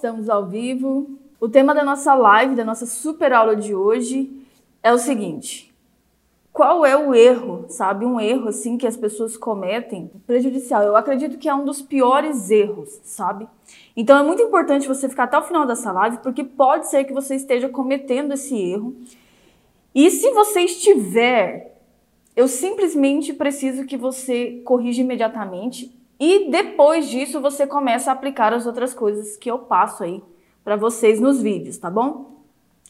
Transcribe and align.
estamos 0.00 0.30
ao 0.30 0.46
vivo. 0.46 1.10
O 1.38 1.46
tema 1.46 1.74
da 1.74 1.84
nossa 1.84 2.14
live, 2.14 2.56
da 2.56 2.64
nossa 2.64 2.86
super 2.86 3.34
aula 3.34 3.54
de 3.54 3.74
hoje 3.74 4.30
é 4.82 4.90
o 4.90 4.98
seguinte: 4.98 5.74
qual 6.50 6.86
é 6.86 6.96
o 6.96 7.14
erro, 7.14 7.66
sabe? 7.68 8.06
Um 8.06 8.18
erro 8.18 8.48
assim 8.48 8.78
que 8.78 8.86
as 8.86 8.96
pessoas 8.96 9.36
cometem 9.36 10.10
prejudicial. 10.26 10.82
Eu 10.82 10.96
acredito 10.96 11.36
que 11.36 11.50
é 11.50 11.54
um 11.54 11.66
dos 11.66 11.82
piores 11.82 12.50
erros, 12.50 12.98
sabe? 13.04 13.46
Então 13.94 14.18
é 14.18 14.22
muito 14.22 14.42
importante 14.42 14.88
você 14.88 15.06
ficar 15.06 15.24
até 15.24 15.36
o 15.36 15.42
final 15.42 15.66
dessa 15.66 15.92
live, 15.92 16.18
porque 16.22 16.42
pode 16.42 16.88
ser 16.88 17.04
que 17.04 17.12
você 17.12 17.34
esteja 17.34 17.68
cometendo 17.68 18.32
esse 18.32 18.56
erro. 18.56 18.96
E 19.94 20.10
se 20.10 20.30
você 20.30 20.62
estiver, 20.62 21.78
eu 22.34 22.48
simplesmente 22.48 23.34
preciso 23.34 23.84
que 23.84 23.98
você 23.98 24.62
corrija 24.64 25.02
imediatamente 25.02 25.99
e 26.20 26.50
depois 26.50 27.08
disso 27.08 27.40
você 27.40 27.66
começa 27.66 28.10
a 28.10 28.12
aplicar 28.12 28.52
as 28.52 28.66
outras 28.66 28.92
coisas 28.92 29.38
que 29.38 29.50
eu 29.50 29.58
passo 29.58 30.04
aí 30.04 30.22
para 30.62 30.76
vocês 30.76 31.18
nos 31.18 31.40
vídeos, 31.40 31.78
tá 31.78 31.90
bom? 31.90 32.42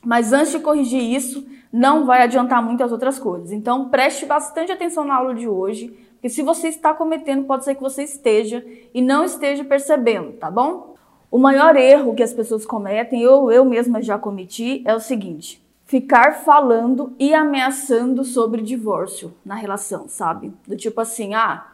Mas 0.05 0.33
antes 0.33 0.51
de 0.51 0.59
corrigir 0.59 1.01
isso, 1.01 1.47
não 1.73 2.05
vai 2.05 2.23
adiantar 2.23 2.61
muito 2.61 2.83
as 2.83 2.91
outras 2.91 3.21
coisas. 3.21 3.53
Então 3.53 3.89
preste 3.89 4.27
bastante 4.27 4.73
atenção 4.73 5.05
na 5.05 5.15
aula 5.15 5.33
de 5.33 5.47
hoje, 5.47 5.97
porque 6.15 6.29
se 6.29 6.43
você 6.43 6.69
está 6.69 6.93
cometendo, 6.93 7.45
pode 7.45 7.65
ser 7.65 7.77
que 7.77 7.81
você 7.81 8.03
esteja 8.03 8.67
e 8.93 9.01
não 9.01 9.25
esteja 9.25 9.63
percebendo, 9.63 10.33
tá 10.33 10.51
bom? 10.51 10.97
O 11.31 11.39
maior 11.39 11.77
erro 11.77 12.15
que 12.17 12.25
as 12.25 12.33
pessoas 12.33 12.67
cometem, 12.67 13.25
ou 13.27 13.53
eu 13.53 13.65
mesma 13.65 14.03
já 14.03 14.19
cometi, 14.19 14.83
é 14.85 14.93
o 14.93 14.99
seguinte: 14.99 15.65
ficar 15.85 16.41
falando 16.45 17.15
e 17.19 17.33
ameaçando 17.33 18.25
sobre 18.25 18.63
divórcio 18.63 19.33
na 19.45 19.55
relação, 19.55 20.09
sabe? 20.09 20.53
Do 20.67 20.77
tipo 20.77 21.01
assim, 21.01 21.35
ah, 21.35 21.67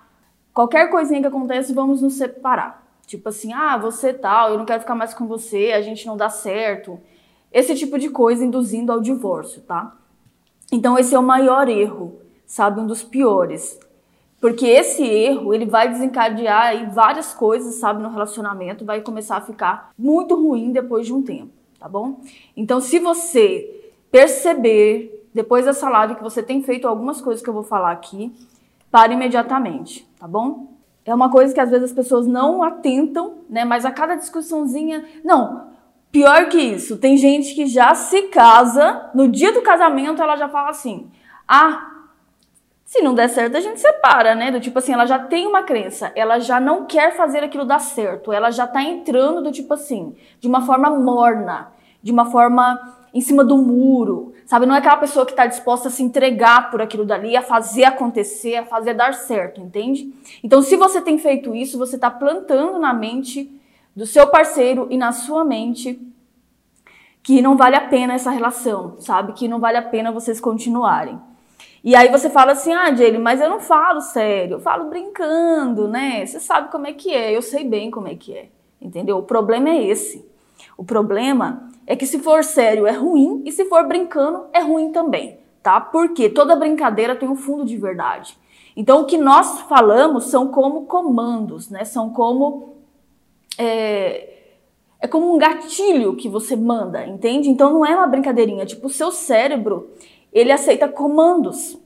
qualquer 0.56 0.88
coisinha 0.88 1.20
que 1.20 1.26
acontece, 1.26 1.74
vamos 1.74 2.00
nos 2.00 2.14
separar. 2.14 2.82
Tipo 3.06 3.28
assim, 3.28 3.52
ah, 3.52 3.76
você 3.76 4.14
tal, 4.14 4.52
eu 4.52 4.58
não 4.58 4.64
quero 4.64 4.80
ficar 4.80 4.94
mais 4.94 5.12
com 5.12 5.26
você, 5.26 5.72
a 5.72 5.82
gente 5.82 6.06
não 6.06 6.16
dá 6.16 6.30
certo. 6.30 6.98
Esse 7.52 7.74
tipo 7.74 7.98
de 7.98 8.08
coisa 8.08 8.42
induzindo 8.42 8.90
ao 8.90 9.02
divórcio, 9.02 9.60
tá? 9.60 9.94
Então 10.72 10.98
esse 10.98 11.14
é 11.14 11.18
o 11.18 11.22
maior 11.22 11.68
erro, 11.68 12.18
sabe, 12.46 12.80
um 12.80 12.86
dos 12.86 13.02
piores. 13.02 13.78
Porque 14.40 14.64
esse 14.64 15.04
erro, 15.04 15.52
ele 15.52 15.66
vai 15.66 15.90
desencadear 15.90 16.68
aí 16.68 16.86
várias 16.86 17.34
coisas, 17.34 17.74
sabe, 17.74 18.02
no 18.02 18.08
relacionamento, 18.08 18.82
vai 18.82 19.02
começar 19.02 19.36
a 19.36 19.42
ficar 19.42 19.90
muito 19.96 20.34
ruim 20.34 20.72
depois 20.72 21.04
de 21.04 21.12
um 21.12 21.20
tempo, 21.20 21.52
tá 21.78 21.86
bom? 21.86 22.20
Então 22.56 22.80
se 22.80 22.98
você 22.98 23.92
perceber 24.10 25.28
depois 25.34 25.66
dessa 25.66 25.90
live 25.90 26.14
que 26.14 26.22
você 26.22 26.42
tem 26.42 26.62
feito 26.62 26.88
algumas 26.88 27.20
coisas 27.20 27.44
que 27.44 27.50
eu 27.50 27.54
vou 27.54 27.62
falar 27.62 27.92
aqui, 27.92 28.32
pare 28.96 29.12
imediatamente, 29.12 30.08
tá 30.18 30.26
bom? 30.26 30.68
É 31.04 31.14
uma 31.14 31.30
coisa 31.30 31.52
que 31.52 31.60
às 31.60 31.68
vezes 31.68 31.90
as 31.90 31.94
pessoas 31.94 32.26
não 32.26 32.62
atentam, 32.62 33.40
né? 33.46 33.62
Mas 33.62 33.84
a 33.84 33.90
cada 33.90 34.14
discussãozinha. 34.14 35.04
Não, 35.22 35.68
pior 36.10 36.48
que 36.48 36.56
isso, 36.56 36.96
tem 36.96 37.14
gente 37.18 37.54
que 37.54 37.66
já 37.66 37.94
se 37.94 38.22
casa, 38.28 39.10
no 39.14 39.28
dia 39.28 39.52
do 39.52 39.60
casamento 39.60 40.22
ela 40.22 40.34
já 40.34 40.48
fala 40.48 40.70
assim: 40.70 41.10
ah, 41.46 42.06
se 42.86 43.02
não 43.02 43.14
der 43.14 43.28
certo 43.28 43.58
a 43.58 43.60
gente 43.60 43.78
separa, 43.80 44.34
né? 44.34 44.50
Do 44.50 44.60
tipo 44.60 44.78
assim, 44.78 44.94
ela 44.94 45.04
já 45.04 45.18
tem 45.18 45.46
uma 45.46 45.62
crença, 45.62 46.10
ela 46.16 46.38
já 46.38 46.58
não 46.58 46.86
quer 46.86 47.14
fazer 47.14 47.44
aquilo 47.44 47.66
dar 47.66 47.80
certo, 47.80 48.32
ela 48.32 48.50
já 48.50 48.66
tá 48.66 48.82
entrando 48.82 49.42
do 49.42 49.52
tipo 49.52 49.74
assim, 49.74 50.16
de 50.40 50.48
uma 50.48 50.62
forma 50.62 50.88
morna, 50.88 51.70
de 52.02 52.10
uma 52.10 52.30
forma 52.30 52.96
em 53.12 53.20
cima 53.20 53.44
do 53.44 53.58
muro, 53.58 54.32
Sabe, 54.46 54.64
não 54.64 54.76
é 54.76 54.78
aquela 54.78 54.96
pessoa 54.96 55.26
que 55.26 55.32
está 55.32 55.44
disposta 55.44 55.88
a 55.88 55.90
se 55.90 56.04
entregar 56.04 56.70
por 56.70 56.80
aquilo 56.80 57.04
dali, 57.04 57.36
a 57.36 57.42
fazer 57.42 57.82
acontecer, 57.82 58.54
a 58.54 58.64
fazer 58.64 58.94
dar 58.94 59.12
certo, 59.12 59.60
entende? 59.60 60.14
Então, 60.42 60.62
se 60.62 60.76
você 60.76 61.00
tem 61.00 61.18
feito 61.18 61.52
isso, 61.52 61.76
você 61.76 61.96
está 61.96 62.08
plantando 62.12 62.78
na 62.78 62.94
mente 62.94 63.50
do 63.94 64.06
seu 64.06 64.28
parceiro 64.28 64.86
e 64.88 64.96
na 64.96 65.10
sua 65.10 65.44
mente 65.44 66.00
que 67.24 67.42
não 67.42 67.56
vale 67.56 67.74
a 67.74 67.80
pena 67.80 68.14
essa 68.14 68.30
relação, 68.30 68.94
sabe? 69.00 69.32
Que 69.32 69.48
não 69.48 69.58
vale 69.58 69.78
a 69.78 69.82
pena 69.82 70.12
vocês 70.12 70.40
continuarem. 70.40 71.18
E 71.82 71.96
aí 71.96 72.08
você 72.08 72.30
fala 72.30 72.52
assim, 72.52 72.72
ah, 72.72 72.94
Jaylee, 72.94 73.18
mas 73.18 73.40
eu 73.40 73.50
não 73.50 73.58
falo 73.58 74.00
sério, 74.00 74.54
eu 74.54 74.60
falo 74.60 74.88
brincando, 74.88 75.88
né? 75.88 76.24
Você 76.24 76.38
sabe 76.38 76.70
como 76.70 76.86
é 76.86 76.92
que 76.92 77.12
é, 77.12 77.36
eu 77.36 77.42
sei 77.42 77.64
bem 77.64 77.90
como 77.90 78.06
é 78.06 78.14
que 78.14 78.32
é, 78.32 78.48
entendeu? 78.80 79.18
O 79.18 79.24
problema 79.24 79.70
é 79.70 79.82
esse. 79.82 80.24
O 80.76 80.84
problema 80.84 81.68
é 81.86 81.94
que 81.94 82.06
se 82.06 82.18
for 82.18 82.42
sério 82.42 82.86
é 82.86 82.92
ruim 82.92 83.42
e 83.46 83.52
se 83.52 83.64
for 83.66 83.86
brincando 83.86 84.46
é 84.52 84.60
ruim 84.60 84.90
também, 84.90 85.38
tá? 85.62 85.80
Porque 85.80 86.28
toda 86.28 86.56
brincadeira 86.56 87.14
tem 87.14 87.28
um 87.28 87.36
fundo 87.36 87.64
de 87.64 87.76
verdade. 87.76 88.36
Então 88.76 89.02
o 89.02 89.04
que 89.06 89.16
nós 89.16 89.60
falamos 89.62 90.24
são 90.24 90.48
como 90.48 90.86
comandos, 90.86 91.70
né? 91.70 91.84
São 91.84 92.10
como 92.10 92.74
é, 93.56 94.34
é 95.00 95.08
como 95.08 95.32
um 95.32 95.38
gatilho 95.38 96.16
que 96.16 96.28
você 96.28 96.56
manda, 96.56 97.06
entende? 97.06 97.48
Então 97.48 97.72
não 97.72 97.86
é 97.86 97.94
uma 97.94 98.06
brincadeirinha. 98.06 98.66
Tipo 98.66 98.88
o 98.88 98.90
seu 98.90 99.12
cérebro 99.12 99.90
ele 100.32 100.50
aceita 100.50 100.88
comandos. 100.88 101.78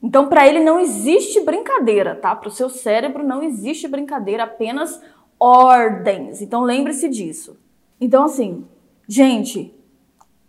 Então 0.00 0.28
para 0.28 0.46
ele 0.46 0.60
não 0.60 0.78
existe 0.78 1.40
brincadeira, 1.40 2.14
tá? 2.14 2.34
Para 2.34 2.48
o 2.48 2.52
seu 2.52 2.70
cérebro 2.70 3.24
não 3.24 3.42
existe 3.42 3.88
brincadeira, 3.88 4.44
apenas 4.44 5.02
ordens. 5.38 6.40
Então 6.40 6.62
lembre-se 6.62 7.08
disso. 7.08 7.58
Então 8.00 8.24
assim 8.24 8.64
Gente, 9.10 9.74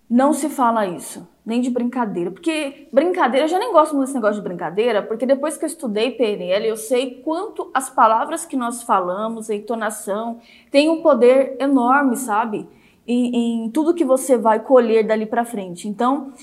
não 0.09 0.33
se 0.33 0.49
fala 0.49 0.85
isso, 0.85 1.25
nem 1.45 1.61
de 1.61 1.69
brincadeira, 1.69 2.29
porque 2.29 2.89
brincadeira, 2.91 3.45
eu 3.45 3.49
já 3.49 3.57
nem 3.57 3.71
gosto 3.71 3.95
muito 3.95 4.07
desse 4.07 4.15
negócio 4.15 4.41
de 4.41 4.47
brincadeira, 4.47 5.01
porque 5.01 5.25
depois 5.25 5.55
que 5.55 5.63
eu 5.63 5.67
estudei 5.67 6.11
PNL, 6.11 6.67
eu 6.67 6.75
sei 6.75 7.21
quanto 7.23 7.71
as 7.73 7.89
palavras 7.89 8.45
que 8.45 8.57
nós 8.57 8.83
falamos, 8.83 9.49
a 9.49 9.55
entonação, 9.55 10.41
tem 10.69 10.89
um 10.89 11.01
poder 11.01 11.55
enorme, 11.57 12.17
sabe? 12.17 12.67
Em, 13.07 13.65
em 13.65 13.69
tudo 13.69 13.93
que 13.93 14.03
você 14.03 14.37
vai 14.37 14.59
colher 14.59 15.07
dali 15.07 15.25
para 15.25 15.45
frente. 15.45 15.87
Então, 15.87 16.33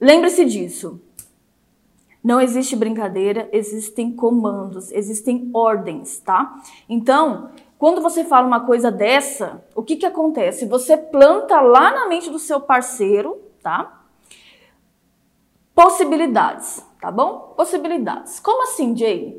lembre-se 0.00 0.44
disso. 0.44 1.00
Não 2.22 2.40
existe 2.40 2.76
brincadeira, 2.76 3.48
existem 3.52 4.12
comandos, 4.12 4.92
existem 4.92 5.50
ordens, 5.52 6.20
tá? 6.20 6.62
Então, 6.88 7.50
quando 7.84 8.00
você 8.00 8.24
fala 8.24 8.46
uma 8.46 8.60
coisa 8.60 8.90
dessa, 8.90 9.62
o 9.74 9.82
que 9.82 9.96
que 9.96 10.06
acontece? 10.06 10.64
Você 10.64 10.96
planta 10.96 11.60
lá 11.60 11.90
na 11.90 12.08
mente 12.08 12.30
do 12.30 12.38
seu 12.38 12.58
parceiro, 12.58 13.38
tá? 13.62 14.00
Possibilidades, 15.74 16.82
tá 16.98 17.10
bom? 17.10 17.52
Possibilidades. 17.54 18.40
Como 18.40 18.62
assim, 18.62 18.96
Jay? 18.96 19.38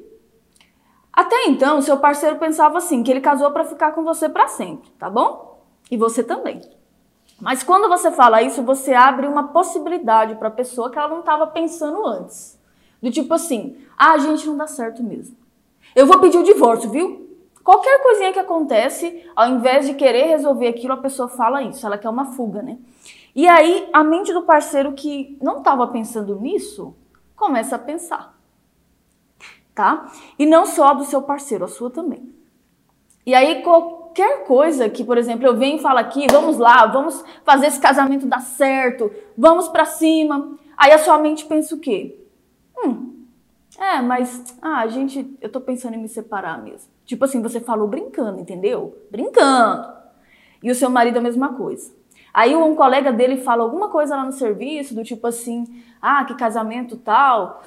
Até 1.11 1.45
então, 1.45 1.81
seu 1.81 1.97
parceiro 1.97 2.35
pensava 2.35 2.77
assim, 2.77 3.01
que 3.01 3.09
ele 3.09 3.19
casou 3.19 3.49
para 3.49 3.65
ficar 3.65 3.93
com 3.93 4.03
você 4.03 4.29
para 4.29 4.47
sempre, 4.47 4.91
tá 4.91 5.09
bom? 5.09 5.65
E 5.89 5.97
você 5.97 6.23
também. 6.23 6.61
Mas 7.41 7.63
quando 7.63 7.89
você 7.89 8.11
fala 8.11 8.43
isso, 8.43 8.61
você 8.61 8.93
abre 8.93 9.25
uma 9.25 9.47
possibilidade 9.47 10.35
para 10.35 10.49
a 10.49 10.51
pessoa 10.51 10.91
que 10.91 10.99
ela 10.99 11.07
não 11.07 11.21
estava 11.21 11.47
pensando 11.47 12.05
antes. 12.05 12.61
Do 13.01 13.09
tipo 13.09 13.33
assim, 13.33 13.75
ah, 13.97 14.11
a 14.11 14.19
gente 14.19 14.45
não 14.45 14.55
dá 14.55 14.67
certo 14.67 15.01
mesmo. 15.01 15.35
Eu 15.95 16.05
vou 16.05 16.19
pedir 16.19 16.37
o 16.37 16.43
divórcio, 16.43 16.91
viu? 16.91 17.24
Qualquer 17.65 17.99
coisinha 18.03 18.31
que 18.31 18.37
acontece, 18.37 19.27
ao 19.35 19.49
invés 19.49 19.87
de 19.87 19.95
querer 19.95 20.27
resolver 20.27 20.67
aquilo, 20.67 20.93
a 20.93 20.97
pessoa 20.97 21.27
fala 21.27 21.63
isso, 21.63 21.83
ela 21.83 21.97
quer 21.97 22.09
uma 22.09 22.25
fuga, 22.25 22.61
né? 22.61 22.77
E 23.35 23.47
aí 23.47 23.89
a 23.91 24.03
mente 24.03 24.31
do 24.31 24.43
parceiro 24.43 24.93
que 24.93 25.35
não 25.41 25.57
estava 25.57 25.87
pensando 25.87 26.39
nisso 26.39 26.95
começa 27.35 27.75
a 27.75 27.79
pensar. 27.79 28.37
Tá? 29.73 30.11
E 30.37 30.45
não 30.45 30.67
só 30.67 30.93
do 30.93 31.05
seu 31.05 31.23
parceiro, 31.23 31.65
a 31.65 31.67
sua 31.67 31.89
também. 31.89 32.31
E 33.25 33.33
aí 33.33 33.63
qualquer 33.63 34.45
coisa 34.45 34.87
que, 34.87 35.03
por 35.03 35.17
exemplo, 35.17 35.47
eu 35.47 35.57
venho 35.57 35.77
e 35.79 35.81
falo 35.81 35.97
aqui, 35.97 36.27
vamos 36.31 36.59
lá, 36.59 36.85
vamos 36.85 37.25
fazer 37.43 37.65
esse 37.65 37.79
casamento 37.79 38.27
dar 38.27 38.41
certo, 38.41 39.11
vamos 39.35 39.67
para 39.69 39.85
cima. 39.85 40.55
Aí 40.77 40.91
a 40.91 40.99
sua 40.99 41.17
mente 41.17 41.43
pensa 41.45 41.73
o 41.73 41.79
quê? 41.79 42.15
Hum, 42.77 43.25
é, 43.79 44.03
mas 44.03 44.55
ah, 44.61 44.81
a 44.81 44.87
gente, 44.87 45.35
eu 45.41 45.51
tô 45.51 45.59
pensando 45.59 45.95
em 45.95 45.99
me 45.99 46.07
separar 46.07 46.61
mesmo. 46.61 46.93
Tipo 47.05 47.25
assim, 47.25 47.41
você 47.41 47.59
falou 47.59 47.87
brincando, 47.87 48.39
entendeu? 48.39 48.97
Brincando. 49.11 49.93
E 50.61 50.71
o 50.71 50.75
seu 50.75 50.89
marido 50.89 51.17
a 51.17 51.21
mesma 51.21 51.53
coisa. 51.53 51.93
Aí 52.33 52.55
um 52.55 52.75
colega 52.75 53.13
dele 53.13 53.37
fala 53.37 53.63
alguma 53.63 53.89
coisa 53.89 54.15
lá 54.15 54.25
no 54.25 54.33
serviço, 54.33 54.93
do 54.93 55.03
tipo 55.03 55.25
assim, 55.25 55.83
ah, 56.01 56.25
que 56.25 56.33
casamento 56.33 56.97
tal, 56.97 57.63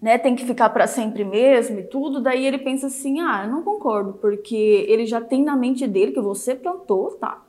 né, 0.00 0.18
tem 0.18 0.36
que 0.36 0.44
ficar 0.44 0.68
para 0.68 0.86
sempre 0.86 1.24
mesmo 1.24 1.80
e 1.80 1.82
tudo. 1.82 2.20
Daí 2.20 2.46
ele 2.46 2.58
pensa 2.58 2.86
assim, 2.86 3.20
ah, 3.20 3.44
eu 3.44 3.50
não 3.50 3.62
concordo, 3.62 4.12
porque 4.14 4.54
ele 4.88 5.06
já 5.06 5.20
tem 5.20 5.42
na 5.42 5.56
mente 5.56 5.88
dele 5.88 6.12
que 6.12 6.20
você 6.20 6.54
plantou, 6.54 7.12
tá? 7.12 7.43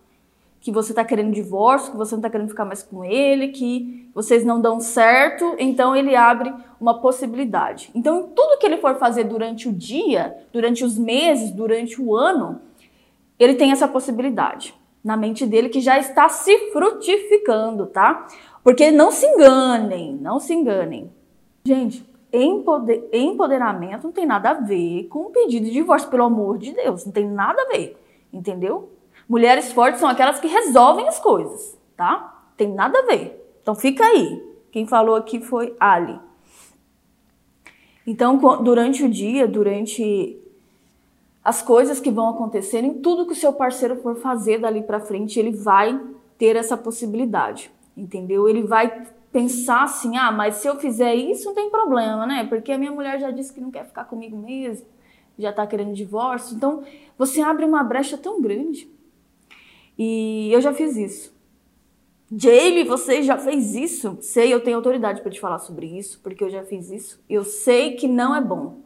Que 0.66 0.72
você 0.72 0.96
tá 0.96 1.06
querendo 1.06 1.32
divórcio, 1.32 1.92
que 1.92 1.98
você 1.98 2.16
não 2.16 2.24
tá 2.24 2.28
querendo 2.28 2.50
ficar 2.50 2.66
mais 2.66 2.82
com 2.82 3.06
ele, 3.06 3.50
que 3.50 4.10
vocês 4.16 4.44
não 4.44 4.60
dão 4.60 4.80
certo, 4.80 5.56
então 5.60 5.96
ele 5.96 6.16
abre 6.16 6.52
uma 6.82 7.00
possibilidade. 7.00 7.92
Então, 7.94 8.32
tudo 8.36 8.58
que 8.58 8.66
ele 8.66 8.78
for 8.78 8.96
fazer 8.96 9.26
durante 9.26 9.70
o 9.70 9.72
dia, 9.72 10.36
durante 10.52 10.84
os 10.84 10.98
meses, 10.98 11.52
durante 11.52 12.02
o 12.02 12.16
ano, 12.16 12.60
ele 13.38 13.54
tem 13.54 13.72
essa 13.72 13.88
possibilidade 13.88 14.74
na 15.04 15.16
mente 15.16 15.46
dele 15.46 15.70
que 15.70 15.82
já 15.82 16.00
está 16.00 16.28
se 16.30 16.58
frutificando, 16.72 17.86
tá? 17.86 18.26
Porque 18.64 18.90
não 18.90 19.12
se 19.12 19.24
enganem, 19.28 20.16
não 20.16 20.40
se 20.40 20.52
enganem. 20.52 21.12
Gente, 21.64 22.04
empoder, 22.34 23.08
empoderamento 23.14 24.06
não 24.06 24.12
tem 24.12 24.26
nada 24.26 24.50
a 24.50 24.54
ver 24.56 25.04
com 25.10 25.26
pedido 25.26 25.68
de 25.68 25.74
divórcio, 25.74 26.10
pelo 26.10 26.24
amor 26.24 26.58
de 26.58 26.72
Deus, 26.72 27.06
não 27.06 27.12
tem 27.12 27.28
nada 27.28 27.62
a 27.62 27.68
ver, 27.68 27.96
entendeu? 28.34 28.95
Mulheres 29.28 29.72
fortes 29.72 30.00
são 30.00 30.10
aquelas 30.10 30.40
que 30.40 30.48
resolvem 30.48 31.08
as 31.08 31.20
coisas, 31.20 31.78
tá? 31.98 32.44
Tem 32.56 32.72
nada 32.72 33.00
a 33.00 33.06
ver. 33.06 33.58
Então 33.62 33.74
fica 33.74 34.04
aí. 34.06 34.44
Quem 34.72 34.86
falou 34.86 35.16
aqui 35.16 35.40
foi 35.40 35.76
Ali. 35.80 36.20
Então, 38.06 38.38
durante 38.62 39.04
o 39.04 39.10
dia, 39.10 39.48
durante 39.48 40.40
as 41.44 41.62
coisas 41.62 42.00
que 42.00 42.12
vão 42.12 42.30
acontecerem, 42.30 42.96
tudo 42.96 43.26
que 43.26 43.34
o 43.34 43.36
seu 43.36 43.54
parceiro 43.54 43.96
for 43.98 44.16
fazer 44.16 44.60
dali 44.60 44.84
para 44.84 45.00
frente, 45.00 45.40
ele 45.40 45.52
vai 45.52 46.00
ter 46.38 46.56
essa 46.56 46.78
possibilidade, 46.78 47.72
entendeu? 47.98 48.48
Ele 48.48 48.62
vai 48.62 49.08
pensar 49.32 49.84
assim: 49.84 50.18
ah, 50.18 50.32
mas 50.32 50.56
se 50.56 50.68
eu 50.68 50.76
fizer 50.76 51.16
isso, 51.16 51.46
não 51.46 51.56
tem 51.56 51.70
problema, 51.70 52.28
né? 52.28 52.46
Porque 52.46 52.72
a 52.72 52.78
minha 52.78 52.92
mulher 52.92 53.20
já 53.20 53.32
disse 53.32 53.52
que 53.52 53.62
não 53.62 53.72
quer 53.72 53.86
ficar 53.86 54.06
comigo 54.06 54.38
mesmo, 54.38 54.86
já 55.38 55.52
tá 55.52 55.66
querendo 55.66 55.94
divórcio. 55.94 56.56
Então, 56.56 56.84
você 57.18 57.42
abre 57.42 57.66
uma 57.66 57.84
brecha 57.84 58.18
tão 58.18 58.40
grande. 58.40 58.88
E 59.98 60.50
eu 60.52 60.62
já 60.62 60.74
fiz 60.74 60.96
isso. 60.96 61.34
Jamie, 62.32 62.84
você 62.84 63.22
já 63.22 63.38
fez 63.38 63.76
isso? 63.76 64.18
Sei, 64.20 64.54
eu 64.54 64.60
tenho 64.60 64.78
autoridade 64.78 65.22
para 65.22 65.32
te 65.32 65.40
falar 65.40 65.60
sobre 65.60 65.86
isso, 65.86 66.20
porque 66.24 66.44
eu 66.44 66.50
já 66.50 66.64
fiz 66.64 66.90
isso. 66.90 67.24
Eu 67.30 67.44
sei 67.44 67.96
que 67.96 68.08
não 68.08 68.36
é 68.36 68.42
bom. 68.42 68.78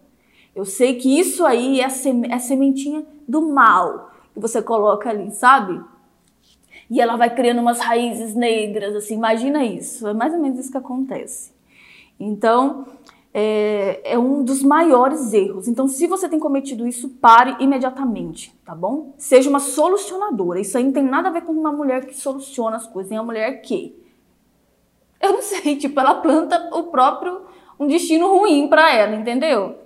Eu 0.55 0.65
sei 0.65 0.95
que 0.95 1.19
isso 1.19 1.45
aí 1.45 1.79
é 1.79 1.85
a, 1.85 1.89
é 2.29 2.39
sementinha 2.39 3.05
do 3.27 3.41
mal 3.41 4.11
que 4.33 4.39
você 4.39 4.61
coloca 4.61 5.09
ali, 5.09 5.31
sabe? 5.31 5.81
E 6.89 6.99
ela 6.99 7.15
vai 7.15 7.33
criando 7.33 7.61
umas 7.61 7.79
raízes 7.79 8.35
negras, 8.35 8.95
assim, 8.95 9.15
imagina 9.15 9.63
isso. 9.63 10.07
É 10.07 10.13
mais 10.13 10.33
ou 10.33 10.39
menos 10.39 10.59
isso 10.59 10.71
que 10.71 10.77
acontece. 10.77 11.51
Então, 12.19 12.87
é, 13.33 14.13
é, 14.13 14.17
um 14.17 14.43
dos 14.43 14.63
maiores 14.63 15.33
erros. 15.33 15.67
Então, 15.67 15.87
se 15.87 16.07
você 16.07 16.27
tem 16.27 16.39
cometido 16.39 16.87
isso, 16.87 17.09
pare 17.09 17.55
imediatamente, 17.59 18.55
tá 18.65 18.73
bom? 18.73 19.13
Seja 19.17 19.49
uma 19.49 19.59
solucionadora. 19.59 20.59
Isso 20.59 20.77
aí 20.77 20.83
não 20.83 20.91
tem 20.91 21.03
nada 21.03 21.29
a 21.29 21.31
ver 21.31 21.41
com 21.41 21.51
uma 21.51 21.71
mulher 21.71 22.05
que 22.05 22.15
soluciona 22.15 22.77
as 22.77 22.87
coisas, 22.87 23.11
é 23.11 23.15
uma 23.15 23.25
mulher 23.25 23.61
que. 23.61 23.95
Eu 25.21 25.33
não 25.33 25.41
sei, 25.43 25.75
tipo, 25.75 25.99
ela 25.99 26.15
planta 26.15 26.69
o 26.73 26.83
próprio. 26.85 27.41
um 27.79 27.87
destino 27.87 28.27
ruim 28.27 28.67
para 28.67 28.93
ela, 28.93 29.15
entendeu? 29.15 29.77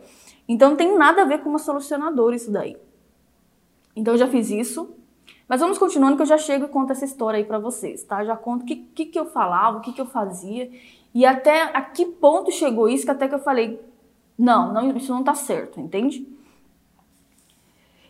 Então, 0.48 0.69
não 0.69 0.78
tem 0.78 0.98
nada 0.98 1.22
a 1.24 1.25
ver 1.25 1.40
com 1.40 1.50
uma 1.50 1.60
solucionadora 1.60 2.36
isso 2.36 2.51
daí. 2.51 2.78
Então, 3.95 4.13
eu 4.13 4.18
já 4.18 4.28
fiz 4.28 4.50
isso. 4.50 4.95
Mas 5.48 5.60
vamos 5.60 5.78
continuando 5.78 6.16
que 6.16 6.22
eu 6.22 6.28
já 6.28 6.38
chego 6.38 6.66
e 6.66 6.68
conto 6.69 6.94
essa 6.94 7.04
história 7.04 7.38
aí 7.38 7.44
para 7.44 7.60
vocês, 7.60 8.04
tá? 8.04 8.24
Já 8.24 8.36
conto 8.36 8.63
o 8.63 8.66
que, 8.66 8.75
que, 8.78 9.06
que 9.06 9.19
eu 9.19 9.25
falava, 9.25 9.78
o 9.78 9.81
que, 9.81 9.92
que 9.92 10.01
eu 10.01 10.06
fazia 10.06 10.72
e 11.13 11.25
até 11.25 11.63
a 11.74 11.81
que 11.81 12.06
ponto 12.06 12.51
chegou 12.51 12.89
isso 12.89 13.06
que 13.06 13.12
até 13.12 13.27
que 13.27 13.36
eu 13.36 13.39
falei, 13.39 13.80
não, 14.38 14.74
não 14.74 14.98
isso 14.98 15.13
não 15.13 15.24
tá 15.24 15.36
certo, 15.36 15.80
entende? 15.80 16.27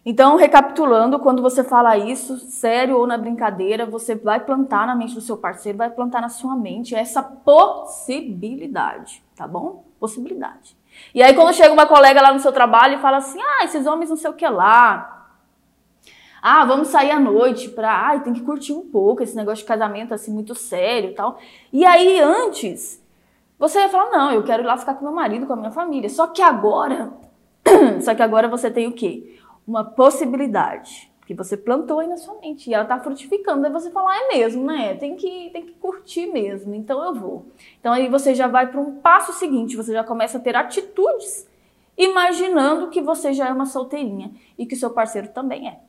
Então, 0.05 0.35
recapitulando, 0.35 1.17
quando 1.17 1.41
você 1.41 1.63
fala 1.63 1.97
isso, 1.97 2.37
sério 2.37 2.97
ou 2.97 3.07
na 3.07 3.17
brincadeira, 3.17 3.85
você 3.85 4.15
vai 4.15 4.39
plantar 4.39 4.85
na 4.85 4.95
mente 4.95 5.15
do 5.15 5.21
seu 5.21 5.37
parceiro, 5.37 5.77
vai 5.77 5.89
plantar 5.89 6.19
na 6.19 6.27
sua 6.27 6.57
mente 6.57 6.93
essa 6.93 7.23
possibilidade, 7.23 9.23
tá 9.33 9.47
bom? 9.47 9.85
Possibilidade. 9.99 10.75
E 11.15 11.23
aí, 11.23 11.33
quando 11.33 11.53
chega 11.53 11.73
uma 11.73 11.85
colega 11.85 12.21
lá 12.21 12.33
no 12.33 12.39
seu 12.39 12.51
trabalho 12.51 12.97
e 12.97 13.01
fala 13.01 13.17
assim: 13.17 13.39
ah, 13.41 13.63
esses 13.63 13.85
homens 13.85 14.09
não 14.09 14.17
sei 14.17 14.29
o 14.29 14.33
que 14.33 14.47
lá. 14.47 15.22
Ah, 16.45 16.65
vamos 16.65 16.89
sair 16.89 17.11
à 17.11 17.19
noite 17.19 17.69
pra. 17.69 17.89
Ai, 18.07 18.21
tem 18.21 18.33
que 18.33 18.41
curtir 18.41 18.73
um 18.73 18.81
pouco 18.81 19.23
esse 19.23 19.35
negócio 19.35 19.63
de 19.63 19.67
casamento 19.67 20.13
assim, 20.13 20.33
muito 20.33 20.53
sério 20.53 21.11
e 21.11 21.13
tal. 21.13 21.39
E 21.71 21.85
aí, 21.85 22.19
antes, 22.19 23.01
você 23.57 23.79
ia 23.79 23.87
falar: 23.89 24.11
não, 24.11 24.31
eu 24.33 24.43
quero 24.43 24.61
ir 24.63 24.65
lá 24.65 24.75
ficar 24.77 24.95
com 24.95 25.05
meu 25.05 25.13
marido, 25.13 25.47
com 25.47 25.53
a 25.53 25.55
minha 25.55 25.71
família. 25.71 26.09
Só 26.09 26.27
que 26.27 26.41
agora. 26.41 27.13
Só 28.01 28.13
que 28.13 28.21
agora 28.21 28.49
você 28.49 28.69
tem 28.69 28.87
o 28.87 28.91
quê? 28.91 29.39
uma 29.67 29.83
possibilidade 29.83 31.11
que 31.25 31.33
você 31.33 31.55
plantou 31.55 31.99
aí 31.99 32.07
na 32.07 32.17
sua 32.17 32.35
mente 32.39 32.69
e 32.69 32.73
ela 32.73 32.83
tá 32.83 32.99
frutificando. 32.99 33.65
Aí 33.65 33.71
você 33.71 33.89
fala, 33.89 34.11
ah, 34.11 34.17
é 34.17 34.37
mesmo, 34.37 34.65
né? 34.65 34.93
Tem 34.95 35.15
que, 35.15 35.49
tem 35.51 35.65
que 35.65 35.71
curtir 35.73 36.27
mesmo, 36.27 36.75
então 36.75 37.03
eu 37.03 37.13
vou. 37.13 37.45
Então 37.79 37.93
aí 37.93 38.09
você 38.09 38.35
já 38.35 38.47
vai 38.47 38.69
para 38.69 38.81
um 38.81 38.95
passo 38.95 39.31
seguinte, 39.33 39.77
você 39.77 39.93
já 39.93 40.03
começa 40.03 40.37
a 40.37 40.41
ter 40.41 40.55
atitudes 40.55 41.47
imaginando 41.97 42.89
que 42.89 43.01
você 43.01 43.31
já 43.31 43.47
é 43.47 43.53
uma 43.53 43.65
solteirinha 43.65 44.31
e 44.57 44.65
que 44.65 44.75
seu 44.75 44.89
parceiro 44.89 45.29
também 45.29 45.69
é. 45.69 45.79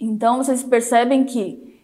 Então 0.00 0.38
vocês 0.38 0.62
percebem 0.62 1.24
que 1.24 1.80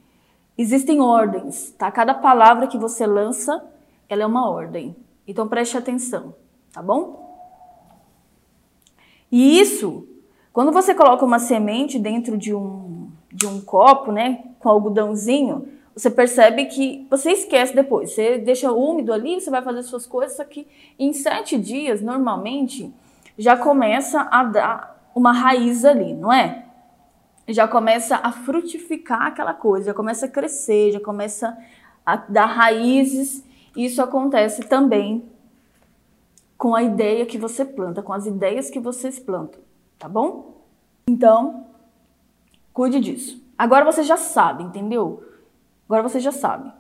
existem 0.56 1.00
ordens, 1.00 1.72
tá? 1.72 1.90
Cada 1.90 2.14
palavra 2.14 2.66
que 2.66 2.78
você 2.78 3.06
lança, 3.06 3.64
ela 4.08 4.22
é 4.22 4.26
uma 4.26 4.48
ordem. 4.50 4.94
Então 5.26 5.48
preste 5.48 5.76
atenção, 5.76 6.34
tá 6.72 6.82
bom? 6.82 7.22
E 9.30 9.58
isso 9.58 10.08
quando 10.52 10.70
você 10.70 10.94
coloca 10.94 11.24
uma 11.24 11.38
semente 11.38 11.98
dentro 11.98 12.36
de 12.36 12.54
um, 12.54 13.08
de 13.32 13.46
um 13.46 13.58
copo, 13.60 14.12
né, 14.12 14.44
com 14.58 14.68
algodãozinho, 14.68 15.66
você 15.94 16.10
percebe 16.10 16.66
que 16.66 17.06
você 17.10 17.32
esquece 17.32 17.74
depois. 17.74 18.12
Você 18.12 18.36
deixa 18.36 18.70
úmido 18.70 19.12
ali, 19.12 19.40
você 19.40 19.50
vai 19.50 19.62
fazer 19.62 19.82
suas 19.82 20.06
coisas, 20.06 20.36
só 20.36 20.44
que 20.44 20.66
em 20.98 21.12
sete 21.14 21.58
dias, 21.58 22.02
normalmente, 22.02 22.92
já 23.38 23.56
começa 23.56 24.28
a 24.30 24.44
dar 24.44 25.10
uma 25.14 25.32
raiz 25.32 25.86
ali, 25.86 26.12
não 26.12 26.30
é? 26.30 26.61
Já 27.52 27.68
começa 27.68 28.16
a 28.16 28.32
frutificar 28.32 29.26
aquela 29.26 29.54
coisa, 29.54 29.86
já 29.86 29.94
começa 29.94 30.26
a 30.26 30.28
crescer, 30.28 30.92
já 30.92 31.00
começa 31.00 31.56
a 32.04 32.16
dar 32.16 32.46
raízes. 32.46 33.44
Isso 33.76 34.02
acontece 34.02 34.62
também 34.62 35.24
com 36.58 36.74
a 36.74 36.82
ideia 36.82 37.26
que 37.26 37.38
você 37.38 37.64
planta, 37.64 38.02
com 38.02 38.12
as 38.12 38.26
ideias 38.26 38.70
que 38.70 38.80
vocês 38.80 39.18
plantam 39.18 39.60
tá 40.02 40.08
bom? 40.08 40.64
Então, 41.06 41.66
cuide 42.72 42.98
disso. 42.98 43.40
Agora 43.56 43.84
você 43.84 44.02
já 44.02 44.16
sabe, 44.16 44.64
entendeu? 44.64 45.22
Agora 45.88 46.02
você 46.02 46.18
já 46.18 46.32
sabe. 46.32 46.72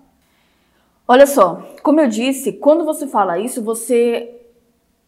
Olha 1.06 1.24
só, 1.24 1.62
como 1.84 2.00
eu 2.00 2.08
disse, 2.08 2.54
quando 2.54 2.84
você 2.84 3.06
fala 3.06 3.38
isso, 3.38 3.62
você 3.62 4.41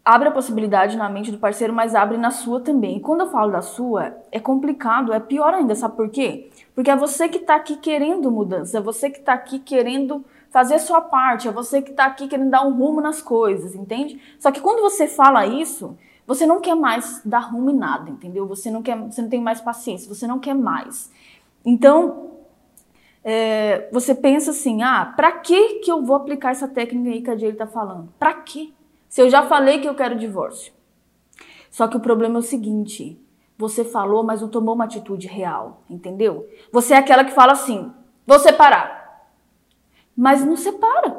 abre 0.05 0.29
a 0.29 0.33
possibilidade 0.33 0.97
na 0.97 1.09
mente 1.09 1.33
do 1.33 1.39
parceiro, 1.39 1.73
mas 1.73 1.95
abre 1.95 2.19
na 2.19 2.31
sua 2.31 2.61
também. 2.61 2.99
E 2.99 3.01
quando 3.01 3.21
eu 3.21 3.31
falo 3.31 3.51
da 3.51 3.63
sua, 3.63 4.15
é 4.31 4.39
complicado, 4.39 5.13
é 5.13 5.21
pior 5.21 5.55
ainda, 5.55 5.75
sabe 5.75 5.97
por 5.97 6.11
quê? 6.11 6.51
Porque 6.75 6.91
é 6.91 6.97
você 6.97 7.29
que 7.29 7.39
tá 7.39 7.55
aqui 7.55 7.77
querendo 7.77 8.31
mudança, 8.31 8.79
é 8.79 8.81
você 8.81 9.09
que 9.09 9.21
tá 9.21 9.33
aqui 9.33 9.59
querendo 9.59 10.23
fazer 10.51 10.75
a 10.75 10.79
sua 10.79 11.01
parte, 11.01 11.49
é 11.49 11.53
você 11.53 11.81
que 11.81 11.93
tá 11.93 12.05
aqui 12.05 12.29
querendo 12.29 12.51
dar 12.51 12.67
um 12.67 12.75
rumo 12.75 13.01
nas 13.01 13.23
coisas, 13.23 13.75
entende? 13.75 14.21
Só 14.39 14.53
que 14.53 14.61
quando 14.61 14.83
você 14.83 15.09
fala 15.09 15.47
isso, 15.47 15.97
você 16.27 16.47
não 16.47 16.61
quer 16.61 16.75
mais 16.75 17.23
dar 17.25 17.41
rumo 17.41 17.71
em 17.71 17.77
nada, 17.77 18.11
entendeu? 18.11 18.47
Você 18.47 18.71
não 18.71 18.83
quer, 18.83 18.99
você 18.99 19.23
não 19.23 19.29
tem 19.29 19.41
mais 19.41 19.61
paciência, 19.61 20.09
você 20.13 20.27
não 20.27 20.39
quer 20.39 20.55
mais. 20.55 21.11
Então, 21.65 22.31
é, 23.25 23.89
você 23.91 24.15
pensa 24.15 24.51
assim, 24.51 24.83
ah, 24.83 25.15
para 25.17 25.33
que 25.33 25.81
que 25.81 25.91
eu 25.91 26.03
vou 26.03 26.15
aplicar 26.15 26.51
essa 26.51 26.69
técnica 26.69 27.09
aí 27.11 27.23
que 27.23 27.31
a 27.31 27.37
Jay 27.37 27.51
está 27.51 27.67
falando? 27.67 28.13
Para 28.19 28.35
quê? 28.35 28.71
Se 29.15 29.21
eu 29.21 29.31
já 29.31 29.45
falei 29.45 29.79
que 29.79 29.89
eu 29.89 29.95
quero 29.95 30.19
divórcio. 30.19 30.73
Só 31.71 31.87
que 31.87 31.97
o 31.97 32.01
problema 32.01 32.35
é 32.35 32.39
o 32.41 32.43
seguinte, 32.43 33.17
você 33.57 33.85
falou, 33.85 34.25
mas 34.25 34.41
não 34.41 34.49
tomou 34.49 34.75
uma 34.75 34.87
atitude 34.87 35.29
real, 35.29 35.85
entendeu? 35.89 36.49
Você 36.73 36.95
é 36.95 36.97
aquela 36.97 37.25
que 37.25 37.31
fala 37.31 37.53
assim, 37.53 37.93
vou 38.27 38.41
separar. 38.41 39.23
Mas 40.17 40.45
não 40.45 40.57
separa. 40.57 41.17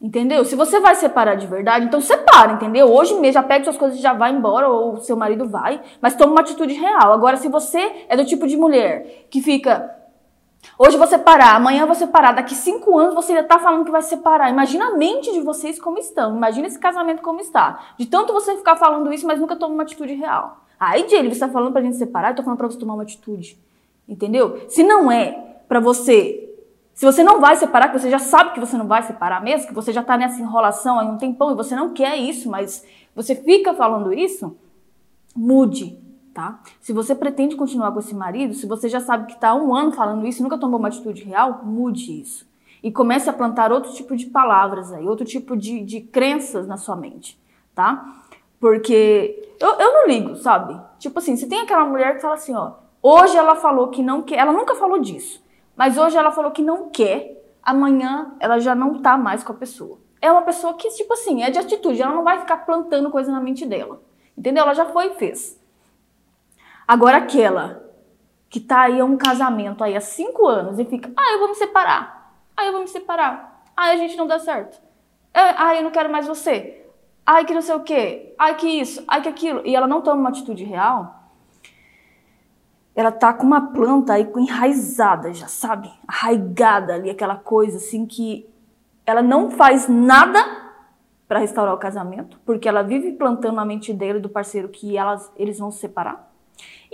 Entendeu? 0.00 0.42
Se 0.46 0.56
você 0.56 0.80
vai 0.80 0.94
separar 0.94 1.34
de 1.34 1.46
verdade, 1.46 1.84
então 1.84 2.00
separa, 2.00 2.52
entendeu? 2.52 2.90
Hoje 2.90 3.12
mesmo 3.12 3.34
já 3.34 3.42
pega 3.42 3.64
suas 3.64 3.76
coisas 3.76 3.98
e 3.98 4.02
já 4.02 4.14
vai 4.14 4.32
embora, 4.32 4.66
ou 4.66 4.96
seu 5.02 5.14
marido 5.14 5.46
vai, 5.46 5.82
mas 6.00 6.16
toma 6.16 6.32
uma 6.32 6.40
atitude 6.40 6.72
real. 6.72 7.12
Agora, 7.12 7.36
se 7.36 7.50
você 7.50 8.06
é 8.08 8.16
do 8.16 8.24
tipo 8.24 8.46
de 8.46 8.56
mulher 8.56 9.26
que 9.28 9.42
fica. 9.42 9.94
Hoje 10.78 10.96
vou 10.96 11.06
separar, 11.06 11.56
amanhã 11.56 11.86
vou 11.86 11.94
separar, 11.94 12.32
daqui 12.32 12.54
cinco 12.54 12.98
anos 12.98 13.14
você 13.14 13.32
ainda 13.32 13.46
tá 13.46 13.58
falando 13.58 13.84
que 13.84 13.90
vai 13.90 14.02
separar. 14.02 14.50
Imagina 14.50 14.88
a 14.88 14.96
mente 14.96 15.32
de 15.32 15.40
vocês 15.40 15.80
como 15.80 15.98
estão. 15.98 16.36
Imagina 16.36 16.66
esse 16.66 16.78
casamento 16.78 17.22
como 17.22 17.40
está. 17.40 17.80
De 17.98 18.06
tanto 18.06 18.32
você 18.32 18.56
ficar 18.56 18.76
falando 18.76 19.12
isso, 19.12 19.26
mas 19.26 19.40
nunca 19.40 19.56
toma 19.56 19.74
uma 19.74 19.82
atitude 19.82 20.14
real. 20.14 20.64
Aí, 20.78 21.08
Jay, 21.08 21.28
você 21.28 21.40
tá 21.40 21.48
falando 21.48 21.72
pra 21.72 21.82
gente 21.82 21.96
separar, 21.96 22.30
eu 22.30 22.36
tô 22.36 22.42
falando 22.42 22.58
pra 22.58 22.68
você 22.68 22.78
tomar 22.78 22.94
uma 22.94 23.02
atitude. 23.02 23.58
Entendeu? 24.08 24.64
Se 24.68 24.82
não 24.82 25.10
é 25.10 25.32
para 25.68 25.80
você 25.80 26.44
se 26.94 27.04
você 27.04 27.24
não 27.24 27.40
vai 27.40 27.56
separar, 27.56 27.88
que 27.88 27.98
você 27.98 28.08
já 28.08 28.20
sabe 28.20 28.52
que 28.52 28.60
você 28.60 28.76
não 28.76 28.86
vai 28.86 29.02
separar 29.02 29.42
mesmo, 29.42 29.66
que 29.66 29.74
você 29.74 29.92
já 29.92 30.00
está 30.00 30.16
nessa 30.16 30.40
enrolação 30.40 30.98
há 30.98 31.02
um 31.02 31.18
tempão 31.18 31.50
e 31.50 31.56
você 31.56 31.74
não 31.74 31.92
quer 31.92 32.16
isso, 32.16 32.48
mas 32.48 32.84
você 33.16 33.34
fica 33.34 33.74
falando 33.74 34.12
isso, 34.12 34.56
mude, 35.34 35.98
tá? 36.34 36.60
Se 36.80 36.92
você 36.92 37.14
pretende 37.14 37.54
continuar 37.54 37.92
com 37.92 38.00
esse 38.00 38.14
marido, 38.14 38.52
se 38.52 38.66
você 38.66 38.88
já 38.88 39.00
sabe 39.00 39.26
que 39.26 39.34
está 39.34 39.54
um 39.54 39.74
ano 39.74 39.92
falando 39.92 40.26
isso 40.26 40.40
e 40.40 40.42
nunca 40.42 40.58
tomou 40.58 40.80
uma 40.80 40.88
atitude 40.88 41.22
real, 41.22 41.60
mude 41.62 42.20
isso. 42.20 42.46
E 42.82 42.90
comece 42.90 43.30
a 43.30 43.32
plantar 43.32 43.72
outro 43.72 43.92
tipo 43.92 44.14
de 44.16 44.26
palavras 44.26 44.92
aí, 44.92 45.06
outro 45.06 45.24
tipo 45.24 45.56
de, 45.56 45.80
de 45.80 46.00
crenças 46.00 46.66
na 46.66 46.76
sua 46.76 46.96
mente, 46.96 47.40
tá? 47.74 48.20
Porque 48.60 49.54
eu, 49.60 49.68
eu 49.74 49.92
não 49.92 50.08
ligo, 50.08 50.36
sabe? 50.36 50.78
Tipo 50.98 51.20
assim, 51.20 51.36
se 51.36 51.48
tem 51.48 51.60
aquela 51.60 51.84
mulher 51.84 52.16
que 52.16 52.22
fala 52.22 52.34
assim, 52.34 52.54
ó, 52.54 52.72
hoje 53.00 53.36
ela 53.36 53.54
falou 53.54 53.88
que 53.88 54.02
não 54.02 54.20
quer, 54.20 54.38
ela 54.38 54.52
nunca 54.52 54.74
falou 54.74 54.98
disso. 54.98 55.42
Mas 55.76 55.96
hoje 55.96 56.16
ela 56.16 56.32
falou 56.32 56.50
que 56.50 56.62
não 56.62 56.90
quer, 56.90 57.42
amanhã 57.62 58.34
ela 58.40 58.58
já 58.58 58.74
não 58.74 59.00
tá 59.00 59.16
mais 59.16 59.42
com 59.42 59.52
a 59.52 59.56
pessoa. 59.56 59.98
É 60.20 60.30
uma 60.30 60.42
pessoa 60.42 60.74
que, 60.74 60.88
tipo 60.90 61.12
assim, 61.12 61.42
é 61.42 61.50
de 61.50 61.58
atitude, 61.58 62.00
ela 62.00 62.14
não 62.14 62.24
vai 62.24 62.40
ficar 62.40 62.58
plantando 62.58 63.10
coisa 63.10 63.30
na 63.30 63.40
mente 63.40 63.66
dela. 63.66 64.00
Entendeu? 64.36 64.62
Ela 64.64 64.74
já 64.74 64.86
foi 64.86 65.08
e 65.08 65.14
fez. 65.14 65.60
Agora 66.86 67.18
aquela 67.18 67.82
que 68.48 68.60
tá 68.60 68.82
aí 68.82 69.00
a 69.00 69.04
um 69.04 69.16
casamento 69.16 69.82
aí 69.82 69.96
há 69.96 70.00
cinco 70.00 70.46
anos 70.46 70.78
e 70.78 70.84
fica, 70.84 71.10
ah, 71.16 71.32
eu 71.32 71.40
vou 71.40 71.48
me 71.48 71.54
separar, 71.54 72.38
ah, 72.56 72.64
eu 72.64 72.72
vou 72.72 72.82
me 72.82 72.88
separar, 72.88 73.64
ah, 73.76 73.86
a 73.86 73.96
gente 73.96 74.16
não 74.16 74.26
dá 74.26 74.38
certo, 74.38 74.80
ah, 75.34 75.74
eu 75.74 75.82
não 75.82 75.90
quero 75.90 76.08
mais 76.08 76.26
você, 76.26 76.86
ai 77.26 77.44
que 77.44 77.52
não 77.52 77.62
sei 77.62 77.74
o 77.74 77.82
quê, 77.82 78.32
ai 78.38 78.54
que 78.54 78.68
isso, 78.68 79.02
ai 79.08 79.20
que 79.22 79.28
aquilo, 79.28 79.60
e 79.64 79.74
ela 79.74 79.88
não 79.88 80.02
toma 80.02 80.20
uma 80.20 80.28
atitude 80.28 80.62
real, 80.62 81.24
ela 82.94 83.10
tá 83.10 83.32
com 83.32 83.44
uma 83.44 83.72
planta 83.72 84.12
aí 84.12 84.30
enraizada 84.36 85.32
já, 85.32 85.48
sabe? 85.48 85.90
Arraigada 86.06 86.94
ali, 86.94 87.10
aquela 87.10 87.34
coisa 87.34 87.78
assim 87.78 88.06
que 88.06 88.48
ela 89.04 89.20
não 89.20 89.50
faz 89.50 89.88
nada 89.88 90.38
para 91.26 91.40
restaurar 91.40 91.74
o 91.74 91.78
casamento, 91.78 92.38
porque 92.46 92.68
ela 92.68 92.82
vive 92.82 93.10
plantando 93.12 93.56
na 93.56 93.64
mente 93.64 93.92
dele 93.92 94.20
do 94.20 94.28
parceiro 94.28 94.68
que 94.68 94.96
elas, 94.96 95.32
eles 95.34 95.58
vão 95.58 95.72
se 95.72 95.80
separar. 95.80 96.33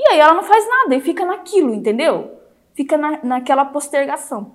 E 0.01 0.13
aí 0.13 0.19
ela 0.19 0.33
não 0.33 0.43
faz 0.43 0.67
nada 0.67 0.97
e 0.97 1.01
fica 1.03 1.27
naquilo, 1.27 1.75
entendeu? 1.75 2.41
Fica 2.73 2.97
na, 2.97 3.23
naquela 3.23 3.67
postergação. 3.67 4.55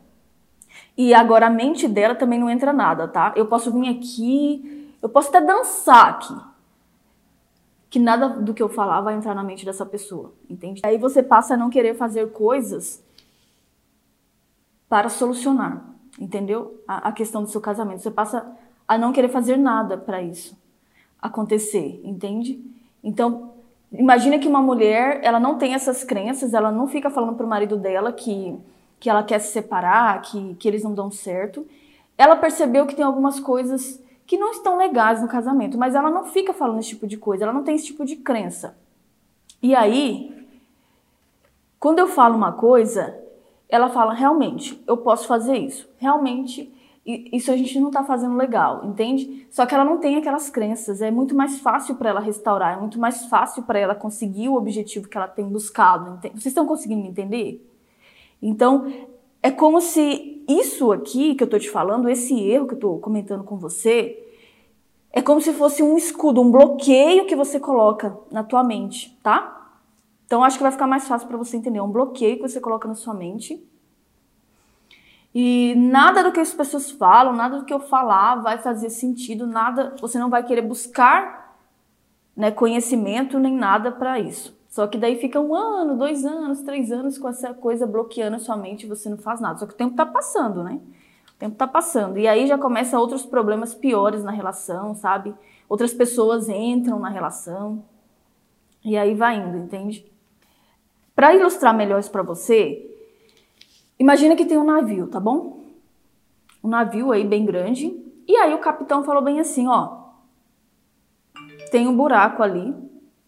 E 0.97 1.13
agora 1.13 1.45
a 1.45 1.51
mente 1.51 1.87
dela 1.87 2.15
também 2.15 2.39
não 2.39 2.49
entra 2.49 2.73
nada, 2.73 3.07
tá? 3.07 3.31
Eu 3.35 3.45
posso 3.45 3.71
vir 3.71 3.87
aqui, 3.87 4.91
eu 5.03 5.07
posso 5.07 5.29
até 5.29 5.39
dançar 5.39 6.09
aqui. 6.09 6.35
Que 7.91 7.99
nada 7.99 8.27
do 8.27 8.55
que 8.55 8.63
eu 8.63 8.67
falar 8.67 9.01
vai 9.01 9.13
entrar 9.13 9.35
na 9.35 9.43
mente 9.43 9.63
dessa 9.63 9.85
pessoa, 9.85 10.33
entende? 10.49 10.81
Aí 10.83 10.97
você 10.97 11.21
passa 11.21 11.53
a 11.53 11.57
não 11.57 11.69
querer 11.69 11.93
fazer 11.93 12.31
coisas 12.31 13.03
para 14.89 15.09
solucionar, 15.09 15.85
entendeu? 16.19 16.83
A, 16.87 17.09
a 17.09 17.11
questão 17.11 17.43
do 17.43 17.49
seu 17.49 17.61
casamento. 17.61 18.01
Você 18.01 18.09
passa 18.09 18.51
a 18.87 18.97
não 18.97 19.13
querer 19.13 19.29
fazer 19.29 19.57
nada 19.57 19.95
para 19.95 20.23
isso 20.23 20.57
acontecer, 21.21 22.01
entende? 22.03 22.63
Então, 23.03 23.54
imagina 23.91 24.39
que 24.39 24.47
uma 24.47 24.61
mulher, 24.61 25.19
ela 25.23 25.39
não 25.39 25.57
tem 25.57 25.73
essas 25.73 26.03
crenças, 26.03 26.53
ela 26.53 26.71
não 26.71 26.87
fica 26.87 27.09
falando 27.09 27.35
pro 27.35 27.47
marido 27.47 27.77
dela 27.77 28.11
que, 28.11 28.57
que 28.99 29.09
ela 29.09 29.23
quer 29.23 29.39
se 29.39 29.51
separar, 29.51 30.21
que, 30.21 30.55
que 30.55 30.67
eles 30.67 30.83
não 30.83 30.93
dão 30.93 31.11
certo. 31.11 31.65
Ela 32.17 32.35
percebeu 32.35 32.85
que 32.85 32.95
tem 32.95 33.05
algumas 33.05 33.39
coisas 33.39 34.01
que 34.25 34.37
não 34.37 34.51
estão 34.51 34.77
legais 34.77 35.21
no 35.21 35.27
casamento, 35.27 35.77
mas 35.77 35.93
ela 35.93 36.09
não 36.09 36.25
fica 36.25 36.53
falando 36.53 36.79
esse 36.79 36.89
tipo 36.89 37.05
de 37.07 37.17
coisa, 37.17 37.43
ela 37.43 37.53
não 37.53 37.63
tem 37.63 37.75
esse 37.75 37.85
tipo 37.85 38.05
de 38.05 38.15
crença. 38.15 38.77
E 39.61 39.75
aí, 39.75 40.35
quando 41.79 41.99
eu 41.99 42.07
falo 42.07 42.35
uma 42.35 42.53
coisa, 42.53 43.15
ela 43.69 43.89
fala: 43.89 44.13
realmente, 44.13 44.81
eu 44.87 44.97
posso 44.97 45.27
fazer 45.27 45.57
isso. 45.57 45.87
Realmente, 45.97 46.73
isso 47.05 47.51
a 47.51 47.55
gente 47.55 47.79
não 47.79 47.89
está 47.89 48.03
fazendo 48.03 48.35
legal, 48.35 48.83
entende? 48.83 49.45
Só 49.51 49.65
que 49.65 49.75
ela 49.75 49.85
não 49.85 49.99
tem 49.99 50.15
aquelas 50.15 50.49
crenças, 50.49 51.03
é 51.03 51.11
muito 51.11 51.35
mais 51.35 51.59
fácil 51.59 51.95
para 51.95 52.09
ela 52.09 52.19
restaurar, 52.19 52.75
é 52.75 52.79
muito 52.79 52.97
mais 52.97 53.25
fácil 53.27 53.61
para 53.61 53.77
ela 53.77 53.93
conseguir 53.93 54.49
o 54.49 54.55
objetivo 54.55 55.07
que 55.07 55.15
ela 55.15 55.27
tem 55.27 55.45
buscado. 55.47 56.15
Entende? 56.15 56.33
Vocês 56.33 56.47
estão 56.47 56.65
conseguindo 56.65 57.03
me 57.03 57.09
entender? 57.09 57.63
Então, 58.41 58.91
é 59.43 59.51
como 59.51 59.79
se 59.81 60.43
isso 60.47 60.91
aqui 60.91 61.35
que 61.35 61.43
eu 61.43 61.45
estou 61.45 61.59
te 61.59 61.69
falando, 61.69 62.09
esse 62.09 62.39
erro 62.39 62.65
que 62.65 62.73
eu 62.73 62.77
estou 62.77 62.99
comentando 62.99 63.43
com 63.43 63.55
você, 63.55 64.23
é 65.11 65.21
como 65.21 65.39
se 65.39 65.53
fosse 65.53 65.83
um 65.83 65.95
escudo, 65.95 66.41
um 66.41 66.49
bloqueio 66.49 67.27
que 67.27 67.35
você 67.35 67.59
coloca 67.59 68.17
na 68.31 68.43
tua 68.43 68.63
mente, 68.63 69.15
tá? 69.21 69.77
Então, 70.25 70.43
acho 70.43 70.57
que 70.57 70.63
vai 70.63 70.71
ficar 70.71 70.87
mais 70.87 71.07
fácil 71.07 71.27
para 71.27 71.37
você 71.37 71.55
entender. 71.55 71.77
É 71.77 71.83
um 71.83 71.91
bloqueio 71.91 72.37
que 72.37 72.41
você 72.41 72.59
coloca 72.59 72.87
na 72.87 72.95
sua 72.95 73.13
mente 73.13 73.63
e 75.37 75.75
nada 75.75 76.23
do 76.23 76.31
que 76.31 76.39
as 76.39 76.53
pessoas 76.53 76.89
falam, 76.89 77.33
nada 77.33 77.59
do 77.59 77.65
que 77.65 77.73
eu 77.73 77.81
falar 77.81 78.35
vai 78.35 78.57
fazer 78.57 78.89
sentido, 78.89 79.45
nada, 79.45 79.93
você 79.99 80.17
não 80.17 80.29
vai 80.29 80.41
querer 80.43 80.61
buscar 80.61 81.57
né, 82.33 82.51
conhecimento 82.51 83.37
nem 83.37 83.53
nada 83.53 83.91
para 83.91 84.17
isso. 84.17 84.57
Só 84.69 84.87
que 84.87 84.97
daí 84.97 85.17
fica 85.17 85.41
um 85.41 85.53
ano, 85.53 85.97
dois 85.97 86.25
anos, 86.25 86.61
três 86.61 86.89
anos 86.89 87.17
com 87.17 87.27
essa 87.27 87.53
coisa 87.53 87.85
bloqueando 87.85 88.37
a 88.37 88.39
sua 88.39 88.55
mente 88.55 88.87
você 88.87 89.09
não 89.09 89.17
faz 89.17 89.41
nada. 89.41 89.59
Só 89.59 89.65
que 89.65 89.73
o 89.73 89.77
tempo 89.77 89.93
tá 89.93 90.05
passando, 90.05 90.63
né? 90.63 90.79
O 91.33 91.37
tempo 91.37 91.57
tá 91.57 91.67
passando. 91.67 92.17
E 92.17 92.29
aí 92.29 92.47
já 92.47 92.57
começa 92.57 92.97
outros 92.97 93.25
problemas 93.25 93.75
piores 93.75 94.23
na 94.23 94.31
relação, 94.31 94.95
sabe? 94.95 95.35
Outras 95.67 95.93
pessoas 95.93 96.47
entram 96.47 96.97
na 96.97 97.09
relação. 97.09 97.83
E 98.85 98.97
aí 98.97 99.13
vai 99.13 99.35
indo, 99.35 99.57
entende? 99.57 100.09
Para 101.13 101.35
ilustrar 101.35 101.75
melhor 101.75 101.99
isso 101.99 102.11
para 102.11 102.23
você, 102.23 102.94
Imagina 103.97 104.35
que 104.35 104.45
tem 104.45 104.57
um 104.57 104.65
navio, 104.65 105.07
tá 105.07 105.19
bom? 105.19 105.63
Um 106.63 106.69
navio 106.69 107.11
aí 107.11 107.23
bem 107.23 107.45
grande. 107.45 107.95
E 108.27 108.35
aí 108.35 108.53
o 108.53 108.59
capitão 108.59 109.03
falou 109.03 109.23
bem 109.23 109.39
assim, 109.39 109.67
ó. 109.67 110.05
Tem 111.71 111.87
um 111.87 111.95
buraco 111.95 112.43
ali 112.43 112.73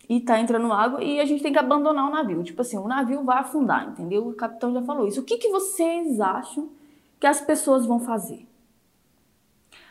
e 0.10 0.20
tá 0.20 0.40
entrando 0.40 0.72
água 0.72 1.04
e 1.04 1.20
a 1.20 1.26
gente 1.26 1.44
tem 1.44 1.52
que 1.52 1.60
abandonar 1.60 2.08
o 2.08 2.12
navio. 2.12 2.44
Tipo 2.44 2.62
assim, 2.62 2.78
o 2.78 2.88
navio 2.88 3.24
vai 3.24 3.40
afundar, 3.40 3.90
entendeu? 3.90 4.28
O 4.28 4.34
capitão 4.34 4.74
já 4.74 4.82
falou 4.82 5.08
isso. 5.08 5.22
O 5.22 5.24
que, 5.24 5.38
que 5.38 5.50
vocês 5.50 6.20
acham 6.20 6.70
que 7.20 7.28
as 7.28 7.42
pessoas 7.42 7.86
vão 7.86 8.00
fazer? 8.00 8.48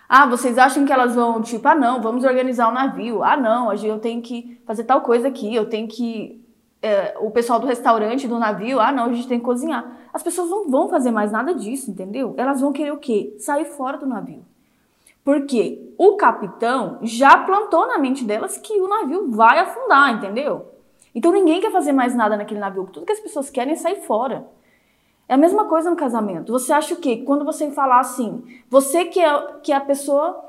Ah, 0.08 0.26
vocês 0.26 0.56
acham 0.56 0.84
que 0.84 0.92
elas 0.92 1.14
vão, 1.14 1.42
tipo, 1.42 1.66
ah, 1.66 1.74
não, 1.74 2.00
vamos 2.00 2.24
organizar 2.24 2.68
o 2.68 2.72
navio. 2.72 3.24
Ah, 3.24 3.36
não, 3.36 3.72
eu 3.72 3.98
tenho 3.98 4.22
que 4.22 4.60
fazer 4.64 4.84
tal 4.84 5.00
coisa 5.00 5.26
aqui, 5.28 5.52
eu 5.52 5.68
tenho 5.68 5.88
que 5.88 6.45
é, 6.86 7.16
o 7.20 7.30
pessoal 7.30 7.58
do 7.58 7.66
restaurante, 7.66 8.28
do 8.28 8.38
navio, 8.38 8.80
ah, 8.80 8.92
não, 8.92 9.06
a 9.06 9.12
gente 9.12 9.26
tem 9.26 9.38
que 9.38 9.44
cozinhar. 9.44 9.84
As 10.12 10.22
pessoas 10.22 10.48
não 10.48 10.70
vão 10.70 10.88
fazer 10.88 11.10
mais 11.10 11.32
nada 11.32 11.54
disso, 11.54 11.90
entendeu? 11.90 12.34
Elas 12.36 12.60
vão 12.60 12.72
querer 12.72 12.92
o 12.92 12.98
quê? 12.98 13.34
Sair 13.38 13.64
fora 13.64 13.98
do 13.98 14.06
navio. 14.06 14.44
Porque 15.24 15.92
o 15.98 16.16
capitão 16.16 16.98
já 17.02 17.36
plantou 17.38 17.88
na 17.88 17.98
mente 17.98 18.24
delas 18.24 18.56
que 18.56 18.72
o 18.80 18.86
navio 18.86 19.30
vai 19.30 19.58
afundar, 19.58 20.14
entendeu? 20.14 20.72
Então 21.12 21.32
ninguém 21.32 21.60
quer 21.60 21.72
fazer 21.72 21.92
mais 21.92 22.14
nada 22.14 22.36
naquele 22.36 22.60
navio. 22.60 22.88
Tudo 22.92 23.06
que 23.06 23.12
as 23.12 23.20
pessoas 23.20 23.50
querem 23.50 23.72
é 23.72 23.76
sair 23.76 24.02
fora. 24.02 24.46
É 25.28 25.34
a 25.34 25.38
mesma 25.38 25.64
coisa 25.64 25.90
no 25.90 25.96
casamento. 25.96 26.52
Você 26.52 26.72
acha 26.72 26.94
o 26.94 26.98
quê? 26.98 27.24
Quando 27.26 27.44
você 27.44 27.68
falar 27.72 27.98
assim, 27.98 28.44
você 28.70 29.06
que 29.06 29.18
é, 29.18 29.54
que 29.62 29.72
é 29.72 29.76
a 29.76 29.80
pessoa 29.80 30.45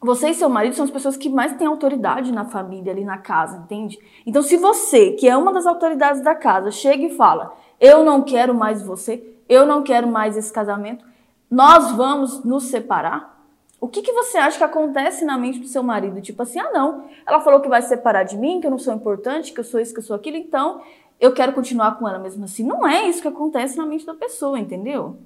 você 0.00 0.30
e 0.30 0.34
seu 0.34 0.48
marido 0.48 0.76
são 0.76 0.84
as 0.84 0.90
pessoas 0.90 1.16
que 1.16 1.28
mais 1.28 1.56
têm 1.56 1.66
autoridade 1.66 2.30
na 2.30 2.44
família, 2.44 2.92
ali 2.92 3.04
na 3.04 3.18
casa, 3.18 3.58
entende? 3.58 3.98
Então, 4.24 4.42
se 4.42 4.56
você, 4.56 5.12
que 5.12 5.28
é 5.28 5.36
uma 5.36 5.52
das 5.52 5.66
autoridades 5.66 6.22
da 6.22 6.34
casa, 6.34 6.70
chega 6.70 7.04
e 7.04 7.16
fala: 7.16 7.52
Eu 7.80 8.04
não 8.04 8.22
quero 8.22 8.54
mais 8.54 8.80
você, 8.80 9.34
eu 9.48 9.66
não 9.66 9.82
quero 9.82 10.06
mais 10.06 10.36
esse 10.36 10.52
casamento, 10.52 11.04
nós 11.50 11.92
vamos 11.92 12.44
nos 12.44 12.64
separar. 12.64 13.36
O 13.80 13.88
que, 13.88 14.02
que 14.02 14.12
você 14.12 14.38
acha 14.38 14.58
que 14.58 14.64
acontece 14.64 15.24
na 15.24 15.38
mente 15.38 15.58
do 15.58 15.66
seu 15.66 15.82
marido? 15.82 16.20
Tipo 16.20 16.42
assim: 16.42 16.60
Ah, 16.60 16.70
não, 16.72 17.06
ela 17.26 17.40
falou 17.40 17.60
que 17.60 17.68
vai 17.68 17.82
se 17.82 17.88
separar 17.88 18.22
de 18.22 18.36
mim, 18.36 18.60
que 18.60 18.68
eu 18.68 18.70
não 18.70 18.78
sou 18.78 18.94
importante, 18.94 19.52
que 19.52 19.58
eu 19.58 19.64
sou 19.64 19.80
isso, 19.80 19.92
que 19.92 19.98
eu 19.98 20.04
sou 20.04 20.14
aquilo, 20.14 20.36
então 20.36 20.80
eu 21.18 21.32
quero 21.32 21.52
continuar 21.52 21.98
com 21.98 22.08
ela 22.08 22.20
mesmo 22.20 22.44
assim. 22.44 22.62
Não 22.64 22.86
é 22.86 23.08
isso 23.08 23.20
que 23.20 23.28
acontece 23.28 23.76
na 23.76 23.84
mente 23.84 24.06
da 24.06 24.14
pessoa, 24.14 24.58
entendeu? 24.58 25.16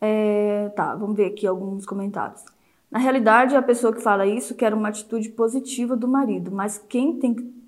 É, 0.00 0.70
tá, 0.76 0.94
vamos 0.94 1.16
ver 1.16 1.26
aqui 1.26 1.46
alguns 1.46 1.86
comentários. 1.86 2.44
Na 2.90 2.98
realidade, 2.98 3.54
a 3.54 3.62
pessoa 3.62 3.92
que 3.92 4.00
fala 4.00 4.26
isso 4.26 4.54
quer 4.54 4.72
uma 4.72 4.88
atitude 4.88 5.28
positiva 5.30 5.94
do 5.94 6.08
marido, 6.08 6.50
mas 6.50 6.78
quem 6.78 7.18
tem 7.18 7.34
que. 7.34 7.58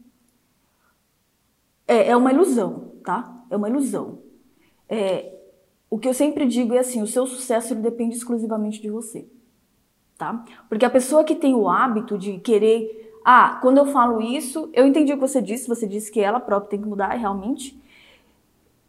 É, 1.86 2.08
é 2.08 2.16
uma 2.16 2.32
ilusão, 2.32 2.92
tá? 3.04 3.44
É 3.50 3.56
uma 3.56 3.68
ilusão. 3.68 4.22
É, 4.88 5.38
o 5.90 5.98
que 5.98 6.08
eu 6.08 6.14
sempre 6.14 6.46
digo 6.46 6.74
é 6.74 6.78
assim: 6.78 7.02
o 7.02 7.06
seu 7.06 7.26
sucesso 7.26 7.74
depende 7.74 8.16
exclusivamente 8.16 8.80
de 8.80 8.88
você, 8.88 9.28
tá? 10.16 10.44
Porque 10.68 10.84
a 10.86 10.90
pessoa 10.90 11.24
que 11.24 11.34
tem 11.34 11.54
o 11.54 11.68
hábito 11.68 12.16
de 12.16 12.38
querer. 12.38 12.98
Ah, 13.22 13.58
quando 13.60 13.76
eu 13.76 13.84
falo 13.84 14.22
isso, 14.22 14.70
eu 14.72 14.86
entendi 14.86 15.12
o 15.12 15.16
que 15.16 15.20
você 15.20 15.42
disse, 15.42 15.68
você 15.68 15.86
disse 15.86 16.10
que 16.10 16.20
ela 16.20 16.40
própria 16.40 16.70
tem 16.70 16.80
que 16.80 16.88
mudar, 16.88 17.08
realmente. 17.08 17.78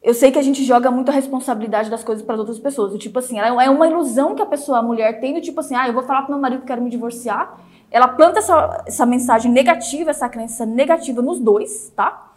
Eu 0.02 0.16
sei 0.16 0.32
que 0.32 0.40
a 0.40 0.42
gente 0.42 0.64
joga 0.64 0.90
muito 0.90 1.10
a 1.10 1.14
responsabilidade 1.14 1.90
das 1.90 2.04
coisas 2.04 2.26
para 2.26 2.36
outras 2.36 2.58
pessoas. 2.58 2.98
Tipo 2.98 3.20
assim, 3.20 3.40
é 3.40 3.70
uma 3.70 3.88
ilusão 3.88 4.34
que 4.34 4.42
a 4.42 4.46
pessoa, 4.48 4.80
a 4.80 4.82
mulher, 4.82 5.20
tem 5.20 5.34
do 5.34 5.42
tipo 5.42 5.60
assim, 5.60 5.76
ah, 5.76 5.88
eu 5.88 5.94
vou 5.94 6.02
falar 6.02 6.24
pro 6.24 6.32
meu 6.32 6.42
marido 6.42 6.62
que 6.62 6.68
quero 6.68 6.82
me 6.82 6.90
divorciar. 6.90 7.60
Ela 7.92 8.08
planta 8.08 8.40
essa, 8.40 8.84
essa 8.88 9.06
mensagem 9.06 9.52
negativa, 9.52 10.10
essa 10.10 10.28
crença 10.28 10.66
negativa 10.66 11.22
nos 11.22 11.40
dois, 11.40 11.92
tá? 11.96 12.32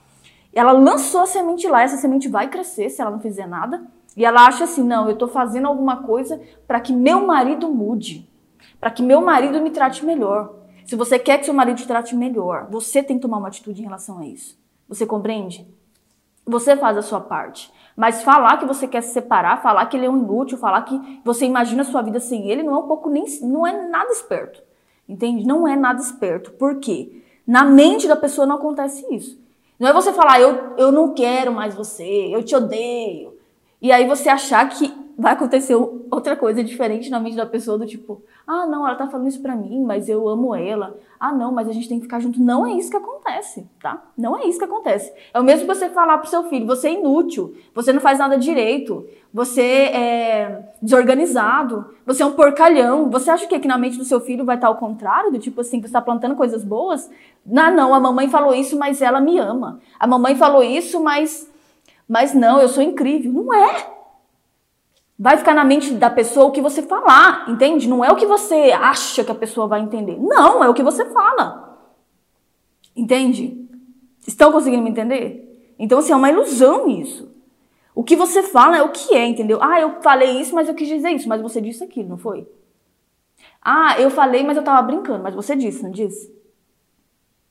Ela 0.53 0.73
lançou 0.73 1.23
a 1.23 1.27
semente 1.27 1.67
lá, 1.67 1.83
essa 1.83 1.97
semente 1.97 2.29
vai 2.29 2.49
crescer 2.49 2.91
se 2.91 3.01
ela 3.01 3.11
não 3.11 3.19
fizer 3.19 3.47
nada. 3.47 3.83
E 4.17 4.25
ela 4.25 4.47
acha 4.47 4.65
assim, 4.65 4.83
não, 4.83 5.09
eu 5.09 5.17
tô 5.17 5.27
fazendo 5.27 5.67
alguma 5.67 6.03
coisa 6.03 6.41
para 6.67 6.81
que 6.81 6.93
meu 6.93 7.27
marido 7.27 7.69
mude, 7.71 8.29
para 8.79 8.91
que 8.91 9.03
meu 9.03 9.23
marido 9.23 9.61
me 9.61 9.71
trate 9.71 10.05
melhor. 10.05 10.55
Se 10.85 10.95
você 10.97 11.19
quer 11.19 11.39
que 11.39 11.47
seu 11.47 11.55
marido 11.55 11.79
te 11.79 11.87
trate 11.87 12.15
melhor, 12.15 12.69
você 12.71 13.03
tem 13.03 13.17
que 13.17 13.23
tomar 13.23 13.39
uma 13.39 13.49
atitude 13.49 13.81
em 13.81 13.85
relação 13.85 14.19
a 14.19 14.27
isso. 14.27 14.59
Você 14.89 15.07
compreende? 15.07 15.67
Você 16.47 16.77
faz 16.77 16.97
a 16.97 17.03
sua 17.03 17.21
parte. 17.21 17.73
Mas 17.97 18.23
falar 18.23 18.57
que 18.59 18.67
você 18.67 18.89
quer 18.89 19.03
se 19.03 19.13
separar, 19.13 19.63
falar 19.63 19.87
que 19.87 19.97
ele 19.97 20.07
é 20.07 20.11
um 20.11 20.19
inútil, 20.19 20.59
falar 20.59 20.83
que 20.83 21.21
você 21.25 21.47
imagina 21.47 21.83
a 21.83 21.85
sua 21.85 22.03
vida 22.03 22.19
sem 22.19 22.51
ele, 22.51 22.63
não 22.63 22.75
é 22.75 22.79
um 22.79 22.89
pouco 22.89 23.09
nem, 23.09 23.25
não 23.43 23.67
é 23.67 23.89
nada 23.89 24.11
esperto. 24.11 24.63
Entende? 25.09 25.47
Não 25.47 25.69
é 25.69 25.77
nada 25.77 26.01
esperto. 26.01 26.51
Por 26.53 26.81
quê? 26.81 27.23
Na 27.47 27.65
mente 27.65 28.09
da 28.09 28.17
pessoa 28.17 28.47
não 28.47 28.57
acontece 28.57 29.07
isso. 29.15 29.39
Não 29.79 29.89
é 29.89 29.93
você 29.93 30.13
falar, 30.13 30.41
eu, 30.41 30.75
eu 30.77 30.93
não 30.93 31.15
quero 31.15 31.53
mais 31.53 31.75
você, 31.75 32.35
eu 32.35 32.43
te 32.43 32.55
odeio. 32.55 33.34
E 33.85 33.93
aí 33.93 34.07
você 34.07 34.31
achar 34.31 34.67
que 34.71 34.91
vai 35.15 35.35
acontecer 35.35 35.75
outra 35.75 36.35
coisa 36.35 36.65
diferente 36.65 37.11
na 37.11 37.21
mente 37.21 37.37
da 37.37 37.45
pessoa 37.45 37.77
do 37.77 37.85
tipo, 37.85 38.23
ah, 38.47 38.65
não, 38.65 38.87
ela 38.87 38.97
tá 38.97 39.07
falando 39.09 39.29
isso 39.29 39.43
pra 39.43 39.55
mim, 39.55 39.85
mas 39.85 40.09
eu 40.09 40.27
amo 40.27 40.55
ela. 40.55 40.99
Ah, 41.21 41.35
não, 41.35 41.53
mas 41.53 41.69
a 41.69 41.73
gente 41.73 41.87
tem 41.87 41.99
que 41.99 42.05
ficar 42.05 42.19
junto. 42.19 42.41
Não 42.41 42.67
é 42.67 42.73
isso 42.73 42.91
que 42.91 42.97
acontece, 42.97 43.69
tá? 43.83 44.03
Não 44.17 44.39
é 44.39 44.47
isso 44.47 44.59
que 44.59 44.65
acontece. 44.65 45.13
É 45.35 45.39
o 45.39 45.45
mesmo 45.45 45.67
que 45.67 45.75
você 45.75 45.91
falar 45.91 46.17
pro 46.17 46.31
seu 46.31 46.45
filho, 46.45 46.67
você 46.67 46.89
é 46.89 46.93
inútil, 46.95 47.55
você 47.75 47.93
não 47.93 48.01
faz 48.01 48.19
nada 48.19 48.39
direito, 48.39 49.07
você 49.31 49.61
é 49.61 50.63
desorganizado, 50.81 51.85
você 52.07 52.23
é 52.23 52.27
um 52.27 52.33
porcalhão. 52.33 53.11
Você 53.11 53.31
acha 53.31 53.47
que 53.47 53.55
aqui 53.55 53.69
na 53.69 53.77
mente 53.77 53.99
do 53.99 54.05
seu 54.07 54.19
filho 54.19 54.47
vai 54.47 54.57
estar 54.57 54.69
ao 54.69 54.77
contrário? 54.77 55.31
Do 55.31 55.39
tipo 55.39 55.61
assim, 55.61 55.83
você 55.83 55.93
tá 55.93 56.01
plantando 56.01 56.37
coisas 56.37 56.65
boas? 56.65 57.11
Não, 57.45 57.71
não, 57.71 57.95
a 57.95 58.01
mamãe 58.01 58.31
falou 58.31 58.55
isso, 58.55 58.79
mas 58.79 59.03
ela 59.03 59.21
me 59.21 59.39
ama. 59.39 59.79
A 60.01 60.07
mamãe 60.07 60.35
falou 60.35 60.63
isso, 60.63 61.03
mas 61.03 61.53
mas 62.15 62.33
não, 62.33 62.61
eu 62.61 62.69
sou 62.69 62.81
incrível. 62.81 63.33
Não 63.33 63.53
é. 63.53 63.93
Vai 65.19 65.37
ficar 65.37 65.53
na 65.53 65.65
mente 65.65 65.93
da 65.95 66.09
pessoa 66.09 66.47
o 66.47 66.53
que 66.53 66.61
você 66.61 66.81
falar, 66.81 67.51
entende? 67.51 67.89
Não 67.89 68.05
é 68.05 68.13
o 68.13 68.15
que 68.15 68.25
você 68.25 68.71
acha 68.71 69.25
que 69.25 69.33
a 69.33 69.35
pessoa 69.35 69.67
vai 69.67 69.81
entender. 69.81 70.17
Não, 70.21 70.63
é 70.63 70.69
o 70.69 70.75
que 70.75 70.83
você 70.85 71.05
fala. 71.07 71.77
Entende? 72.95 73.69
Estão 74.25 74.53
conseguindo 74.53 74.85
me 74.85 74.91
entender? 74.91 75.75
Então, 75.77 75.99
assim, 75.99 76.13
é 76.13 76.17
uma 76.17 76.31
ilusão 76.31 76.89
isso. 76.89 77.35
O 77.93 78.05
que 78.05 78.15
você 78.15 78.45
fala 78.45 78.79
é 78.79 78.83
o 78.85 78.93
que 78.93 79.13
é, 79.13 79.27
entendeu? 79.27 79.59
Ah, 79.61 79.81
eu 79.81 80.01
falei 80.01 80.41
isso, 80.41 80.55
mas 80.55 80.69
eu 80.69 80.75
quis 80.77 80.87
dizer 80.87 81.11
isso, 81.11 81.29
mas 81.29 81.43
você 81.43 81.61
disse 81.61 81.83
aquilo, 81.83 82.11
não 82.11 82.19
foi? 82.19 82.47
Ah, 83.61 84.01
eu 84.01 84.09
falei, 84.09 84.45
mas 84.45 84.57
eu 84.57 84.63
tava 84.63 84.87
brincando, 84.87 85.25
mas 85.25 85.35
você 85.35 85.57
disse, 85.57 85.83
não 85.83 85.91
disse? 85.91 86.33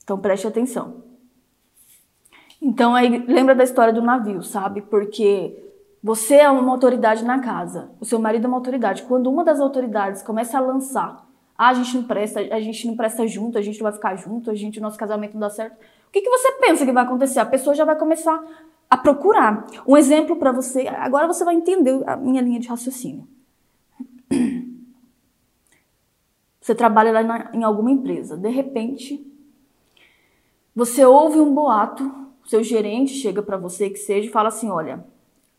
Então 0.02 0.18
preste 0.18 0.48
atenção. 0.48 1.03
Então 2.64 2.96
aí 2.96 3.26
lembra 3.28 3.54
da 3.54 3.66
história 3.66 3.92
do 3.92 4.02
navio, 4.02 4.42
sabe? 4.42 4.82
Porque 4.82 5.62
você 6.02 6.36
é 6.36 6.50
uma 6.50 6.72
autoridade 6.72 7.26
na 7.26 7.40
casa, 7.40 7.92
o 8.00 8.06
seu 8.06 8.18
marido 8.18 8.46
é 8.46 8.48
uma 8.48 8.56
autoridade. 8.56 9.04
Quando 9.04 9.30
uma 9.30 9.44
das 9.44 9.60
autoridades 9.60 10.24
começa 10.24 10.58
a 10.58 10.62
lançar, 10.62 11.28
ah, 11.58 11.68
a 11.68 11.74
gente 11.74 11.98
não 11.98 12.04
presta, 12.06 12.40
a 12.40 12.60
gente 12.62 12.88
não 12.88 12.96
presta 12.96 13.28
junto, 13.28 13.58
a 13.58 13.62
gente 13.62 13.80
não 13.80 13.84
vai 13.84 13.92
ficar 13.92 14.16
junto, 14.16 14.50
a 14.50 14.56
gente, 14.56 14.80
nosso 14.80 14.98
casamento 14.98 15.34
não 15.34 15.42
dá 15.42 15.50
certo. 15.50 15.74
O 15.74 16.12
que, 16.14 16.22
que 16.22 16.30
você 16.30 16.54
pensa 16.54 16.86
que 16.86 16.92
vai 16.94 17.04
acontecer? 17.04 17.40
A 17.40 17.46
pessoa 17.46 17.76
já 17.76 17.84
vai 17.84 17.98
começar 17.98 18.42
a 18.90 18.96
procurar. 18.96 19.68
Um 19.86 19.98
exemplo 19.98 20.38
para 20.38 20.54
você, 20.54 20.88
agora 20.88 21.28
você 21.28 21.44
vai 21.44 21.56
entender 21.56 22.02
a 22.08 22.16
minha 22.16 22.42
linha 22.42 22.62
de 22.62 22.70
raciocínio. 22.70 23.28
Você 26.62 26.74
trabalha 26.74 27.12
lá 27.12 27.22
na, 27.22 27.50
em 27.54 27.62
alguma 27.62 27.92
empresa, 27.92 28.38
de 28.38 28.48
repente, 28.48 29.22
você 30.74 31.04
ouve 31.04 31.38
um 31.38 31.54
boato 31.54 32.23
o 32.44 32.50
seu 32.50 32.64
gerente 32.64 33.14
chega 33.14 33.42
para 33.42 33.58
você, 33.58 33.90
que 33.90 33.98
seja, 33.98 34.28
e 34.28 34.32
fala 34.32 34.50
assim: 34.50 34.70
olha, 34.70 35.06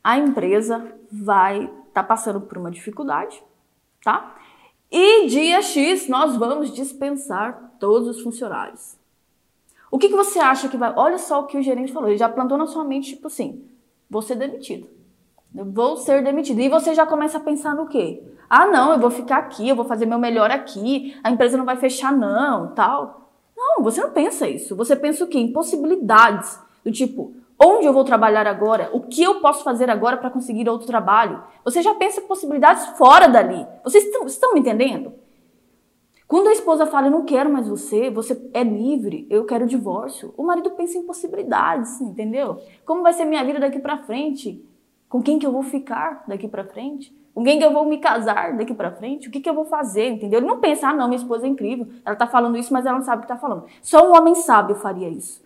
a 0.03 0.19
empresa 0.19 0.93
vai 1.11 1.65
estar 1.65 1.73
tá 1.93 2.03
passando 2.03 2.41
por 2.41 2.59
uma 2.59 2.71
dificuldade, 2.71 3.43
tá? 4.03 4.37
E 4.91 5.27
dia 5.27 5.63
X 5.63 6.09
nós 6.09 6.37
vamos 6.37 6.73
dispensar 6.73 7.75
todos 7.81 8.09
os 8.09 8.21
funcionários. 8.21 8.97
O 9.91 9.99
que, 9.99 10.09
que 10.09 10.17
você 10.17 10.39
acha 10.39 10.69
que 10.69 10.77
vai. 10.77 10.93
Olha 10.97 11.19
só 11.19 11.41
o 11.41 11.47
que 11.47 11.57
o 11.57 11.63
gerente 11.63 11.93
falou. 11.93 12.09
Ele 12.09 12.19
já 12.19 12.29
plantou 12.29 12.59
na 12.59 12.67
sua 12.67 12.85
mente, 12.85 13.15
tipo 13.15 13.29
assim: 13.29 13.65
vou 14.11 14.23
ser 14.23 14.37
demitido. 14.37 14.89
Eu 15.55 15.65
vou 15.65 15.97
ser 15.97 16.23
demitido. 16.23 16.61
E 16.61 16.69
você 16.69 16.95
já 16.95 17.07
começa 17.07 17.39
a 17.39 17.41
pensar 17.41 17.75
no 17.75 17.87
quê? 17.87 18.23
Ah, 18.51 18.67
não, 18.67 18.93
eu 18.93 18.99
vou 18.99 19.11
ficar 19.11 19.39
aqui, 19.39 19.69
eu 19.69 19.77
vou 19.77 19.85
fazer 19.85 20.05
meu 20.05 20.19
melhor 20.19 20.51
aqui, 20.51 21.17
a 21.23 21.31
empresa 21.31 21.57
não 21.57 21.65
vai 21.65 21.77
fechar, 21.77 22.13
não, 22.13 22.75
tal. 22.75 23.31
Não, 23.57 23.83
você 23.83 24.01
não 24.01 24.11
pensa 24.11 24.49
isso. 24.49 24.77
Você 24.77 24.95
pensa 24.95 25.25
o 25.25 25.29
quê? 25.29 25.39
Em 25.39 25.53
possibilidades. 25.53 26.59
Do 26.85 26.93
tipo, 26.93 27.33
onde 27.59 27.87
eu 27.87 27.93
vou 27.93 28.05
trabalhar 28.05 28.47
agora? 28.47 28.91
O 28.93 29.01
que 29.01 29.23
eu 29.23 29.41
posso 29.41 29.65
fazer 29.65 29.89
agora 29.89 30.19
para 30.19 30.31
conseguir 30.31 30.69
outro 30.69 30.87
trabalho? 30.87 31.43
Você 31.65 31.81
já 31.81 31.95
pensa 31.95 32.21
em 32.21 32.27
possibilidades 32.27 32.87
fora 32.99 33.27
dali. 33.27 33.67
Vocês 33.83 34.05
estão, 34.05 34.27
estão 34.27 34.53
me 34.53 34.61
entendendo? 34.61 35.13
Quando 36.29 36.49
a 36.49 36.53
esposa 36.53 36.87
fala, 36.87 37.07
eu 37.07 37.11
não 37.11 37.25
quero 37.25 37.51
mais 37.51 37.69
você, 37.69 38.11
você 38.11 38.51
é 38.53 38.63
livre, 38.63 39.27
eu 39.31 39.45
quero 39.45 39.67
divórcio, 39.67 40.33
o 40.37 40.43
marido 40.43 40.71
pensa 40.71 40.99
em 40.99 41.03
possibilidades, 41.03 42.01
entendeu? 42.01 42.61
Como 42.85 43.03
vai 43.03 43.13
ser 43.13 43.25
minha 43.25 43.45
vida 43.45 43.61
daqui 43.61 43.79
para 43.79 43.99
frente? 43.99 44.63
Com 45.09 45.23
quem 45.23 45.39
que 45.39 45.47
eu 45.47 45.53
vou 45.53 45.63
ficar 45.63 46.25
daqui 46.27 46.49
para 46.49 46.65
frente? 46.65 47.15
Com 47.35 47.45
quem 47.45 47.59
que 47.59 47.65
eu 47.65 47.73
vou 47.73 47.85
me 47.85 47.99
casar 47.99 48.57
daqui 48.57 48.75
para 48.75 48.91
frente? 48.91 49.29
O 49.29 49.31
que 49.31 49.41
que 49.41 49.49
eu 49.49 49.55
vou 49.55 49.67
fazer, 49.67 50.09
entendeu? 50.09 50.41
Ele 50.41 50.47
não 50.47 50.61
pensa, 50.61 50.89
ah, 50.89 50.95
não, 50.95 51.09
minha 51.09 51.19
esposa 51.19 51.47
é 51.47 51.49
incrível, 51.49 51.87
ela 52.05 52.17
tá 52.17 52.27
falando 52.27 52.57
isso, 52.57 52.73
mas 52.73 52.87
ela 52.87 52.97
não 52.97 53.05
sabe 53.05 53.19
o 53.19 53.23
que 53.23 53.29
tá 53.29 53.37
falando. 53.37 53.67
Só 53.83 54.09
um 54.09 54.17
homem 54.17 54.35
sábio 54.35 54.77
faria 54.77 55.09
isso 55.09 55.44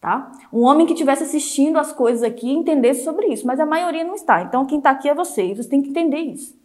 tá? 0.00 0.30
Um 0.52 0.62
homem 0.62 0.86
que 0.86 0.92
estivesse 0.92 1.24
assistindo 1.24 1.78
as 1.78 1.92
coisas 1.92 2.22
aqui 2.22 2.50
entendesse 2.50 3.04
sobre 3.04 3.26
isso, 3.28 3.46
mas 3.46 3.60
a 3.60 3.66
maioria 3.66 4.04
não 4.04 4.14
está. 4.14 4.42
Então 4.42 4.64
quem 4.64 4.78
está 4.78 4.90
aqui 4.90 5.08
é 5.08 5.14
você, 5.14 5.46
e 5.46 5.54
você 5.54 5.68
tem 5.68 5.82
que 5.82 5.90
entender 5.90 6.18
isso. 6.18 6.56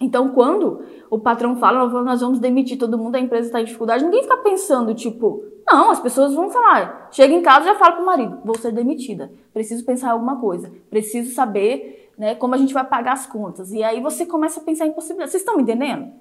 Então 0.00 0.30
quando 0.30 0.84
o 1.10 1.18
patrão 1.18 1.56
fala, 1.56 1.88
nós 2.02 2.20
vamos 2.20 2.38
demitir 2.38 2.78
todo 2.78 2.98
mundo, 2.98 3.16
a 3.16 3.20
empresa 3.20 3.48
está 3.48 3.60
em 3.60 3.64
dificuldade, 3.64 4.04
ninguém 4.04 4.22
fica 4.22 4.36
pensando 4.38 4.94
tipo, 4.94 5.42
não, 5.66 5.90
as 5.90 6.00
pessoas 6.00 6.34
vão 6.34 6.50
falar, 6.50 7.08
chega 7.10 7.34
em 7.34 7.42
casa 7.42 7.66
e 7.66 7.72
já 7.72 7.74
fala 7.74 7.96
pro 7.96 8.06
marido, 8.06 8.38
vou 8.44 8.56
ser 8.56 8.72
demitida, 8.72 9.32
preciso 9.52 9.84
pensar 9.84 10.08
em 10.08 10.12
alguma 10.12 10.36
coisa, 10.36 10.72
preciso 10.90 11.34
saber 11.34 11.98
né, 12.18 12.34
como 12.34 12.54
a 12.54 12.58
gente 12.58 12.74
vai 12.74 12.84
pagar 12.84 13.12
as 13.12 13.26
contas. 13.26 13.72
E 13.72 13.82
aí 13.82 14.00
você 14.00 14.26
começa 14.26 14.60
a 14.60 14.62
pensar 14.64 14.86
em 14.86 14.92
possibilidades. 14.92 15.30
Vocês 15.30 15.42
estão 15.42 15.56
me 15.56 15.62
entendendo? 15.62 16.12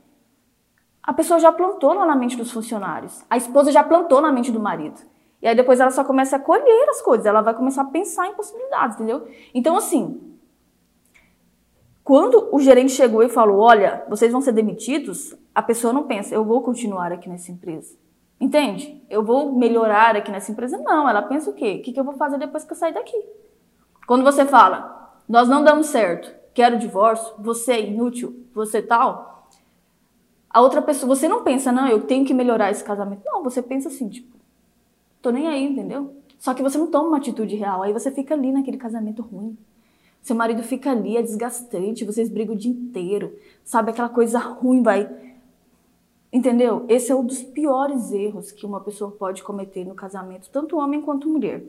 A 1.01 1.11
pessoa 1.11 1.39
já 1.39 1.51
plantou 1.51 1.95
na 1.95 2.15
mente 2.15 2.37
dos 2.37 2.51
funcionários. 2.51 3.23
A 3.29 3.35
esposa 3.35 3.71
já 3.71 3.83
plantou 3.83 4.21
na 4.21 4.31
mente 4.31 4.51
do 4.51 4.59
marido. 4.59 5.01
E 5.47 5.49
aí 5.49 5.55
depois 5.55 5.79
ela 5.79 5.91
só 5.91 6.03
começa 6.03 6.35
a 6.35 6.39
colher 6.39 6.89
as 6.89 7.01
coisas, 7.01 7.25
ela 7.25 7.39
vai 7.39 7.53
começar 7.53 7.83
a 7.83 7.85
pensar 7.85 8.27
em 8.27 8.33
possibilidades, 8.33 8.97
entendeu? 8.97 9.29
Então, 9.53 9.77
assim, 9.77 10.35
quando 12.03 12.49
o 12.51 12.59
gerente 12.59 12.91
chegou 12.91 13.23
e 13.23 13.29
falou: 13.29 13.59
Olha, 13.59 14.03
vocês 14.09 14.29
vão 14.29 14.41
ser 14.41 14.51
demitidos, 14.51 15.37
a 15.55 15.61
pessoa 15.61 15.93
não 15.93 16.03
pensa, 16.03 16.35
eu 16.35 16.43
vou 16.43 16.61
continuar 16.61 17.13
aqui 17.13 17.29
nessa 17.29 17.49
empresa. 17.49 17.95
Entende? 18.41 19.01
Eu 19.09 19.23
vou 19.23 19.53
melhorar 19.53 20.17
aqui 20.17 20.29
nessa 20.29 20.51
empresa. 20.51 20.79
Não, 20.79 21.07
ela 21.07 21.21
pensa 21.21 21.49
o 21.49 21.53
quê? 21.53 21.77
O 21.79 21.81
que 21.81 21.97
eu 21.97 22.03
vou 22.03 22.15
fazer 22.15 22.37
depois 22.37 22.65
que 22.65 22.73
eu 22.73 22.77
sair 22.77 22.93
daqui? 22.93 23.17
Quando 24.05 24.25
você 24.25 24.43
fala, 24.43 25.17
nós 25.29 25.47
não 25.47 25.63
damos 25.63 25.87
certo, 25.87 26.29
quero 26.53 26.77
divórcio, 26.77 27.35
você 27.39 27.71
é 27.71 27.87
inútil, 27.87 28.45
você 28.53 28.81
tal, 28.81 29.47
a 30.49 30.59
outra 30.59 30.81
pessoa, 30.81 31.15
você 31.15 31.29
não 31.29 31.41
pensa, 31.41 31.71
não, 31.71 31.87
eu 31.87 32.01
tenho 32.01 32.25
que 32.25 32.33
melhorar 32.33 32.69
esse 32.69 32.83
casamento. 32.83 33.21
Não, 33.25 33.41
você 33.41 33.61
pensa 33.61 33.87
assim, 33.87 34.09
tipo, 34.09 34.36
Tô 35.21 35.29
nem 35.29 35.47
aí, 35.47 35.63
entendeu? 35.63 36.15
Só 36.39 36.53
que 36.53 36.61
você 36.61 36.77
não 36.77 36.91
toma 36.91 37.09
uma 37.09 37.17
atitude 37.17 37.55
real, 37.55 37.81
aí 37.81 37.91
você 37.91 38.11
fica 38.11 38.33
ali 38.33 38.51
naquele 38.51 38.77
casamento 38.77 39.21
ruim. 39.21 39.57
Seu 40.21 40.35
marido 40.35 40.61
fica 40.61 40.91
ali, 40.91 41.17
é 41.17 41.21
desgastante, 41.21 42.05
vocês 42.05 42.29
brigam 42.29 42.55
o 42.55 42.57
dia 42.57 42.71
inteiro, 42.71 43.33
sabe? 43.63 43.91
Aquela 43.91 44.09
coisa 44.09 44.37
ruim 44.39 44.83
vai. 44.83 45.09
Entendeu? 46.31 46.85
Esse 46.89 47.11
é 47.11 47.15
um 47.15 47.25
dos 47.25 47.41
piores 47.41 48.11
erros 48.11 48.51
que 48.51 48.65
uma 48.65 48.81
pessoa 48.81 49.11
pode 49.11 49.41
cometer 49.41 49.85
no 49.85 49.95
casamento, 49.95 50.49
tanto 50.49 50.77
homem 50.77 51.01
quanto 51.01 51.29
mulher. 51.29 51.63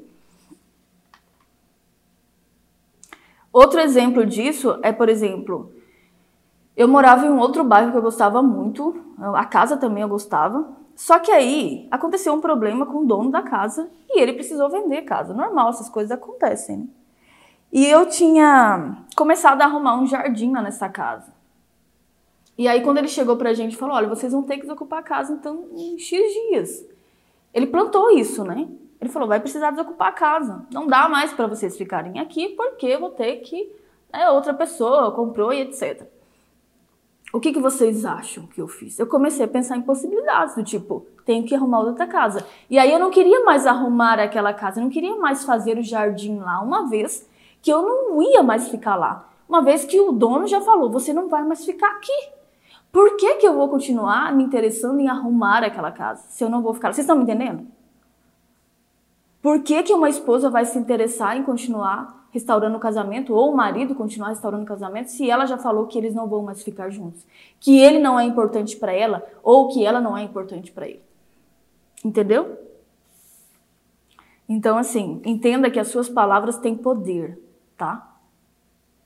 Outro 3.53 3.81
exemplo 3.81 4.27
disso 4.27 4.79
é, 4.83 4.93
por 4.93 5.09
exemplo, 5.09 5.73
eu 6.77 6.87
morava 6.87 7.27
em 7.27 7.31
um 7.31 7.39
outro 7.39 7.65
bairro 7.65 7.91
que 7.93 7.97
eu 7.97 8.03
gostava 8.03 8.43
muito, 8.43 8.95
a 9.35 9.45
casa 9.45 9.77
também 9.77 10.03
eu 10.03 10.09
gostava, 10.09 10.69
só 10.99 11.21
que 11.21 11.31
aí 11.31 11.87
aconteceu 11.93 12.35
um 12.35 12.41
problema 12.41 12.85
com 12.85 12.99
o 12.99 13.07
dono 13.07 13.31
da 13.31 13.41
casa 13.41 13.89
e 14.11 14.21
ele 14.21 14.33
precisou 14.33 14.69
vender 14.69 14.97
a 14.97 15.05
casa. 15.05 15.33
Normal, 15.33 15.69
essas 15.69 15.89
coisas 15.89 16.11
acontecem. 16.11 16.79
Né? 16.79 16.87
E 17.73 17.87
eu 17.87 18.07
tinha 18.07 18.97
começado 19.15 19.63
a 19.63 19.67
arrumar 19.67 19.97
um 19.97 20.09
jardim 20.09 20.51
lá 20.51 20.61
nessa 20.61 20.89
casa. 20.89 21.33
E 22.59 22.67
aí, 22.67 22.83
quando 22.83 22.99
ele 22.99 23.07
chegou 23.07 23.37
pra 23.37 23.55
gente 23.55 23.77
falou: 23.77 23.95
Olha, 23.95 24.09
vocês 24.09 24.33
vão 24.33 24.43
ter 24.43 24.57
que 24.57 24.63
desocupar 24.63 24.99
a 24.99 25.03
casa 25.05 25.33
então 25.33 25.69
em 25.71 25.97
X 26.01 26.21
dias. 26.33 26.85
Ele 27.55 27.69
plantou 27.69 28.11
isso, 28.11 28.43
né? 28.43 28.67
Ele 29.01 29.09
falou: 29.09 29.29
Vai 29.29 29.39
precisar 29.39 29.71
desocupar 29.71 30.09
a 30.09 30.13
casa. 30.13 30.67
Não 30.73 30.89
dá 30.89 31.09
mais 31.09 31.33
para 31.33 31.47
vocês 31.47 31.79
ficarem 31.79 32.19
aqui 32.19 32.49
porque 32.57 32.87
eu 32.87 32.99
vou 32.99 33.11
ter 33.11 33.37
que. 33.37 33.73
Né, 34.13 34.29
outra 34.31 34.53
pessoa 34.53 35.13
comprou 35.13 35.53
e 35.53 35.61
etc. 35.61 36.09
O 37.33 37.41
que, 37.41 37.53
que 37.53 37.61
vocês 37.61 38.07
acham 38.07 38.47
que 38.47 38.61
eu 38.61 38.67
fiz? 38.67 38.99
Eu 38.99 39.07
comecei 39.07 39.45
a 39.45 39.49
pensar 39.49 39.77
em 39.77 39.83
possibilidades, 39.83 40.55
do 40.55 40.65
tipo, 40.65 41.07
tenho 41.27 41.45
que 41.45 41.55
arrumar 41.55 41.81
outra 41.81 42.07
casa. 42.07 42.47
E 42.71 42.79
aí 42.79 42.91
eu 42.91 42.99
não 42.99 43.11
queria 43.11 43.45
mais 43.45 43.67
arrumar 43.67 44.19
aquela 44.19 44.55
casa, 44.55 44.81
eu 44.81 44.85
não 44.85 44.91
queria 44.91 45.15
mais 45.17 45.45
fazer 45.45 45.77
o 45.77 45.83
jardim 45.83 46.39
lá, 46.39 46.61
uma 46.61 46.89
vez 46.89 47.29
que 47.61 47.71
eu 47.71 47.83
não 47.83 48.23
ia 48.23 48.43
mais 48.43 48.69
ficar 48.69 48.97
lá. 48.97 49.29
Uma 49.47 49.63
vez 49.63 49.85
que 49.85 50.01
o 50.01 50.13
dono 50.13 50.47
já 50.47 50.61
falou, 50.61 50.91
você 50.91 51.13
não 51.13 51.29
vai 51.29 51.43
mais 51.43 51.65
ficar 51.65 51.91
aqui. 51.93 52.31
Por 52.91 53.17
que, 53.17 53.35
que 53.37 53.47
eu 53.47 53.55
vou 53.55 53.69
continuar 53.69 54.35
me 54.35 54.43
interessando 54.43 54.99
em 54.99 55.09
arrumar 55.09 55.63
aquela 55.63 55.93
casa 55.93 56.25
se 56.31 56.43
eu 56.43 56.49
não 56.49 56.63
vou 56.63 56.73
ficar 56.73 56.89
lá? 56.89 56.95
Vocês 56.95 57.05
estão 57.05 57.17
me 57.17 57.25
entendendo? 57.25 57.67
Por 59.43 59.63
que, 59.63 59.83
que 59.83 59.95
uma 59.95 60.09
esposa 60.09 60.49
vai 60.49 60.65
se 60.65 60.79
interessar 60.79 61.37
em 61.37 61.43
continuar 61.43 62.18
restaurando 62.31 62.77
o 62.77 62.81
casamento, 62.81 63.35
ou 63.35 63.53
o 63.53 63.57
marido 63.57 63.95
continuar 63.95 64.29
restaurando 64.29 64.65
o 64.65 64.67
casamento, 64.67 65.11
se 65.11 65.31
ela 65.31 65.47
já 65.47 65.57
falou 65.57 65.87
que 65.87 65.97
eles 65.97 66.15
não 66.15 66.29
vão 66.29 66.43
mais 66.43 66.63
ficar 66.63 66.91
juntos, 66.91 67.27
que 67.59 67.79
ele 67.79 67.99
não 67.99 68.19
é 68.19 68.25
importante 68.25 68.77
para 68.77 68.93
ela, 68.93 69.27
ou 69.43 69.69
que 69.69 69.85
ela 69.85 70.01
não 70.01 70.17
é 70.17 70.23
importante 70.23 70.71
para 70.71 70.87
ele. 70.87 71.03
Entendeu? 72.05 72.59
Então, 74.49 74.79
assim, 74.79 75.21
entenda 75.25 75.71
que 75.71 75.79
as 75.79 75.89
suas 75.89 76.09
palavras 76.09 76.59
têm 76.59 76.75
poder, 76.75 77.39
tá? 77.77 78.09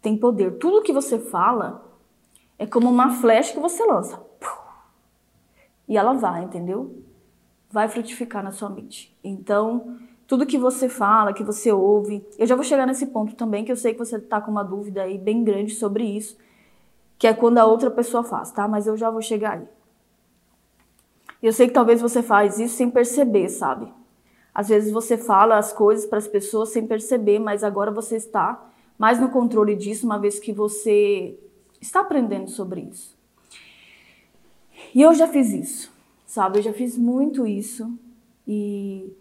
tem 0.02 0.18
poder. 0.18 0.58
Tudo 0.58 0.82
que 0.82 0.92
você 0.92 1.18
fala 1.18 1.88
é 2.58 2.66
como 2.66 2.90
uma 2.90 3.12
flecha 3.12 3.54
que 3.54 3.60
você 3.60 3.86
lança. 3.86 4.20
E 5.88 5.96
ela 5.96 6.12
vai, 6.12 6.42
entendeu? 6.42 7.02
Vai 7.70 7.88
frutificar 7.88 8.42
na 8.42 8.50
sua 8.50 8.68
mente. 8.68 9.16
Então, 9.22 9.96
tudo 10.32 10.46
que 10.46 10.56
você 10.56 10.88
fala, 10.88 11.34
que 11.34 11.44
você 11.44 11.70
ouve, 11.70 12.26
eu 12.38 12.46
já 12.46 12.54
vou 12.54 12.64
chegar 12.64 12.86
nesse 12.86 13.04
ponto 13.04 13.34
também, 13.34 13.66
que 13.66 13.70
eu 13.70 13.76
sei 13.76 13.92
que 13.92 13.98
você 13.98 14.18
tá 14.18 14.40
com 14.40 14.50
uma 14.50 14.62
dúvida 14.62 15.02
aí 15.02 15.18
bem 15.18 15.44
grande 15.44 15.74
sobre 15.74 16.04
isso, 16.04 16.38
que 17.18 17.26
é 17.26 17.34
quando 17.34 17.58
a 17.58 17.66
outra 17.66 17.90
pessoa 17.90 18.24
faz, 18.24 18.50
tá? 18.50 18.66
Mas 18.66 18.86
eu 18.86 18.96
já 18.96 19.10
vou 19.10 19.20
chegar 19.20 19.58
aí. 19.58 19.68
Eu 21.42 21.52
sei 21.52 21.66
que 21.68 21.74
talvez 21.74 22.00
você 22.00 22.22
faz 22.22 22.58
isso 22.58 22.76
sem 22.76 22.90
perceber, 22.90 23.50
sabe? 23.50 23.92
Às 24.54 24.70
vezes 24.70 24.90
você 24.90 25.18
fala 25.18 25.58
as 25.58 25.70
coisas 25.70 26.06
para 26.06 26.16
as 26.16 26.26
pessoas 26.26 26.70
sem 26.70 26.86
perceber, 26.86 27.38
mas 27.38 27.62
agora 27.62 27.90
você 27.90 28.16
está 28.16 28.70
mais 28.98 29.20
no 29.20 29.28
controle 29.28 29.76
disso, 29.76 30.06
uma 30.06 30.18
vez 30.18 30.38
que 30.38 30.50
você 30.50 31.38
está 31.78 32.00
aprendendo 32.00 32.48
sobre 32.48 32.80
isso. 32.80 33.14
E 34.94 35.02
eu 35.02 35.12
já 35.12 35.28
fiz 35.28 35.52
isso, 35.52 35.92
sabe? 36.24 36.60
Eu 36.60 36.62
já 36.62 36.72
fiz 36.72 36.96
muito 36.96 37.46
isso 37.46 37.92
e 38.48 39.12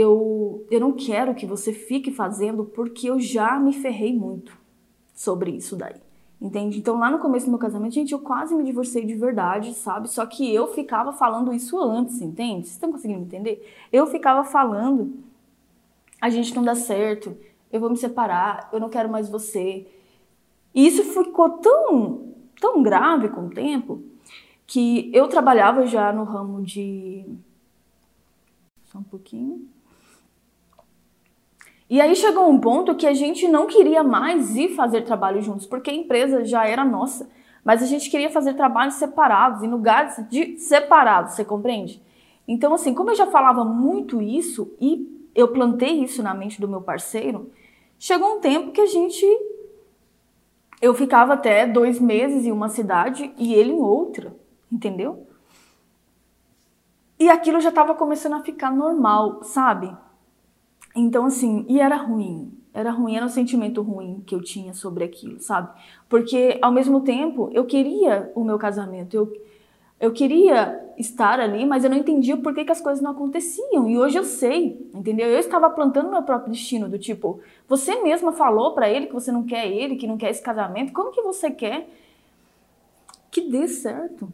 eu, 0.00 0.66
eu 0.70 0.80
não 0.80 0.92
quero 0.92 1.34
que 1.34 1.46
você 1.46 1.72
fique 1.72 2.10
fazendo 2.10 2.64
porque 2.64 3.10
eu 3.10 3.20
já 3.20 3.58
me 3.58 3.72
ferrei 3.72 4.14
muito 4.14 4.56
sobre 5.14 5.50
isso 5.50 5.76
daí. 5.76 5.96
Entende? 6.40 6.78
Então, 6.78 6.98
lá 6.98 7.10
no 7.10 7.18
começo 7.18 7.44
do 7.44 7.50
meu 7.50 7.58
casamento, 7.58 7.92
gente, 7.92 8.12
eu 8.12 8.18
quase 8.18 8.54
me 8.54 8.64
divorciei 8.64 9.04
de 9.04 9.14
verdade, 9.14 9.74
sabe? 9.74 10.08
Só 10.08 10.24
que 10.24 10.52
eu 10.54 10.68
ficava 10.68 11.12
falando 11.12 11.52
isso 11.52 11.78
antes, 11.78 12.22
entende? 12.22 12.62
Vocês 12.62 12.72
estão 12.72 12.90
conseguindo 12.90 13.20
entender? 13.20 13.70
Eu 13.92 14.06
ficava 14.06 14.42
falando, 14.42 15.12
a 16.18 16.30
gente 16.30 16.54
não 16.56 16.62
dá 16.62 16.74
certo, 16.74 17.36
eu 17.70 17.78
vou 17.78 17.90
me 17.90 17.96
separar, 17.98 18.70
eu 18.72 18.80
não 18.80 18.88
quero 18.88 19.10
mais 19.10 19.28
você. 19.28 19.86
E 20.74 20.86
isso 20.86 21.04
ficou 21.04 21.58
tão, 21.58 22.32
tão 22.58 22.82
grave 22.82 23.28
com 23.28 23.48
o 23.48 23.50
tempo 23.50 24.02
que 24.66 25.10
eu 25.12 25.28
trabalhava 25.28 25.86
já 25.86 26.10
no 26.10 26.24
ramo 26.24 26.62
de. 26.62 27.26
Só 28.84 28.98
um 28.98 29.02
pouquinho. 29.02 29.68
E 31.90 32.00
aí 32.00 32.14
chegou 32.14 32.48
um 32.48 32.60
ponto 32.60 32.94
que 32.94 33.04
a 33.04 33.12
gente 33.12 33.48
não 33.48 33.66
queria 33.66 34.04
mais 34.04 34.54
ir 34.54 34.76
fazer 34.76 35.02
trabalho 35.02 35.42
juntos, 35.42 35.66
porque 35.66 35.90
a 35.90 35.94
empresa 35.94 36.44
já 36.44 36.64
era 36.64 36.84
nossa, 36.84 37.28
mas 37.64 37.82
a 37.82 37.86
gente 37.86 38.08
queria 38.08 38.30
fazer 38.30 38.54
trabalhos 38.54 38.94
separados, 38.94 39.64
em 39.64 39.68
lugares 39.68 40.14
de 40.30 40.56
separados, 40.56 41.32
você 41.32 41.44
compreende? 41.44 42.00
Então, 42.46 42.72
assim, 42.72 42.94
como 42.94 43.10
eu 43.10 43.16
já 43.16 43.26
falava 43.26 43.64
muito 43.64 44.22
isso 44.22 44.72
e 44.80 45.28
eu 45.34 45.48
plantei 45.48 46.04
isso 46.04 46.22
na 46.22 46.32
mente 46.32 46.60
do 46.60 46.68
meu 46.68 46.80
parceiro, 46.80 47.50
chegou 47.98 48.36
um 48.36 48.40
tempo 48.40 48.70
que 48.70 48.80
a 48.80 48.86
gente. 48.86 49.26
Eu 50.80 50.94
ficava 50.94 51.34
até 51.34 51.66
dois 51.66 51.98
meses 51.98 52.46
em 52.46 52.52
uma 52.52 52.68
cidade 52.68 53.32
e 53.36 53.52
ele 53.52 53.72
em 53.72 53.80
outra, 53.80 54.32
entendeu? 54.70 55.26
E 57.18 57.28
aquilo 57.28 57.60
já 57.60 57.68
estava 57.70 57.96
começando 57.96 58.34
a 58.34 58.44
ficar 58.44 58.70
normal, 58.70 59.42
sabe? 59.42 59.92
Então, 60.94 61.24
assim, 61.26 61.64
e 61.68 61.80
era 61.80 61.96
ruim. 61.96 62.52
Era 62.72 62.90
ruim, 62.90 63.16
era 63.16 63.26
um 63.26 63.28
sentimento 63.28 63.82
ruim 63.82 64.22
que 64.24 64.34
eu 64.34 64.40
tinha 64.40 64.72
sobre 64.72 65.02
aquilo, 65.02 65.40
sabe? 65.40 65.68
Porque, 66.08 66.58
ao 66.62 66.70
mesmo 66.70 67.00
tempo, 67.00 67.50
eu 67.52 67.64
queria 67.64 68.30
o 68.34 68.44
meu 68.44 68.58
casamento, 68.58 69.14
eu, 69.14 69.32
eu 69.98 70.12
queria 70.12 70.80
estar 70.96 71.40
ali, 71.40 71.66
mas 71.66 71.82
eu 71.82 71.90
não 71.90 71.96
entendia 71.96 72.36
por 72.36 72.54
que, 72.54 72.64
que 72.64 72.70
as 72.70 72.80
coisas 72.80 73.02
não 73.02 73.10
aconteciam. 73.10 73.88
E 73.88 73.98
hoje 73.98 74.16
eu 74.18 74.24
sei, 74.24 74.88
entendeu? 74.94 75.28
Eu 75.28 75.38
estava 75.40 75.68
plantando 75.68 76.10
meu 76.10 76.22
próprio 76.22 76.52
destino, 76.52 76.88
do 76.88 76.98
tipo, 76.98 77.40
você 77.68 78.00
mesma 78.02 78.32
falou 78.32 78.72
para 78.72 78.88
ele 78.88 79.06
que 79.06 79.14
você 79.14 79.32
não 79.32 79.44
quer 79.44 79.66
ele, 79.66 79.96
que 79.96 80.06
não 80.06 80.16
quer 80.16 80.30
esse 80.30 80.42
casamento, 80.42 80.92
como 80.92 81.10
que 81.10 81.22
você 81.22 81.50
quer 81.50 81.88
que 83.30 83.40
dê 83.42 83.66
certo? 83.68 84.32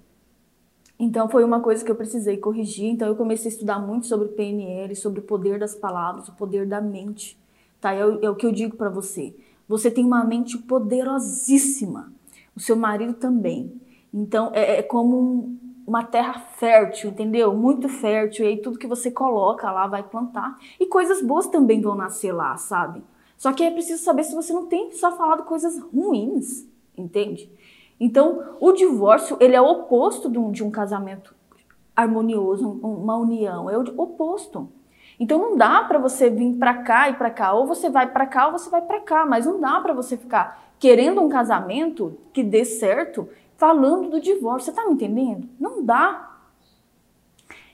Então 0.99 1.29
foi 1.29 1.45
uma 1.45 1.61
coisa 1.61 1.85
que 1.85 1.91
eu 1.91 1.95
precisei 1.95 2.37
corrigir. 2.39 2.91
Então 2.91 3.07
eu 3.09 3.17
comecei 3.17 3.51
a 3.51 3.55
estudar 3.55 3.79
muito 3.79 4.07
sobre 4.07 4.29
PNL, 4.29 4.95
sobre 4.97 5.21
o 5.21 5.23
poder 5.23 5.59
das 5.59 5.75
palavras, 5.75 6.29
o 6.29 6.33
poder 6.33 6.67
da 6.67 6.81
mente. 6.81 7.39
Tá? 7.81 7.93
É, 7.93 8.05
o, 8.05 8.25
é 8.25 8.31
o 8.31 8.35
que 8.35 8.47
eu 8.47 8.53
digo 8.53 8.77
para 8.77 8.89
você. 8.89 9.35
Você 9.69 9.91
tem 9.91 10.05
uma 10.05 10.25
mente 10.25 10.57
poderosíssima. 10.59 12.13
O 12.55 12.61
seu 12.61 12.77
marido 12.77 13.15
também. 13.15 13.81
Então 14.13 14.51
é, 14.55 14.79
é 14.79 14.83
como 14.83 15.21
um, 15.21 15.59
uma 15.87 16.03
terra 16.03 16.39
fértil, 16.39 17.11
entendeu? 17.11 17.55
Muito 17.55 17.89
fértil. 17.89 18.47
E 18.47 18.49
aí 18.49 18.57
tudo 18.57 18.79
que 18.79 18.87
você 18.87 19.11
coloca 19.11 19.71
lá 19.71 19.87
vai 19.87 20.03
plantar. 20.03 20.59
E 20.81 20.87
coisas 20.87 21.21
boas 21.21 21.47
também 21.47 21.81
vão 21.81 21.95
nascer 21.95 22.33
lá, 22.33 22.57
sabe? 22.57 23.03
Só 23.37 23.53
que 23.53 23.63
é 23.63 23.71
preciso 23.71 24.03
saber 24.03 24.25
se 24.25 24.35
você 24.35 24.53
não 24.53 24.67
tem 24.67 24.91
só 24.93 25.15
falado 25.15 25.45
coisas 25.45 25.79
ruins, 25.79 26.67
entende? 26.97 27.51
Então, 27.99 28.57
o 28.61 28.73
divórcio, 28.73 29.37
ele 29.41 29.57
é 29.57 29.61
o 29.61 29.67
oposto 29.67 30.31
de 30.31 30.63
um, 30.63 30.71
casamento 30.71 31.35
harmonioso, 31.95 32.69
uma 32.83 33.17
união, 33.17 33.71
é 33.71 33.79
o 33.79 33.83
oposto. 33.97 34.69
Então 35.19 35.39
não 35.39 35.57
dá 35.57 35.83
para 35.85 35.99
você 35.99 36.29
vir 36.29 36.55
para 36.59 36.75
cá 36.83 37.09
e 37.09 37.15
para 37.15 37.31
cá, 37.31 37.55
ou 37.55 37.67
você 37.67 37.89
vai 37.89 38.11
para 38.11 38.27
cá 38.27 38.47
ou 38.47 38.53
você 38.53 38.69
vai 38.69 38.83
para 38.83 39.01
cá, 39.01 39.25
mas 39.25 39.47
não 39.47 39.59
dá 39.59 39.81
para 39.81 39.95
você 39.95 40.17
ficar 40.17 40.63
querendo 40.79 41.23
um 41.23 41.29
casamento 41.29 42.19
que 42.35 42.43
dê 42.43 42.67
certo 42.67 43.27
falando 43.57 44.11
do 44.11 44.21
divórcio. 44.21 44.71
Você 44.71 44.77
tá 44.79 44.87
me 44.87 44.93
entendendo? 44.93 45.49
Não 45.59 45.83
dá. 45.83 46.37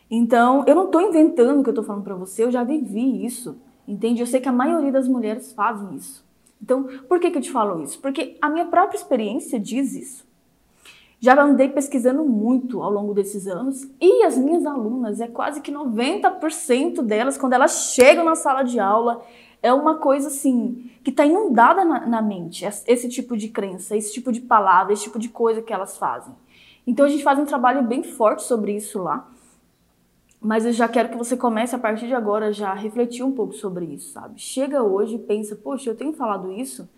Então, 0.08 0.62
eu 0.68 0.74
não 0.74 0.88
tô 0.88 1.00
inventando 1.00 1.60
o 1.60 1.64
que 1.64 1.70
eu 1.70 1.74
tô 1.74 1.82
falando 1.82 2.04
para 2.04 2.14
você, 2.14 2.44
eu 2.44 2.50
já 2.50 2.62
vivi 2.62 3.24
isso. 3.24 3.56
Entende? 3.88 4.20
Eu 4.20 4.26
sei 4.26 4.40
que 4.40 4.48
a 4.48 4.52
maioria 4.52 4.92
das 4.92 5.08
mulheres 5.08 5.52
fazem 5.52 5.96
isso. 5.96 6.24
Então, 6.62 6.84
por 7.08 7.18
que, 7.18 7.30
que 7.30 7.38
eu 7.38 7.42
te 7.42 7.50
falo 7.50 7.82
isso? 7.82 7.98
Porque 7.98 8.36
a 8.40 8.48
minha 8.48 8.66
própria 8.66 8.96
experiência 8.96 9.58
diz 9.58 9.94
isso. 9.94 10.24
Já 11.18 11.40
andei 11.40 11.68
pesquisando 11.68 12.24
muito 12.24 12.82
ao 12.82 12.90
longo 12.90 13.14
desses 13.14 13.46
anos 13.46 13.88
e 14.00 14.24
as 14.24 14.36
minhas 14.36 14.66
alunas, 14.66 15.20
é 15.20 15.28
quase 15.28 15.60
que 15.60 15.70
90% 15.72 17.02
delas, 17.02 17.38
quando 17.38 17.52
elas 17.52 17.92
chegam 17.94 18.24
na 18.24 18.34
sala 18.34 18.62
de 18.62 18.80
aula, 18.80 19.24
é 19.62 19.72
uma 19.72 19.96
coisa 19.96 20.26
assim, 20.28 20.90
que 21.04 21.10
está 21.10 21.24
inundada 21.24 21.84
na, 21.84 22.06
na, 22.06 22.22
mente, 22.22 22.64
esse 22.64 23.08
tipo 23.08 23.36
de 23.36 23.48
crença, 23.48 23.96
esse 23.96 24.12
tipo 24.12 24.32
de 24.32 24.40
palavra, 24.40 24.92
esse 24.92 25.04
tipo 25.04 25.18
de 25.18 25.28
coisa 25.28 25.62
que 25.62 25.72
elas 25.72 25.96
fazem. 25.96 26.34
Então 26.84 27.06
a 27.06 27.08
gente 27.08 27.22
faz 27.22 27.38
um 27.38 27.44
trabalho 27.44 27.84
bem 27.84 28.02
forte 28.02 28.42
sobre 28.42 28.74
isso 28.74 29.00
lá. 29.00 29.28
Mas 30.44 30.66
eu 30.66 30.72
já 30.72 30.88
quero 30.88 31.08
que 31.08 31.16
você 31.16 31.36
comece 31.36 31.72
a 31.76 31.78
partir 31.78 32.08
de 32.08 32.14
agora 32.14 32.52
já 32.52 32.70
a 32.70 32.74
refletir 32.74 33.22
um 33.22 33.30
pouco 33.30 33.52
sobre 33.52 33.84
isso, 33.84 34.12
sabe? 34.12 34.40
Chega 34.40 34.82
hoje 34.82 35.14
e 35.14 35.18
pensa, 35.18 35.54
poxa, 35.54 35.88
eu 35.88 35.94
tenho 35.94 36.12
falado 36.12 36.50
isso, 36.50 36.88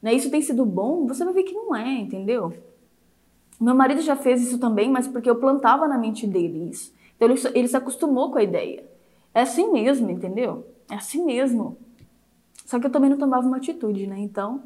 né? 0.00 0.14
Isso 0.14 0.30
tem 0.30 0.40
sido 0.40 0.64
bom, 0.64 1.04
você 1.04 1.24
vai 1.24 1.34
ver 1.34 1.42
que 1.42 1.52
não 1.52 1.74
é, 1.74 1.98
entendeu? 1.98 2.52
Meu 3.60 3.74
marido 3.74 4.00
já 4.02 4.14
fez 4.14 4.40
isso 4.40 4.58
também, 4.60 4.88
mas 4.88 5.08
porque 5.08 5.28
eu 5.28 5.34
plantava 5.34 5.88
na 5.88 5.98
mente 5.98 6.28
dele 6.28 6.70
isso. 6.70 6.94
Então 7.16 7.28
ele, 7.28 7.40
ele 7.54 7.66
se 7.66 7.76
acostumou 7.76 8.30
com 8.30 8.38
a 8.38 8.44
ideia. 8.44 8.84
É 9.34 9.40
assim 9.40 9.72
mesmo, 9.72 10.08
entendeu? 10.08 10.64
É 10.88 10.94
assim 10.94 11.24
mesmo. 11.24 11.76
Só 12.64 12.78
que 12.78 12.86
eu 12.86 12.90
também 12.90 13.10
não 13.10 13.18
tomava 13.18 13.48
uma 13.48 13.56
atitude, 13.56 14.06
né? 14.06 14.16
Então. 14.20 14.62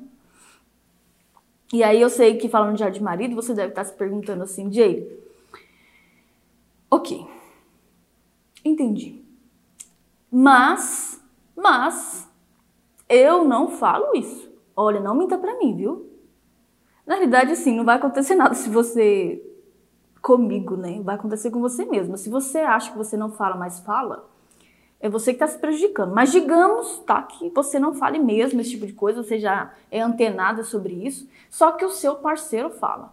E 1.72 1.82
aí 1.82 1.98
eu 1.98 2.10
sei 2.10 2.36
que 2.36 2.50
falando 2.50 2.76
já 2.76 2.90
de 2.90 3.02
marido, 3.02 3.34
você 3.34 3.54
deve 3.54 3.70
estar 3.70 3.84
se 3.84 3.94
perguntando 3.94 4.42
assim, 4.42 4.70
Jay. 4.70 5.08
Ok 6.90 7.39
Entendi. 8.64 9.24
Mas, 10.30 11.20
mas, 11.56 12.28
eu 13.08 13.44
não 13.44 13.68
falo 13.68 14.14
isso. 14.14 14.50
Olha, 14.76 15.00
não 15.00 15.14
minta 15.14 15.36
pra 15.36 15.58
mim, 15.58 15.74
viu? 15.76 16.08
Na 17.06 17.14
realidade, 17.14 17.52
assim, 17.52 17.76
não 17.76 17.84
vai 17.84 17.96
acontecer 17.96 18.34
nada 18.36 18.54
se 18.54 18.70
você. 18.70 19.42
comigo, 20.22 20.76
né? 20.76 21.00
Vai 21.02 21.16
acontecer 21.16 21.50
com 21.50 21.60
você 21.60 21.84
mesmo. 21.84 22.16
Se 22.16 22.30
você 22.30 22.58
acha 22.58 22.92
que 22.92 22.98
você 22.98 23.16
não 23.16 23.32
fala, 23.32 23.56
mas 23.56 23.80
fala, 23.80 24.28
é 25.00 25.08
você 25.08 25.32
que 25.32 25.42
está 25.42 25.46
se 25.46 25.58
prejudicando. 25.58 26.14
Mas 26.14 26.30
digamos, 26.30 26.98
tá, 27.00 27.22
que 27.22 27.48
você 27.50 27.78
não 27.78 27.94
fale 27.94 28.18
mesmo 28.18 28.60
esse 28.60 28.70
tipo 28.70 28.86
de 28.86 28.92
coisa, 28.92 29.22
você 29.22 29.38
já 29.38 29.72
é 29.90 30.00
antenada 30.00 30.62
sobre 30.62 30.92
isso, 30.94 31.28
só 31.48 31.72
que 31.72 31.84
o 31.84 31.90
seu 31.90 32.16
parceiro 32.16 32.70
fala. 32.70 33.12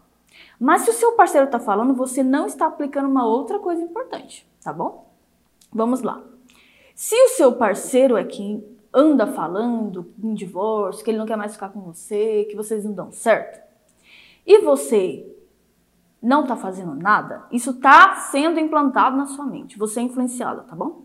Mas 0.60 0.82
se 0.82 0.90
o 0.92 0.94
seu 0.94 1.14
parceiro 1.14 1.46
está 1.46 1.60
falando, 1.60 1.94
você 1.96 2.22
não 2.22 2.46
está 2.46 2.68
aplicando 2.68 3.08
uma 3.08 3.26
outra 3.26 3.58
coisa 3.58 3.82
importante, 3.82 4.48
tá 4.62 4.72
bom? 4.72 5.07
Vamos 5.72 6.02
lá. 6.02 6.22
Se 6.96 7.16
o 7.16 7.30
seu 7.30 7.54
parceiro 7.54 8.18
é 8.18 8.24
quem 8.24 8.66
anda 8.94 9.28
falando 9.28 10.12
em 10.24 10.34
divórcio, 10.34 11.04
que 11.04 11.12
ele 11.12 11.18
não 11.20 11.26
quer 11.26 11.36
mais 11.36 11.54
ficar 11.54 11.70
com 11.70 11.82
você, 11.82 12.46
que 12.50 12.56
vocês 12.56 12.84
não 12.84 12.94
dão 12.94 13.12
certo, 13.12 13.62
e 14.46 14.60
você 14.60 15.32
não 16.22 16.42
está 16.42 16.56
fazendo 16.56 16.96
nada, 16.96 17.46
isso 17.52 17.72
está 17.72 18.16
sendo 18.16 18.60
implantado 18.60 19.16
na 19.16 19.28
sua 19.28 19.46
mente. 19.46 19.78
Você 19.78 20.00
é 20.00 20.04
influenciada, 20.04 20.64
tá 20.64 20.76
bom? 20.76 21.04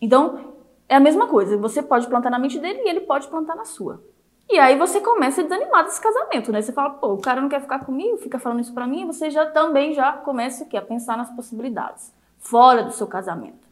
Então, 0.00 0.54
é 0.88 0.96
a 0.96 1.00
mesma 1.00 1.26
coisa. 1.26 1.56
Você 1.58 1.82
pode 1.82 2.06
plantar 2.06 2.30
na 2.30 2.38
mente 2.38 2.58
dele 2.58 2.80
e 2.84 2.88
ele 2.88 3.00
pode 3.00 3.28
plantar 3.28 3.54
na 3.54 3.64
sua. 3.64 4.02
E 4.48 4.58
aí 4.58 4.76
você 4.76 5.00
começa 5.00 5.40
a 5.40 5.44
desanimar 5.44 5.84
desse 5.84 6.00
casamento, 6.00 6.50
né? 6.50 6.60
Você 6.60 6.72
fala, 6.72 6.90
pô, 6.90 7.12
o 7.12 7.20
cara 7.20 7.40
não 7.40 7.48
quer 7.48 7.60
ficar 7.60 7.84
comigo, 7.84 8.16
fica 8.16 8.38
falando 8.38 8.60
isso 8.60 8.74
pra 8.74 8.86
mim, 8.86 9.02
e 9.02 9.06
você 9.06 9.30
já 9.30 9.46
também 9.46 9.94
já 9.94 10.12
começa 10.12 10.64
aqui, 10.64 10.76
a 10.76 10.82
pensar 10.82 11.16
nas 11.16 11.30
possibilidades, 11.30 12.12
fora 12.38 12.82
do 12.82 12.90
seu 12.90 13.06
casamento. 13.06 13.69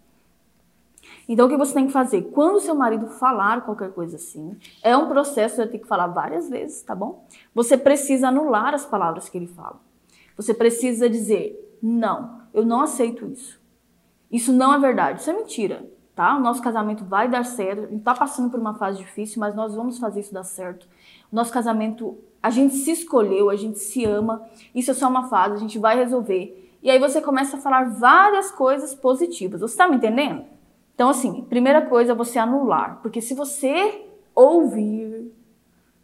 Então, 1.28 1.46
o 1.46 1.48
que 1.50 1.58
você 1.58 1.74
tem 1.74 1.86
que 1.86 1.92
fazer? 1.92 2.22
Quando 2.32 2.58
seu 2.58 2.74
marido 2.74 3.06
falar 3.06 3.60
qualquer 3.60 3.92
coisa 3.92 4.16
assim, 4.16 4.56
é 4.82 4.96
um 4.96 5.08
processo, 5.08 5.56
você 5.56 5.66
ter 5.66 5.78
que 5.78 5.86
falar 5.86 6.06
várias 6.06 6.48
vezes, 6.48 6.82
tá 6.82 6.94
bom? 6.94 7.26
Você 7.54 7.76
precisa 7.76 8.28
anular 8.28 8.72
as 8.72 8.86
palavras 8.86 9.28
que 9.28 9.36
ele 9.36 9.46
fala. 9.46 9.78
Você 10.38 10.54
precisa 10.54 11.08
dizer: 11.10 11.76
não, 11.82 12.40
eu 12.54 12.64
não 12.64 12.80
aceito 12.80 13.26
isso. 13.26 13.60
Isso 14.30 14.52
não 14.52 14.72
é 14.72 14.78
verdade, 14.78 15.20
isso 15.20 15.30
é 15.30 15.34
mentira, 15.34 15.86
tá? 16.14 16.36
O 16.36 16.40
nosso 16.40 16.62
casamento 16.62 17.04
vai 17.04 17.28
dar 17.28 17.44
certo, 17.44 17.90
gente 17.90 18.02
tá 18.02 18.14
passando 18.14 18.50
por 18.50 18.58
uma 18.60 18.74
fase 18.74 18.98
difícil, 18.98 19.40
mas 19.40 19.54
nós 19.54 19.74
vamos 19.74 19.98
fazer 19.98 20.20
isso 20.20 20.32
dar 20.32 20.44
certo. 20.44 20.86
O 21.30 21.36
nosso 21.36 21.52
casamento, 21.52 22.18
a 22.42 22.50
gente 22.50 22.74
se 22.74 22.90
escolheu, 22.90 23.50
a 23.50 23.56
gente 23.56 23.78
se 23.78 24.04
ama, 24.04 24.42
isso 24.74 24.90
é 24.90 24.94
só 24.94 25.08
uma 25.08 25.28
fase, 25.28 25.54
a 25.54 25.58
gente 25.58 25.78
vai 25.78 25.96
resolver. 25.96 26.76
E 26.82 26.90
aí 26.90 26.98
você 26.98 27.20
começa 27.20 27.56
a 27.56 27.60
falar 27.60 27.90
várias 27.90 28.50
coisas 28.50 28.94
positivas. 28.94 29.60
Você 29.60 29.76
tá 29.76 29.88
me 29.88 29.96
entendendo? 29.96 30.44
Então, 30.98 31.10
assim, 31.10 31.42
primeira 31.42 31.82
coisa 31.82 32.10
é 32.10 32.14
você 32.14 32.40
anular, 32.40 32.98
porque 33.00 33.20
se 33.20 33.32
você 33.32 34.04
ouvir 34.34 35.32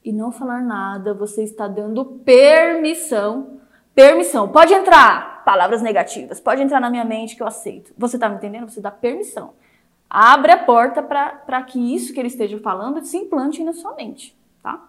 e 0.05 0.13
não 0.13 0.31
falar 0.31 0.63
nada, 0.63 1.13
você 1.13 1.43
está 1.43 1.67
dando 1.67 2.05
permissão. 2.05 3.59
Permissão. 3.93 4.47
Pode 4.47 4.73
entrar 4.73 5.43
palavras 5.45 5.83
negativas, 5.83 6.39
pode 6.39 6.63
entrar 6.63 6.79
na 6.79 6.89
minha 6.91 7.05
mente 7.05 7.35
que 7.35 7.43
eu 7.43 7.47
aceito. 7.49 7.93
Você 7.99 8.17
está 8.17 8.29
me 8.29 8.37
entendendo? 8.37 8.71
Você 8.71 8.81
dá 8.81 8.93
permissão. 8.93 9.55
Abre 10.09 10.53
a 10.53 10.59
porta 10.59 11.03
para 11.03 11.63
que 11.65 11.93
isso 11.93 12.15
que 12.15 12.21
ele 12.21 12.29
esteja 12.29 12.57
falando 12.61 13.05
se 13.05 13.17
implante 13.17 13.65
na 13.65 13.73
sua 13.73 13.97
mente, 13.97 14.39
tá? 14.63 14.81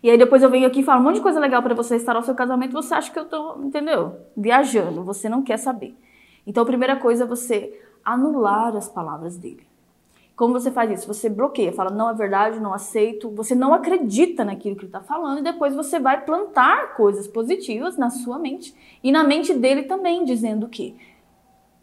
E 0.00 0.08
aí 0.08 0.16
depois 0.16 0.40
eu 0.40 0.50
venho 0.50 0.68
aqui 0.68 0.82
e 0.82 0.84
falo 0.84 1.00
um 1.00 1.02
monte 1.02 1.16
de 1.16 1.22
coisa 1.22 1.40
legal 1.40 1.64
para 1.64 1.74
você 1.74 1.96
estar 1.96 2.14
ao 2.14 2.22
seu 2.22 2.36
casamento, 2.36 2.74
você 2.74 2.94
acha 2.94 3.10
que 3.10 3.18
eu 3.18 3.24
tô, 3.24 3.60
entendeu? 3.60 4.20
Viajando, 4.36 5.02
você 5.02 5.28
não 5.28 5.42
quer 5.42 5.56
saber. 5.56 5.98
Então 6.46 6.62
a 6.62 6.66
primeira 6.66 6.94
coisa 6.94 7.24
é 7.24 7.26
você 7.26 7.87
anular 8.04 8.76
as 8.76 8.88
palavras 8.88 9.36
dele. 9.36 9.66
Como 10.36 10.52
você 10.52 10.70
faz 10.70 10.90
isso? 10.90 11.12
Você 11.12 11.28
bloqueia, 11.28 11.72
fala 11.72 11.90
não 11.90 12.08
é 12.08 12.14
verdade, 12.14 12.60
não 12.60 12.72
aceito, 12.72 13.28
você 13.30 13.56
não 13.56 13.74
acredita 13.74 14.44
naquilo 14.44 14.76
que 14.76 14.82
ele 14.82 14.88
está 14.88 15.00
falando 15.00 15.40
e 15.40 15.42
depois 15.42 15.74
você 15.74 15.98
vai 15.98 16.24
plantar 16.24 16.94
coisas 16.94 17.26
positivas 17.26 17.96
na 17.96 18.08
sua 18.08 18.38
mente 18.38 18.72
e 19.02 19.10
na 19.10 19.24
mente 19.24 19.52
dele 19.52 19.82
também, 19.82 20.24
dizendo 20.24 20.68
que 20.68 20.96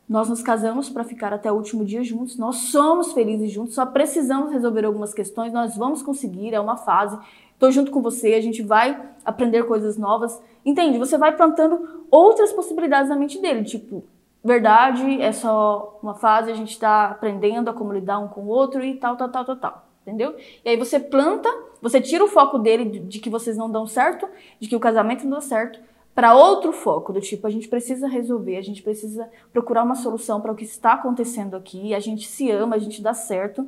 nós 0.08 0.30
nos 0.30 0.42
casamos 0.42 0.88
para 0.88 1.04
ficar 1.04 1.34
até 1.34 1.52
o 1.52 1.56
último 1.56 1.84
dia 1.84 2.04
juntos, 2.04 2.38
nós 2.38 2.56
somos 2.56 3.12
felizes 3.12 3.52
juntos, 3.52 3.74
só 3.74 3.86
precisamos 3.86 4.52
resolver 4.52 4.86
algumas 4.86 5.14
questões, 5.14 5.52
nós 5.52 5.76
vamos 5.76 6.02
conseguir, 6.02 6.54
é 6.54 6.60
uma 6.60 6.78
fase. 6.78 7.18
Estou 7.52 7.72
junto 7.72 7.90
com 7.90 8.02
você, 8.02 8.36
a 8.36 8.42
gente 8.42 8.62
vai 8.62 9.02
aprender 9.26 9.64
coisas 9.64 9.98
novas. 9.98 10.40
Entende? 10.64 11.00
Você 11.00 11.18
vai 11.18 11.36
plantando 11.36 12.06
outras 12.12 12.54
possibilidades 12.54 13.10
na 13.10 13.16
mente 13.16 13.42
dele, 13.42 13.64
tipo, 13.64 14.04
verdade, 14.46 15.22
é 15.22 15.32
só 15.32 16.00
uma 16.02 16.14
fase, 16.14 16.52
a 16.52 16.56
gente 16.56 16.72
está 16.72 17.06
aprendendo 17.06 17.70
a 17.70 17.74
como 17.74 17.92
lidar 17.92 18.20
um 18.20 18.28
com 18.28 18.42
o 18.42 18.48
outro 18.48 18.84
e 18.84 18.96
tal, 18.96 19.18
tal, 19.18 19.30
tal, 19.30 19.46
tal, 19.46 19.56
tal. 19.56 19.88
Entendeu? 20.04 20.36
E 20.64 20.70
aí 20.70 20.78
você 20.78 21.00
planta, 21.00 21.50
você 21.82 22.00
tira 22.00 22.24
o 22.24 22.28
foco 22.28 22.60
dele 22.60 22.86
de, 22.86 23.00
de 23.00 23.20
que 23.20 23.30
vocês 23.30 23.58
não 23.58 23.70
dão 23.70 23.88
certo, 23.88 24.28
de 24.60 24.70
que 24.70 24.76
o 24.76 24.80
casamento 24.80 25.24
não 25.24 25.32
dá 25.32 25.42
certo, 25.42 25.80
para 26.14 26.36
outro 26.36 26.72
foco, 26.72 27.12
do 27.12 27.20
tipo, 27.20 27.46
a 27.46 27.50
gente 27.50 27.68
precisa 27.68 28.08
resolver, 28.08 28.56
a 28.56 28.62
gente 28.62 28.84
precisa 28.84 29.28
procurar 29.52 29.84
uma 29.84 29.96
solução 29.96 30.40
para 30.40 30.52
o 30.52 30.56
que 30.56 30.64
está 30.64 30.94
acontecendo 30.94 31.58
aqui, 31.58 31.94
a 31.94 32.00
gente 32.00 32.28
se 32.28 32.50
ama, 32.52 32.76
a 32.76 32.80
gente 32.80 33.02
dá 33.02 33.14
certo. 33.14 33.68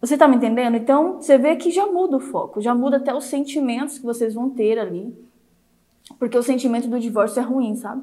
Você 0.00 0.16
tá 0.16 0.26
me 0.26 0.36
entendendo? 0.36 0.76
Então, 0.76 1.20
você 1.20 1.38
vê 1.38 1.54
que 1.56 1.70
já 1.70 1.86
muda 1.86 2.16
o 2.16 2.20
foco, 2.20 2.60
já 2.60 2.74
muda 2.74 2.96
até 2.96 3.14
os 3.14 3.24
sentimentos 3.24 3.98
que 3.98 4.04
vocês 4.04 4.34
vão 4.34 4.50
ter 4.50 4.78
ali. 4.78 5.14
Porque 6.18 6.36
o 6.36 6.42
sentimento 6.42 6.88
do 6.88 6.98
divórcio 6.98 7.40
é 7.40 7.42
ruim, 7.42 7.76
sabe? 7.76 8.02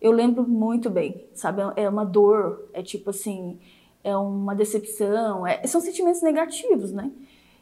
Eu 0.00 0.12
lembro 0.12 0.46
muito 0.48 0.88
bem, 0.88 1.26
sabe? 1.34 1.62
É 1.76 1.88
uma 1.88 2.04
dor, 2.04 2.68
é 2.72 2.82
tipo 2.82 3.10
assim, 3.10 3.58
é 4.04 4.16
uma 4.16 4.54
decepção, 4.54 5.46
é, 5.46 5.66
são 5.66 5.80
sentimentos 5.80 6.22
negativos, 6.22 6.92
né? 6.92 7.10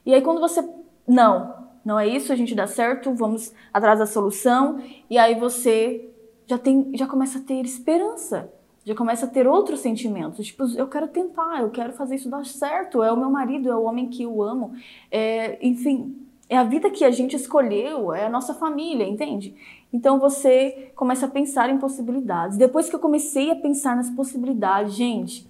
E 0.04 0.14
aí 0.14 0.20
quando 0.20 0.40
você, 0.40 0.66
não, 1.06 1.54
não 1.84 1.98
é 1.98 2.06
isso, 2.06 2.32
a 2.32 2.36
gente 2.36 2.54
dá 2.54 2.66
certo, 2.66 3.14
vamos 3.14 3.52
atrás 3.72 3.98
da 3.98 4.06
solução, 4.06 4.80
e 5.08 5.16
aí 5.18 5.34
você 5.34 6.10
já 6.46 6.58
tem, 6.58 6.90
já 6.94 7.06
começa 7.06 7.38
a 7.38 7.42
ter 7.42 7.64
esperança, 7.64 8.52
já 8.84 8.94
começa 8.94 9.26
a 9.26 9.28
ter 9.28 9.48
outros 9.48 9.80
sentimentos, 9.80 10.46
tipo, 10.46 10.64
eu 10.76 10.86
quero 10.88 11.08
tentar, 11.08 11.60
eu 11.60 11.70
quero 11.70 11.92
fazer 11.92 12.16
isso 12.16 12.28
dar 12.28 12.44
certo, 12.44 13.02
é 13.02 13.10
o 13.10 13.16
meu 13.16 13.30
marido, 13.30 13.70
é 13.70 13.74
o 13.74 13.82
homem 13.82 14.08
que 14.08 14.22
eu 14.22 14.42
amo, 14.42 14.74
é, 15.10 15.58
enfim, 15.66 16.26
é 16.48 16.56
a 16.56 16.64
vida 16.64 16.90
que 16.90 17.04
a 17.04 17.10
gente 17.10 17.34
escolheu, 17.34 18.14
é 18.14 18.26
a 18.26 18.30
nossa 18.30 18.54
família, 18.54 19.04
entende? 19.04 19.54
Então 19.92 20.18
você 20.18 20.92
começa 20.94 21.26
a 21.26 21.28
pensar 21.28 21.70
em 21.70 21.78
possibilidades. 21.78 22.56
Depois 22.56 22.88
que 22.88 22.94
eu 22.94 23.00
comecei 23.00 23.50
a 23.50 23.56
pensar 23.56 23.96
nas 23.96 24.10
possibilidades, 24.10 24.94
gente, 24.94 25.48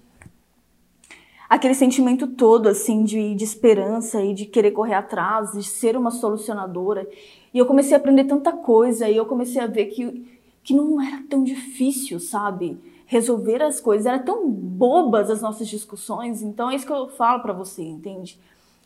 aquele 1.49 1.73
sentimento 1.73 2.27
todo 2.27 2.67
assim 2.67 3.03
de, 3.03 3.35
de 3.35 3.43
esperança 3.43 4.23
e 4.23 4.33
de 4.33 4.45
querer 4.45 4.71
correr 4.71 4.95
atrás, 4.95 5.51
de 5.51 5.63
ser 5.63 5.97
uma 5.97 6.11
solucionadora, 6.11 7.07
e 7.53 7.57
eu 7.57 7.65
comecei 7.65 7.93
a 7.93 7.97
aprender 7.97 8.25
tanta 8.25 8.51
coisa 8.51 9.09
e 9.09 9.17
eu 9.17 9.25
comecei 9.25 9.61
a 9.61 9.67
ver 9.67 9.87
que 9.87 10.37
que 10.67 10.73
não 10.73 11.01
era 11.01 11.23
tão 11.29 11.45
difícil, 11.45 12.19
sabe? 12.19 12.77
Resolver 13.05 13.63
as 13.63 13.79
coisas, 13.79 14.05
era 14.05 14.19
tão 14.19 14.51
bobas 14.51 15.29
as 15.29 15.41
nossas 15.41 15.65
discussões. 15.69 16.41
Então 16.41 16.69
é 16.69 16.75
isso 16.75 16.85
que 16.85 16.91
eu 16.91 17.07
falo 17.07 17.41
para 17.41 17.53
você, 17.53 17.81
entende? 17.83 18.37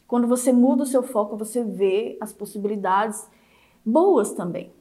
Quando 0.07 0.27
você 0.27 0.53
muda 0.53 0.83
o 0.83 0.85
seu 0.85 1.01
foco, 1.01 1.35
você 1.35 1.63
vê 1.63 2.19
as 2.21 2.31
possibilidades 2.31 3.27
boas 3.83 4.31
também. 4.31 4.71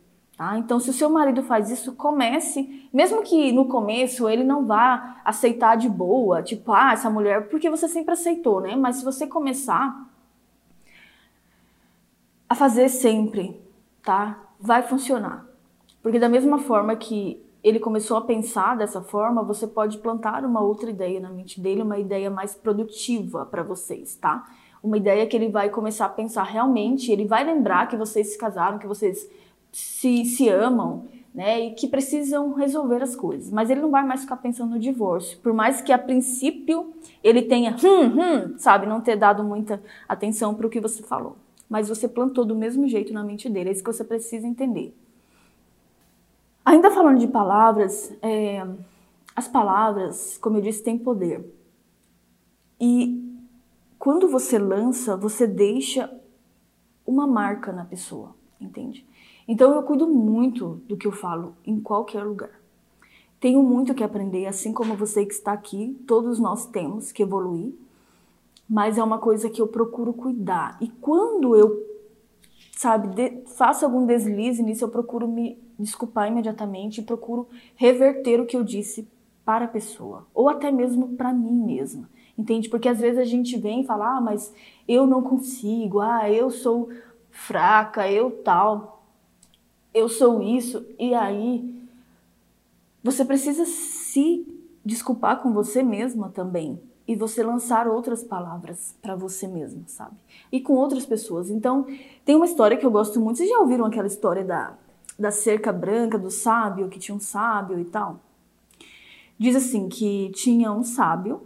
Tá? 0.41 0.57
Então, 0.57 0.81
se 0.81 0.89
o 0.89 0.93
seu 0.95 1.11
marido 1.11 1.43
faz 1.43 1.71
isso, 1.71 1.95
comece, 1.95 2.89
mesmo 2.91 3.21
que 3.23 3.53
no 3.53 3.67
começo 3.67 4.27
ele 4.27 4.43
não 4.43 4.65
vá 4.65 5.21
aceitar 5.23 5.77
de 5.77 5.87
boa, 5.87 6.43
tipo, 6.43 6.73
ah, 6.73 6.95
essa 6.95 7.11
mulher, 7.11 7.51
porque 7.51 7.69
você 7.69 7.87
sempre 7.87 8.15
aceitou, 8.15 8.59
né? 8.59 8.75
Mas 8.75 8.97
se 8.97 9.05
você 9.05 9.27
começar 9.27 10.09
a 12.49 12.55
fazer 12.55 12.89
sempre, 12.89 13.61
tá? 14.03 14.39
Vai 14.59 14.81
funcionar. 14.83 15.45
Porque 16.03 16.19
da 16.19 16.27
mesma 16.27 16.57
forma 16.57 16.97
que 16.97 17.45
ele 17.63 17.79
começou 17.79 18.17
a 18.17 18.23
pensar 18.23 18.79
dessa 18.79 19.03
forma, 19.03 19.43
você 19.43 19.67
pode 19.67 19.99
plantar 19.99 20.43
uma 20.47 20.63
outra 20.63 20.89
ideia 20.89 21.21
na 21.21 21.29
mente 21.29 21.61
dele, 21.61 21.83
uma 21.83 21.99
ideia 21.99 22.31
mais 22.31 22.55
produtiva 22.55 23.45
para 23.45 23.63
vocês, 23.63 24.15
tá? 24.15 24.47
uma 24.83 24.97
ideia 24.97 25.27
que 25.27 25.37
ele 25.37 25.49
vai 25.49 25.69
começar 25.69 26.07
a 26.07 26.09
pensar 26.09 26.43
realmente, 26.45 27.13
ele 27.13 27.27
vai 27.27 27.45
lembrar 27.45 27.87
que 27.87 27.97
vocês 27.97 28.33
se 28.33 28.39
casaram, 28.39 28.79
que 28.79 28.87
vocês 28.87 29.29
se, 29.73 30.25
se 30.25 30.49
amam, 30.49 31.09
né, 31.35 31.61
e 31.61 31.75
que 31.75 31.87
precisam 31.87 32.53
resolver 32.55 33.03
as 33.03 33.15
coisas. 33.15 33.51
Mas 33.51 33.71
ele 33.71 33.81
não 33.81 33.91
vai 33.91 34.05
mais 34.05 34.23
ficar 34.23 34.37
pensando 34.37 34.71
no 34.71 34.79
divórcio, 34.79 35.39
por 35.39 35.53
mais 35.53 35.81
que 35.81 35.93
a 35.93 35.99
princípio 35.99 36.93
ele 37.23 37.43
tenha, 37.43 37.77
hum, 37.83 38.07
hum, 38.07 38.59
sabe, 38.59 38.87
não 38.87 39.01
ter 39.01 39.17
dado 39.17 39.45
muita 39.45 39.83
atenção 40.09 40.55
para 40.55 40.67
o 40.67 40.71
que 40.71 40.81
você 40.81 41.03
falou. 41.03 41.37
Mas 41.69 41.89
você 41.89 42.09
plantou 42.09 42.45
do 42.45 42.57
mesmo 42.57 42.89
jeito 42.89 43.13
na 43.13 43.23
mente 43.23 43.49
dele, 43.49 43.69
é 43.69 43.73
isso 43.73 43.85
que 43.85 43.93
você 43.93 44.03
precisa 44.03 44.47
entender. 44.47 44.95
Ainda 46.65 46.91
falando 46.91 47.19
de 47.19 47.29
palavras, 47.29 48.13
é, 48.21 48.67
as 49.35 49.49
palavras, 49.49 50.37
como 50.39 50.59
eu 50.59 50.63
disse, 50.63 50.83
têm 50.83 50.99
poder. 50.99 51.45
E 52.81 53.31
quando 53.99 54.29
você 54.29 54.59
lança, 54.59 55.17
você 55.17 55.47
deixa 55.47 56.13
uma 57.07 57.27
marca 57.27 57.73
na 57.73 57.85
pessoa, 57.85 58.35
entende? 58.61 59.07
Então 59.51 59.75
eu 59.75 59.83
cuido 59.83 60.07
muito 60.07 60.81
do 60.87 60.97
que 60.97 61.09
eu 61.09 61.11
falo 61.11 61.57
em 61.67 61.81
qualquer 61.81 62.23
lugar. 62.23 62.53
Tenho 63.41 63.61
muito 63.65 63.93
que 63.97 64.05
aprender, 64.05 64.47
assim 64.47 64.73
como 64.73 64.95
você 64.95 65.27
que 65.27 65.35
está 65.35 65.53
aqui, 65.53 66.01
todos 66.07 66.39
nós 66.39 66.67
temos 66.67 67.11
que 67.11 67.25
evoluir, 67.25 67.75
mas 68.69 68.97
é 68.97 69.03
uma 69.03 69.19
coisa 69.19 69.51
que 69.51 69.61
eu 69.61 69.67
procuro 69.67 70.13
cuidar. 70.13 70.79
E 70.81 70.87
quando 70.87 71.57
eu, 71.57 71.85
sabe, 72.77 73.09
de, 73.09 73.43
faço 73.57 73.85
algum 73.85 74.07
deslize 74.07 74.63
nisso, 74.63 74.85
eu 74.85 74.89
procuro 74.89 75.27
me 75.27 75.59
desculpar 75.77 76.29
imediatamente 76.29 77.01
e 77.01 77.05
procuro 77.05 77.49
reverter 77.75 78.41
o 78.41 78.47
que 78.47 78.57
eu 78.57 78.63
disse 78.63 79.09
para 79.45 79.65
a 79.65 79.69
pessoa, 79.69 80.29
ou 80.33 80.49
até 80.49 80.71
mesmo 80.71 81.17
para 81.17 81.33
mim 81.33 81.65
mesma. 81.67 82.09
Entende? 82.39 82.69
Porque 82.69 82.89
às 82.89 83.01
vezes 83.01 83.19
a 83.19 83.25
gente 83.25 83.59
vem 83.59 83.81
e 83.81 83.85
fala, 83.85 84.19
ah, 84.19 84.21
mas 84.21 84.55
eu 84.87 85.09
não 85.09 85.21
consigo, 85.23 85.99
ah, 85.99 86.31
eu 86.31 86.53
sou 86.53 86.89
fraca, 87.33 88.09
eu 88.09 88.31
tal, 88.45 89.00
eu 89.93 90.09
sou 90.09 90.43
isso. 90.43 90.85
E 90.99 91.15
aí 91.15 91.75
você 93.03 93.25
precisa 93.25 93.65
se 93.65 94.47
desculpar 94.85 95.43
com 95.43 95.53
você 95.53 95.83
mesma 95.83 96.29
também 96.29 96.81
e 97.07 97.17
você 97.17 97.43
lançar 97.43 97.89
outras 97.89 98.23
palavras 98.23 98.95
para 99.03 99.17
você 99.17 99.49
mesma, 99.49 99.83
sabe? 99.87 100.17
E 100.53 100.61
com 100.61 100.75
outras 100.75 101.05
pessoas. 101.05 101.51
Então, 101.51 101.87
tem 102.25 102.37
uma 102.37 102.45
história 102.45 102.77
que 102.77 102.87
eu 102.87 102.91
gosto 102.91 103.21
muito. 103.21 103.39
Vocês 103.39 103.51
já 103.51 103.59
ouviram 103.59 103.85
aquela 103.85 104.07
história 104.07 104.45
da, 104.45 104.75
da 105.19 105.31
cerca 105.31 105.73
branca, 105.73 106.19
do 106.19 106.31
sábio, 106.31 106.89
que 106.89 106.99
tinha 106.99 107.17
um 107.17 107.21
sábio 107.21 107.81
e 107.81 107.85
tal? 107.85 108.21
Diz 109.37 109.57
assim 109.57 109.89
que 109.89 110.31
tinha 110.35 110.71
um 110.71 110.85
sábio 110.85 111.43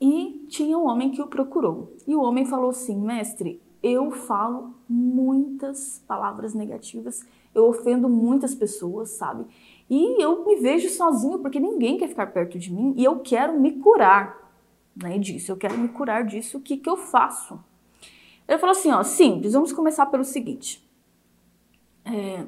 e 0.00 0.46
tinha 0.48 0.78
um 0.78 0.86
homem 0.86 1.10
que 1.10 1.20
o 1.20 1.26
procurou. 1.26 1.92
E 2.06 2.14
o 2.14 2.22
homem 2.22 2.46
falou 2.46 2.70
assim: 2.70 2.96
Mestre, 2.96 3.60
eu 3.82 4.10
falo 4.10 4.74
muitas 4.88 6.02
palavras 6.06 6.54
negativas, 6.54 7.24
eu 7.54 7.68
ofendo 7.68 8.08
muitas 8.08 8.54
pessoas, 8.54 9.10
sabe? 9.10 9.44
E 9.88 10.22
eu 10.22 10.44
me 10.44 10.56
vejo 10.56 10.88
sozinho 10.88 11.38
porque 11.38 11.58
ninguém 11.58 11.98
quer 11.98 12.08
ficar 12.08 12.26
perto 12.28 12.58
de 12.58 12.72
mim 12.72 12.94
e 12.96 13.04
eu 13.04 13.18
quero 13.20 13.58
me 13.58 13.72
curar. 13.72 14.38
né, 14.94 15.18
disso, 15.18 15.50
eu 15.52 15.56
quero 15.56 15.78
me 15.78 15.88
curar 15.88 16.24
disso, 16.24 16.58
o 16.58 16.60
que, 16.60 16.76
que 16.76 16.88
eu 16.88 16.96
faço? 16.96 17.58
Ele 18.46 18.58
falou 18.58 18.72
assim, 18.72 18.90
ó, 18.90 19.02
simples, 19.02 19.52
vamos 19.52 19.72
começar 19.72 20.06
pelo 20.06 20.24
seguinte. 20.24 20.86
É, 22.04 22.44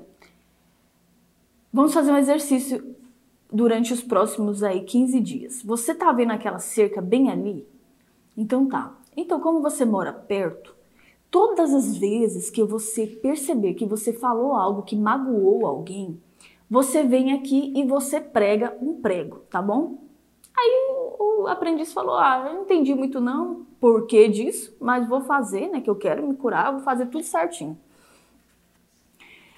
vamos 1.73 1.95
fazer 1.95 2.11
um 2.13 2.17
exercício 2.17 2.95
durante 3.51 3.93
os 3.93 4.03
próximos 4.03 4.63
aí 4.63 4.83
15 4.83 5.21
dias. 5.21 5.63
Você 5.63 5.95
tá 5.95 6.11
vendo 6.13 6.33
aquela 6.33 6.59
cerca 6.59 7.01
bem 7.01 7.31
ali? 7.31 7.67
Então 8.37 8.67
tá. 8.67 8.93
Então, 9.17 9.41
como 9.41 9.61
você 9.61 9.85
mora 9.85 10.13
perto, 10.13 10.75
todas 11.33 11.73
as 11.73 11.97
vezes 11.97 12.51
que 12.51 12.63
você 12.63 13.07
perceber 13.07 13.73
que 13.73 13.87
você 13.87 14.13
falou 14.13 14.53
algo 14.53 14.83
que 14.83 14.95
magoou 14.95 15.67
alguém, 15.67 16.21
você 16.71 17.03
vem 17.03 17.33
aqui 17.33 17.73
e 17.75 17.85
você 17.85 18.21
prega 18.21 18.77
um 18.81 19.01
prego, 19.01 19.39
tá 19.51 19.61
bom? 19.61 19.99
Aí 20.57 20.91
o 21.19 21.47
aprendiz 21.49 21.93
falou: 21.93 22.17
Ah, 22.17 22.45
eu 22.47 22.55
não 22.55 22.63
entendi 22.63 22.95
muito 22.95 23.21
não 23.21 23.67
porquê 23.81 24.29
disso, 24.29 24.77
mas 24.79 25.09
vou 25.09 25.23
fazer, 25.23 25.69
né? 25.69 25.81
Que 25.81 25.91
eu 25.91 25.97
quero 25.97 26.27
me 26.27 26.37
curar, 26.37 26.71
vou 26.71 26.83
fazer 26.83 27.07
tudo 27.07 27.25
certinho. 27.25 27.77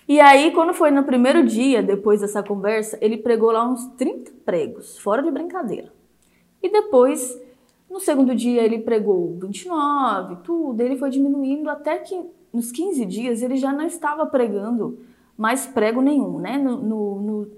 E 0.07 0.21
aí, 0.21 0.53
quando 0.53 0.73
foi 0.73 0.91
no 0.91 1.03
primeiro 1.03 1.45
dia, 1.45 1.83
depois 1.83 2.21
dessa 2.21 2.43
conversa, 2.43 2.97
ele 3.01 3.17
pregou 3.17 3.51
lá 3.51 3.67
uns 3.67 3.87
30 3.97 4.33
pregos, 4.45 4.99
fora 4.99 5.23
de 5.23 5.31
brincadeira. 5.31 5.93
E 6.63 6.71
depois 6.71 7.39
no 7.95 8.01
segundo 8.01 8.35
dia 8.35 8.61
ele 8.61 8.81
pregou 8.81 9.39
29, 9.41 10.39
tudo, 10.43 10.81
ele 10.81 10.97
foi 10.97 11.11
diminuindo 11.11 11.71
até 11.71 11.99
que 11.99 12.21
nos 12.53 12.73
15 12.73 13.07
dias 13.07 13.41
ele 13.41 13.57
já 13.57 13.73
não 13.73 13.87
estava 13.87 14.27
pregando 14.27 14.99
mais 15.39 15.65
prego 15.65 16.03
nenhum, 16.03 16.41
né? 16.41 16.59
No, 16.59 16.77
no, 16.77 17.21
no 17.21 17.51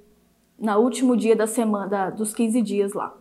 na 0.58 0.76
último 0.76 1.16
dia 1.16 1.34
da 1.34 1.46
semana, 1.46 1.86
da, 1.86 2.10
dos 2.10 2.34
15 2.34 2.60
dias 2.60 2.92
lá. 2.92 3.14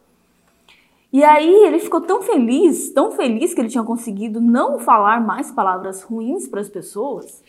E 1.11 1.23
aí 1.23 1.53
ele 1.65 1.79
ficou 1.79 2.01
tão 2.01 2.21
feliz, 2.21 2.91
tão 2.91 3.11
feliz 3.11 3.53
que 3.53 3.61
ele 3.61 3.69
tinha 3.69 3.83
conseguido 3.83 4.41
não 4.41 4.77
falar 4.77 5.21
mais 5.21 5.49
palavras 5.51 6.03
ruins 6.03 6.49
para 6.49 6.59
as 6.59 6.67
pessoas, 6.67 7.41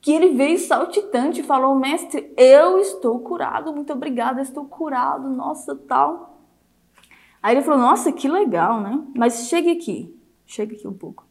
que 0.00 0.12
ele 0.12 0.34
veio 0.34 0.56
saltitante 0.56 1.40
e 1.40 1.44
falou: 1.44 1.74
Mestre, 1.74 2.32
eu 2.36 2.78
estou 2.78 3.18
curado, 3.18 3.72
muito 3.72 3.92
obrigada, 3.92 4.40
estou 4.40 4.66
curado, 4.66 5.28
nossa, 5.28 5.74
tal. 5.74 6.31
Aí 7.42 7.54
ele 7.54 7.62
falou: 7.62 7.80
Nossa, 7.80 8.12
que 8.12 8.28
legal, 8.28 8.80
né? 8.80 9.02
Mas 9.16 9.48
chegue 9.48 9.70
aqui, 9.70 10.16
chegue 10.46 10.76
aqui 10.76 10.86
um 10.86 10.94
pouco. 10.94 11.26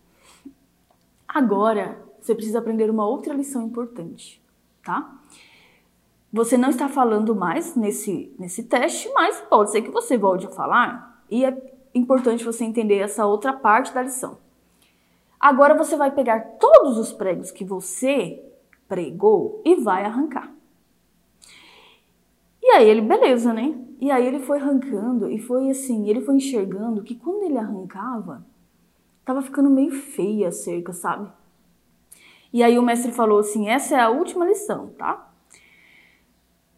Agora 1.28 2.04
você 2.20 2.36
precisa 2.36 2.60
aprender 2.60 2.90
uma 2.90 3.08
outra 3.08 3.34
lição 3.34 3.64
importante, 3.66 4.44
tá? 4.84 5.18
Você 6.34 6.58
não 6.58 6.70
está 6.70 6.88
falando 6.88 7.36
mais 7.36 7.76
nesse, 7.76 8.34
nesse 8.38 8.64
teste, 8.64 9.10
mas 9.14 9.42
pode 9.42 9.72
ser 9.72 9.82
que 9.82 9.90
você 9.90 10.18
volte 10.18 10.46
a 10.46 10.50
falar. 10.50 11.24
E 11.30 11.44
é 11.44 11.72
importante 11.94 12.44
você 12.44 12.64
entender 12.64 12.98
essa 12.98 13.26
outra 13.26 13.54
parte 13.54 13.94
da 13.94 14.02
lição. 14.02 14.38
Agora 15.40 15.74
você 15.74 15.98
vai 15.98 16.12
pegar 16.12 16.40
todos 16.60 16.98
os 16.98 17.12
pregos 17.12 17.52
que 17.52 17.66
você 17.66 18.44
pregou 18.88 19.62
e 19.66 19.76
vai 19.76 20.06
arrancar. 20.06 20.54
E 22.72 22.74
aí 22.74 22.90
ele, 22.90 23.02
beleza, 23.02 23.52
né? 23.52 23.76
E 24.00 24.10
aí 24.10 24.26
ele 24.26 24.40
foi 24.40 24.58
arrancando 24.58 25.30
e 25.30 25.38
foi 25.38 25.70
assim, 25.70 26.08
ele 26.10 26.22
foi 26.22 26.36
enxergando 26.38 27.04
que 27.04 27.16
quando 27.16 27.44
ele 27.44 27.58
arrancava, 27.58 28.46
tava 29.26 29.42
ficando 29.42 29.70
meio 29.70 29.92
feia 29.92 30.48
a 30.48 30.52
cerca, 30.54 30.94
sabe? 30.94 31.30
E 32.54 32.64
aí 32.64 32.80
o 32.80 32.82
mestre 32.82 33.12
falou 33.12 33.40
assim: 33.40 33.68
essa 33.68 33.98
é 33.98 34.00
a 34.00 34.10
última 34.10 34.46
lição, 34.46 34.88
tá? 34.98 35.34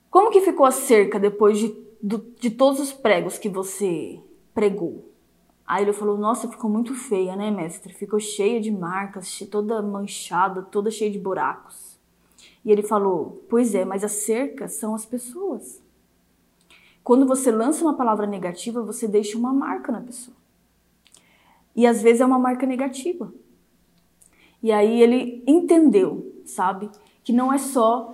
Como 0.09 0.31
que 0.31 0.41
ficou 0.41 0.65
a 0.65 0.71
cerca 0.71 1.19
depois 1.19 1.59
de, 1.59 1.75
de 2.01 2.49
todos 2.49 2.79
os 2.79 2.91
pregos 2.91 3.37
que 3.37 3.47
você 3.47 4.19
pregou? 4.51 5.11
Aí 5.67 5.83
ele 5.83 5.93
falou: 5.93 6.17
Nossa, 6.17 6.49
ficou 6.49 6.71
muito 6.71 6.95
feia, 6.95 7.35
né, 7.35 7.51
mestre? 7.51 7.93
Ficou 7.93 8.19
cheia 8.19 8.59
de 8.59 8.71
marcas, 8.71 9.39
toda 9.51 9.79
manchada, 9.79 10.63
toda 10.63 10.89
cheia 10.89 11.11
de 11.11 11.19
buracos. 11.19 11.99
E 12.65 12.71
ele 12.71 12.81
falou: 12.81 13.45
Pois 13.47 13.75
é, 13.75 13.85
mas 13.85 14.03
a 14.03 14.09
cerca 14.09 14.67
são 14.67 14.95
as 14.95 15.05
pessoas. 15.05 15.82
Quando 17.03 17.25
você 17.25 17.51
lança 17.51 17.83
uma 17.83 17.95
palavra 17.95 18.25
negativa, 18.25 18.81
você 18.81 19.07
deixa 19.07 19.37
uma 19.37 19.53
marca 19.53 19.91
na 19.91 20.01
pessoa. 20.01 20.35
E 21.75 21.85
às 21.85 22.01
vezes 22.01 22.21
é 22.21 22.25
uma 22.25 22.39
marca 22.39 22.65
negativa. 22.65 23.33
E 24.61 24.71
aí 24.71 25.01
ele 25.01 25.43
entendeu, 25.45 26.41
sabe? 26.45 26.89
Que 27.23 27.33
não 27.33 27.51
é 27.51 27.57
só 27.57 28.13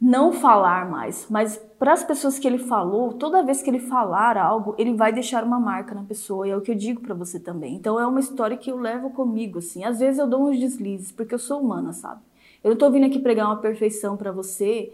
não 0.00 0.32
falar 0.32 0.88
mais, 0.88 1.26
mas 1.28 1.56
para 1.78 1.92
as 1.92 2.04
pessoas 2.04 2.38
que 2.38 2.46
ele 2.46 2.58
falou, 2.58 3.12
toda 3.14 3.42
vez 3.42 3.62
que 3.62 3.70
ele 3.70 3.80
falar 3.80 4.36
algo, 4.36 4.74
ele 4.78 4.94
vai 4.94 5.12
deixar 5.12 5.42
uma 5.42 5.58
marca 5.58 5.94
na 5.94 6.04
pessoa, 6.04 6.46
e 6.46 6.50
é 6.50 6.56
o 6.56 6.60
que 6.60 6.70
eu 6.70 6.74
digo 6.74 7.00
para 7.00 7.14
você 7.14 7.40
também. 7.40 7.74
Então 7.74 7.98
é 7.98 8.06
uma 8.06 8.20
história 8.20 8.56
que 8.56 8.70
eu 8.70 8.78
levo 8.78 9.10
comigo, 9.10 9.58
assim. 9.58 9.82
Às 9.82 9.98
vezes 9.98 10.18
eu 10.18 10.26
dou 10.28 10.48
uns 10.48 10.58
deslizes, 10.58 11.10
porque 11.10 11.34
eu 11.34 11.38
sou 11.38 11.60
humana, 11.60 11.92
sabe? 11.92 12.20
Eu 12.62 12.70
não 12.70 12.78
tô 12.78 12.90
vindo 12.90 13.06
aqui 13.06 13.18
pregar 13.18 13.46
uma 13.46 13.56
perfeição 13.56 14.16
para 14.16 14.30
você 14.30 14.92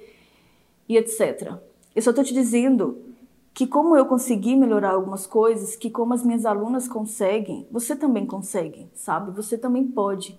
e 0.89 0.97
etc. 0.97 1.59
Eu 1.95 2.03
só 2.03 2.11
estou 2.11 2.25
te 2.25 2.35
dizendo 2.35 2.99
que 3.53 3.67
como 3.67 3.97
eu 3.97 4.05
consegui 4.07 4.57
melhorar 4.57 4.91
algumas 4.91 5.27
coisas, 5.27 5.77
que 5.77 5.89
como 5.89 6.13
as 6.13 6.25
minhas 6.25 6.45
alunas 6.45 6.89
conseguem, 6.89 7.67
você 7.71 7.95
também 7.95 8.27
consegue, 8.27 8.89
sabe? 8.95 9.31
Você 9.31 9.57
também 9.57 9.87
pode. 9.87 10.39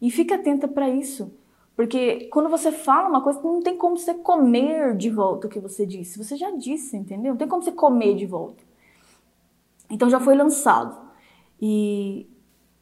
E 0.00 0.10
fique 0.10 0.32
atenta 0.32 0.68
para 0.68 0.88
isso. 0.88 1.32
Porque 1.74 2.28
quando 2.30 2.48
você 2.48 2.70
fala 2.70 3.08
uma 3.08 3.22
coisa, 3.22 3.40
não 3.42 3.60
tem 3.60 3.76
como 3.76 3.96
você 3.96 4.14
comer 4.14 4.96
de 4.96 5.10
volta 5.10 5.46
o 5.46 5.50
que 5.50 5.58
você 5.58 5.84
disse. 5.84 6.22
Você 6.22 6.36
já 6.36 6.50
disse, 6.50 6.96
entendeu? 6.96 7.32
Não 7.32 7.38
tem 7.38 7.48
como 7.48 7.62
você 7.62 7.72
comer 7.72 8.14
de 8.14 8.26
volta. 8.26 8.62
Então 9.90 10.08
já 10.08 10.20
foi 10.20 10.36
lançado. 10.36 10.96
E, 11.60 12.26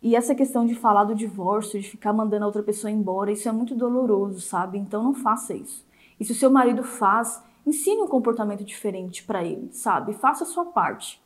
e 0.02 0.14
essa 0.14 0.35
questão 0.35 0.66
de 0.66 0.74
falar 0.74 1.04
do 1.04 1.14
divórcio, 1.14 1.80
de 1.80 1.88
ficar 1.88 2.12
mandando 2.12 2.44
a 2.44 2.46
outra 2.46 2.62
pessoa 2.62 2.90
embora, 2.90 3.33
isso 3.33 3.48
é 3.48 3.52
muito 3.52 3.74
doloroso, 3.74 4.40
sabe? 4.40 4.78
Então 4.78 5.02
não 5.02 5.14
faça 5.14 5.54
isso. 5.54 5.87
E 6.18 6.24
se 6.24 6.33
o 6.33 6.35
seu 6.35 6.50
marido 6.50 6.83
faz, 6.83 7.42
Ensine 7.66 8.03
um 8.03 8.09
comportamento 8.09 8.64
diferente 8.64 9.23
para 9.23 9.44
ele, 9.44 9.70
sabe? 9.73 10.14
Faça 10.14 10.44
a 10.44 10.46
sua 10.46 10.66
parte, 10.66 11.20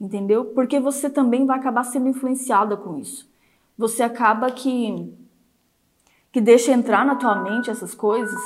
entendeu? 0.00 0.44
Porque 0.46 0.78
você 0.78 1.08
também 1.08 1.46
vai 1.46 1.58
acabar 1.58 1.84
sendo 1.84 2.08
influenciada 2.08 2.76
com 2.76 2.98
isso. 2.98 3.28
Você 3.76 4.02
acaba 4.02 4.50
que 4.50 5.12
que 6.30 6.40
deixa 6.40 6.72
entrar 6.72 7.04
na 7.06 7.16
tua 7.16 7.34
mente 7.36 7.70
essas 7.70 7.94
coisas. 7.94 8.40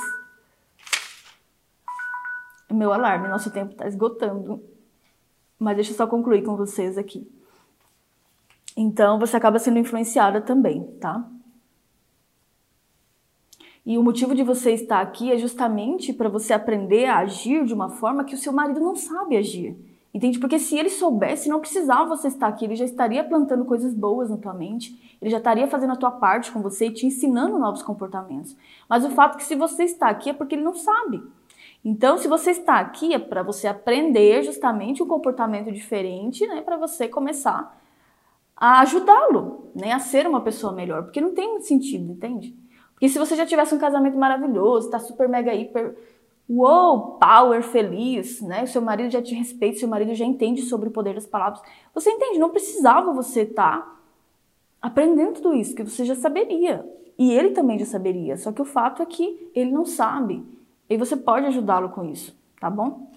Meu 2.71 2.93
alarme, 2.93 3.27
nosso 3.27 3.51
tempo 3.51 3.73
está 3.73 3.87
esgotando. 3.87 4.63
Mas 5.59 5.75
deixa 5.75 5.91
eu 5.91 5.97
só 5.97 6.07
concluir 6.07 6.43
com 6.43 6.55
vocês 6.55 6.97
aqui. 6.97 7.29
Então, 8.75 9.19
você 9.19 9.37
acaba 9.37 9.59
sendo 9.59 9.77
influenciada 9.77 10.41
também, 10.41 10.83
tá? 10.99 11.29
E 13.85 13.97
o 13.97 14.03
motivo 14.03 14.33
de 14.33 14.43
você 14.43 14.71
estar 14.71 15.01
aqui 15.01 15.31
é 15.31 15.37
justamente 15.37 16.13
para 16.13 16.29
você 16.29 16.53
aprender 16.53 17.05
a 17.05 17.17
agir 17.17 17.65
de 17.65 17.73
uma 17.73 17.89
forma 17.89 18.23
que 18.23 18.33
o 18.33 18.37
seu 18.37 18.53
marido 18.53 18.79
não 18.79 18.95
sabe 18.95 19.35
agir. 19.35 19.77
Entende? 20.13 20.37
Porque 20.39 20.59
se 20.59 20.77
ele 20.77 20.89
soubesse, 20.89 21.49
não 21.49 21.59
precisava 21.59 22.15
você 22.15 22.27
estar 22.27 22.47
aqui, 22.47 22.65
ele 22.65 22.75
já 22.75 22.85
estaria 22.85 23.23
plantando 23.23 23.65
coisas 23.65 23.93
boas 23.93 24.29
na 24.29 24.37
tua 24.37 24.53
mente, 24.53 25.17
ele 25.19 25.31
já 25.31 25.39
estaria 25.39 25.67
fazendo 25.67 25.93
a 25.93 25.97
tua 25.97 26.11
parte 26.11 26.51
com 26.51 26.61
você 26.61 26.87
e 26.87 26.93
te 26.93 27.07
ensinando 27.07 27.57
novos 27.57 27.81
comportamentos. 27.81 28.55
Mas 28.87 29.03
o 29.03 29.09
fato 29.09 29.35
é 29.35 29.37
que 29.37 29.43
se 29.43 29.55
você 29.55 29.83
está 29.83 30.09
aqui 30.09 30.29
é 30.29 30.33
porque 30.33 30.53
ele 30.53 30.61
não 30.61 30.75
sabe. 30.75 31.23
Então, 31.83 32.17
se 32.17 32.27
você 32.27 32.51
está 32.51 32.79
aqui 32.79 33.13
é 33.13 33.19
para 33.19 33.43
você 33.43 33.67
aprender 33.67 34.43
justamente 34.43 35.03
um 35.03 35.07
comportamento 35.07 35.71
diferente, 35.71 36.45
né, 36.47 36.61
para 36.61 36.77
você 36.77 37.07
começar 37.07 37.81
a 38.55 38.81
ajudá-lo, 38.81 39.71
né, 39.75 39.91
a 39.91 39.99
ser 39.99 40.27
uma 40.27 40.41
pessoa 40.41 40.71
melhor, 40.71 41.03
porque 41.03 41.19
não 41.19 41.33
tem 41.33 41.49
muito 41.49 41.65
sentido, 41.65 42.11
entende? 42.11 42.55
Porque 43.03 43.11
se 43.11 43.19
você 43.19 43.35
já 43.35 43.45
tivesse 43.45 43.75
um 43.75 43.77
casamento 43.77 44.17
maravilhoso, 44.17 44.89
tá 44.89 44.97
super 44.97 45.27
mega 45.27 45.53
hiper 45.53 45.93
uou, 46.49 47.17
power, 47.19 47.61
feliz, 47.61 48.39
né? 48.39 48.63
O 48.63 48.67
seu 48.67 48.81
marido 48.81 49.11
já 49.11 49.21
te 49.21 49.35
respeita, 49.35 49.79
seu 49.79 49.89
marido 49.89 50.15
já 50.15 50.23
entende 50.23 50.61
sobre 50.61 50.87
o 50.87 50.91
poder 50.91 51.13
das 51.13 51.25
palavras. 51.25 51.61
Você 51.93 52.09
entende? 52.09 52.39
Não 52.39 52.49
precisava 52.49 53.11
você 53.11 53.41
estar 53.41 53.81
tá 53.81 53.95
aprendendo 54.81 55.33
tudo 55.33 55.53
isso, 55.53 55.75
que 55.75 55.83
você 55.83 56.05
já 56.05 56.15
saberia. 56.15 56.89
E 57.19 57.33
ele 57.33 57.49
também 57.49 57.77
já 57.77 57.85
saberia. 57.85 58.37
Só 58.37 58.53
que 58.53 58.61
o 58.61 58.65
fato 58.65 59.01
é 59.01 59.05
que 59.05 59.51
ele 59.53 59.73
não 59.73 59.83
sabe. 59.83 60.41
E 60.89 60.95
você 60.95 61.17
pode 61.17 61.45
ajudá-lo 61.47 61.89
com 61.89 62.05
isso, 62.05 62.33
tá 62.57 62.69
bom? 62.69 63.11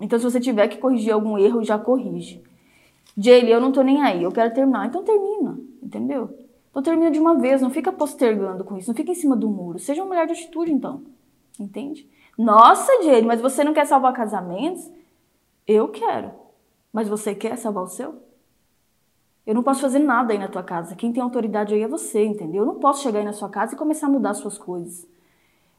Então, 0.00 0.18
se 0.18 0.24
você 0.24 0.40
tiver 0.40 0.68
que 0.68 0.78
corrigir 0.78 1.12
algum 1.12 1.36
erro, 1.36 1.62
já 1.62 1.78
corrige. 1.78 2.42
Jaylee, 3.14 3.52
eu 3.52 3.60
não 3.60 3.70
tô 3.70 3.82
nem 3.82 4.00
aí, 4.00 4.22
eu 4.22 4.32
quero 4.32 4.54
terminar. 4.54 4.86
Então 4.86 5.04
termina, 5.04 5.60
entendeu? 5.82 6.39
Então 6.70 6.82
termina 6.82 7.10
de 7.10 7.18
uma 7.18 7.36
vez, 7.36 7.60
não 7.60 7.70
fica 7.70 7.92
postergando 7.92 8.64
com 8.64 8.76
isso, 8.76 8.88
não 8.88 8.94
fica 8.94 9.10
em 9.10 9.14
cima 9.14 9.36
do 9.36 9.48
muro. 9.48 9.78
Seja 9.78 10.02
uma 10.02 10.08
mulher 10.08 10.26
de 10.26 10.32
atitude, 10.32 10.72
então. 10.72 11.02
Entende? 11.58 12.08
Nossa, 12.38 13.02
Jade, 13.02 13.26
mas 13.26 13.40
você 13.40 13.64
não 13.64 13.74
quer 13.74 13.86
salvar 13.86 14.12
casamentos? 14.12 14.90
Eu 15.66 15.88
quero. 15.88 16.30
Mas 16.92 17.08
você 17.08 17.34
quer 17.34 17.56
salvar 17.56 17.84
o 17.84 17.88
seu? 17.88 18.22
Eu 19.46 19.54
não 19.54 19.62
posso 19.62 19.80
fazer 19.80 19.98
nada 19.98 20.32
aí 20.32 20.38
na 20.38 20.48
tua 20.48 20.62
casa. 20.62 20.94
Quem 20.94 21.12
tem 21.12 21.22
autoridade 21.22 21.74
aí 21.74 21.82
é 21.82 21.88
você, 21.88 22.24
entendeu? 22.24 22.62
Eu 22.62 22.66
não 22.66 22.76
posso 22.76 23.02
chegar 23.02 23.18
aí 23.18 23.24
na 23.24 23.32
sua 23.32 23.48
casa 23.48 23.74
e 23.74 23.78
começar 23.78 24.06
a 24.06 24.10
mudar 24.10 24.34
suas 24.34 24.56
coisas. 24.56 25.06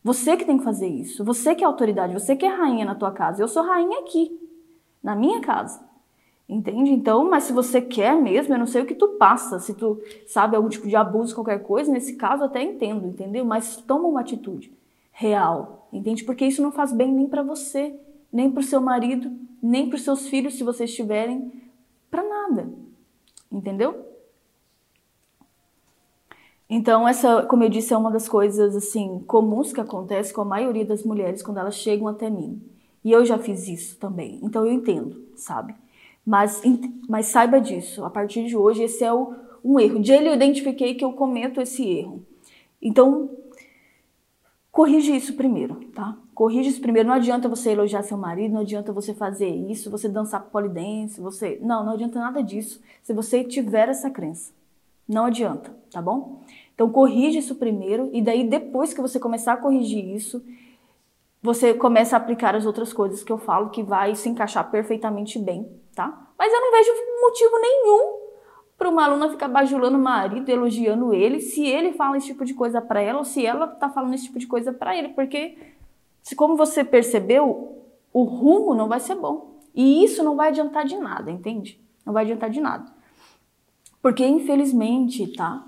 Você 0.04 0.36
que 0.36 0.46
tem 0.46 0.58
que 0.58 0.64
fazer 0.64 0.88
isso. 0.88 1.24
Você 1.24 1.56
que 1.56 1.64
é 1.64 1.68
autoridade, 1.68 2.14
você 2.14 2.36
que 2.36 2.46
é 2.46 2.50
rainha 2.50 2.86
na 2.86 2.96
tua 2.96 3.12
casa. 3.12 3.42
Eu 3.42 3.48
sou 3.48 3.64
rainha 3.64 4.00
aqui, 4.00 4.40
na 5.02 5.16
minha 5.16 5.40
casa. 5.42 5.80
Entende? 6.52 6.92
Então, 6.92 7.30
mas 7.30 7.46
se 7.46 7.54
você 7.54 7.80
quer 7.82 8.14
mesmo, 8.14 8.54
eu 8.54 8.60
não 8.60 8.66
sei 8.68 8.82
o 8.82 8.86
que 8.86 8.94
tu 8.94 9.08
passa, 9.18 9.58
se 9.58 9.74
tu 9.74 10.02
sabe 10.28 10.58
algum 10.58 10.68
tipo 10.68 10.86
de 10.86 10.98
abuso, 10.98 11.34
qualquer 11.34 11.64
coisa, 11.64 11.90
nesse 11.90 12.18
caso 12.18 12.44
até 12.44 12.62
entendo, 12.62 13.08
entendeu? 13.08 13.46
Mas 13.46 13.78
toma 13.78 14.06
uma 14.06 14.20
atitude 14.20 14.70
real, 15.14 15.88
entende? 15.94 16.26
Porque 16.26 16.46
isso 16.46 16.62
não 16.62 16.70
faz 16.70 16.92
bem 16.92 17.10
nem 17.10 17.26
para 17.26 17.42
você, 17.42 17.98
nem 18.34 18.52
para 18.52 18.60
o 18.60 18.64
seu 18.64 18.82
marido, 18.82 19.32
nem 19.64 19.88
para 19.88 19.96
os 19.96 20.02
seus 20.02 20.28
filhos, 20.28 20.56
se 20.56 20.64
vocês 20.66 20.94
tiverem, 20.94 21.54
para 22.10 22.22
nada, 22.22 22.70
entendeu? 23.50 24.08
Então, 26.70 27.08
essa, 27.08 27.44
como 27.44 27.64
eu 27.64 27.70
disse, 27.70 27.94
é 27.94 27.98
uma 27.98 28.12
das 28.12 28.28
coisas 28.28 28.76
assim 28.76 29.24
comuns 29.26 29.72
que 29.72 29.80
acontece 29.80 30.34
com 30.34 30.42
a 30.42 30.46
maioria 30.46 30.86
das 30.86 31.04
mulheres 31.04 31.42
quando 31.42 31.60
elas 31.60 31.76
chegam 31.76 32.10
até 32.10 32.30
mim. 32.30 32.62
E 33.06 33.12
eu 33.14 33.24
já 33.24 33.38
fiz 33.40 33.70
isso 33.70 33.98
também, 33.98 34.38
então 34.44 34.66
eu 34.66 34.74
entendo, 34.74 35.30
sabe? 35.38 35.74
Mas, 36.26 36.62
mas 37.10 37.28
saiba 37.28 37.60
disso, 37.60 38.06
a 38.06 38.10
partir 38.10 38.46
de 38.46 38.56
hoje 38.56 38.84
esse 38.84 39.04
é 39.04 39.12
o, 39.12 39.34
um 39.64 39.80
erro. 39.80 40.00
De 40.00 40.12
ele 40.12 40.30
eu 40.30 40.34
identifiquei 40.34 40.94
que 40.94 41.04
eu 41.04 41.14
cometo 41.14 41.62
esse 41.62 41.88
erro. 41.88 42.24
Então, 42.82 43.30
corrige 44.72 45.16
isso 45.16 45.34
primeiro, 45.34 45.76
tá? 45.94 46.18
Corrige 46.34 46.70
isso 46.70 46.82
primeiro. 46.82 47.10
Não 47.10 47.16
adianta 47.16 47.50
você 47.50 47.72
elogiar 47.72 48.04
seu 48.04 48.18
marido, 48.18 48.54
não 48.54 48.62
adianta 48.62 48.94
você 48.94 49.14
fazer 49.14 49.50
isso, 49.50 49.92
você 49.92 50.08
dançar 50.08 50.42
polidense, 50.46 51.20
você... 51.20 51.60
Não, 51.62 51.84
não 51.84 51.94
adianta 51.94 52.20
nada 52.20 52.42
disso 52.42 52.82
se 53.04 53.14
você 53.14 53.44
tiver 53.44 53.90
essa 53.90 54.10
crença. 54.10 54.54
Não 55.08 55.26
adianta, 55.26 55.76
tá 55.92 56.02
bom? 56.02 56.42
Então, 56.74 56.90
corrige 56.90 57.40
isso 57.40 57.56
primeiro 57.56 58.10
e 58.14 58.22
daí 58.22 58.48
depois 58.48 58.94
que 58.94 59.02
você 59.02 59.20
começar 59.20 59.54
a 59.54 59.58
corrigir 59.58 60.04
isso, 60.16 60.44
você 61.42 61.74
começa 61.74 62.16
a 62.16 62.18
aplicar 62.18 62.56
as 62.56 62.66
outras 62.66 62.94
coisas 62.94 63.24
que 63.24 63.32
eu 63.32 63.38
falo 63.38 63.70
que 63.70 63.84
vai 63.84 64.16
se 64.16 64.30
encaixar 64.30 64.70
perfeitamente 64.72 65.38
bem, 65.38 65.68
tá? 65.96 66.28
Mas 66.38 66.52
eu 66.52 66.60
não 66.60 66.72
vejo 66.72 66.92
motivo 67.22 67.60
nenhum 67.60 68.32
para 68.78 68.90
uma 68.90 69.06
aluna 69.06 69.30
ficar 69.30 69.48
bajulando 69.48 69.98
o 69.98 70.02
marido, 70.02 70.50
elogiando 70.50 71.14
ele, 71.14 71.40
se 71.40 71.66
ele 71.66 71.94
fala 71.94 72.18
esse 72.18 72.28
tipo 72.28 72.44
de 72.44 72.54
coisa 72.54 72.82
para 72.82 73.02
ela 73.02 73.20
ou 73.20 73.26
se 73.26 73.46
ela 73.46 73.68
tá 73.68 73.90
falando 73.90 74.14
esse 74.16 74.26
tipo 74.26 74.40
de 74.40 74.48
coisa 74.48 74.74
para 74.74 74.96
ele, 74.98 75.10
porque 75.10 75.58
se 76.22 76.36
como 76.36 76.56
você 76.56 76.84
percebeu, 76.84 77.84
o 78.12 78.24
rumo 78.24 78.74
não 78.74 78.88
vai 78.88 79.00
ser 79.00 79.16
bom. 79.16 79.60
E 79.74 80.04
isso 80.04 80.24
não 80.24 80.36
vai 80.36 80.50
adiantar 80.50 80.84
de 80.84 80.98
nada, 80.98 81.30
entende? 81.30 81.80
Não 82.06 82.12
vai 82.12 82.24
adiantar 82.24 82.50
de 82.50 82.60
nada. 82.60 82.92
Porque 84.02 84.26
infelizmente, 84.26 85.28
tá? 85.28 85.64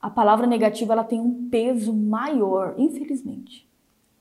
A 0.00 0.10
palavra 0.10 0.46
negativa 0.46 0.92
ela 0.92 1.04
tem 1.04 1.20
um 1.20 1.48
peso 1.48 1.92
maior, 1.92 2.74
infelizmente 2.76 3.71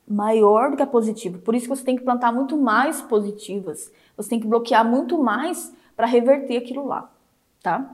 maior 0.07 0.71
do 0.71 0.77
que 0.77 0.83
a 0.83 0.87
positiva. 0.87 1.37
Por 1.37 1.55
isso 1.55 1.65
que 1.65 1.75
você 1.75 1.83
tem 1.83 1.95
que 1.95 2.03
plantar 2.03 2.31
muito 2.31 2.57
mais 2.57 3.01
positivas. 3.01 3.91
Você 4.17 4.29
tem 4.29 4.39
que 4.39 4.47
bloquear 4.47 4.85
muito 4.85 5.21
mais 5.21 5.73
para 5.95 6.05
reverter 6.05 6.57
aquilo 6.57 6.87
lá, 6.87 7.09
tá? 7.61 7.89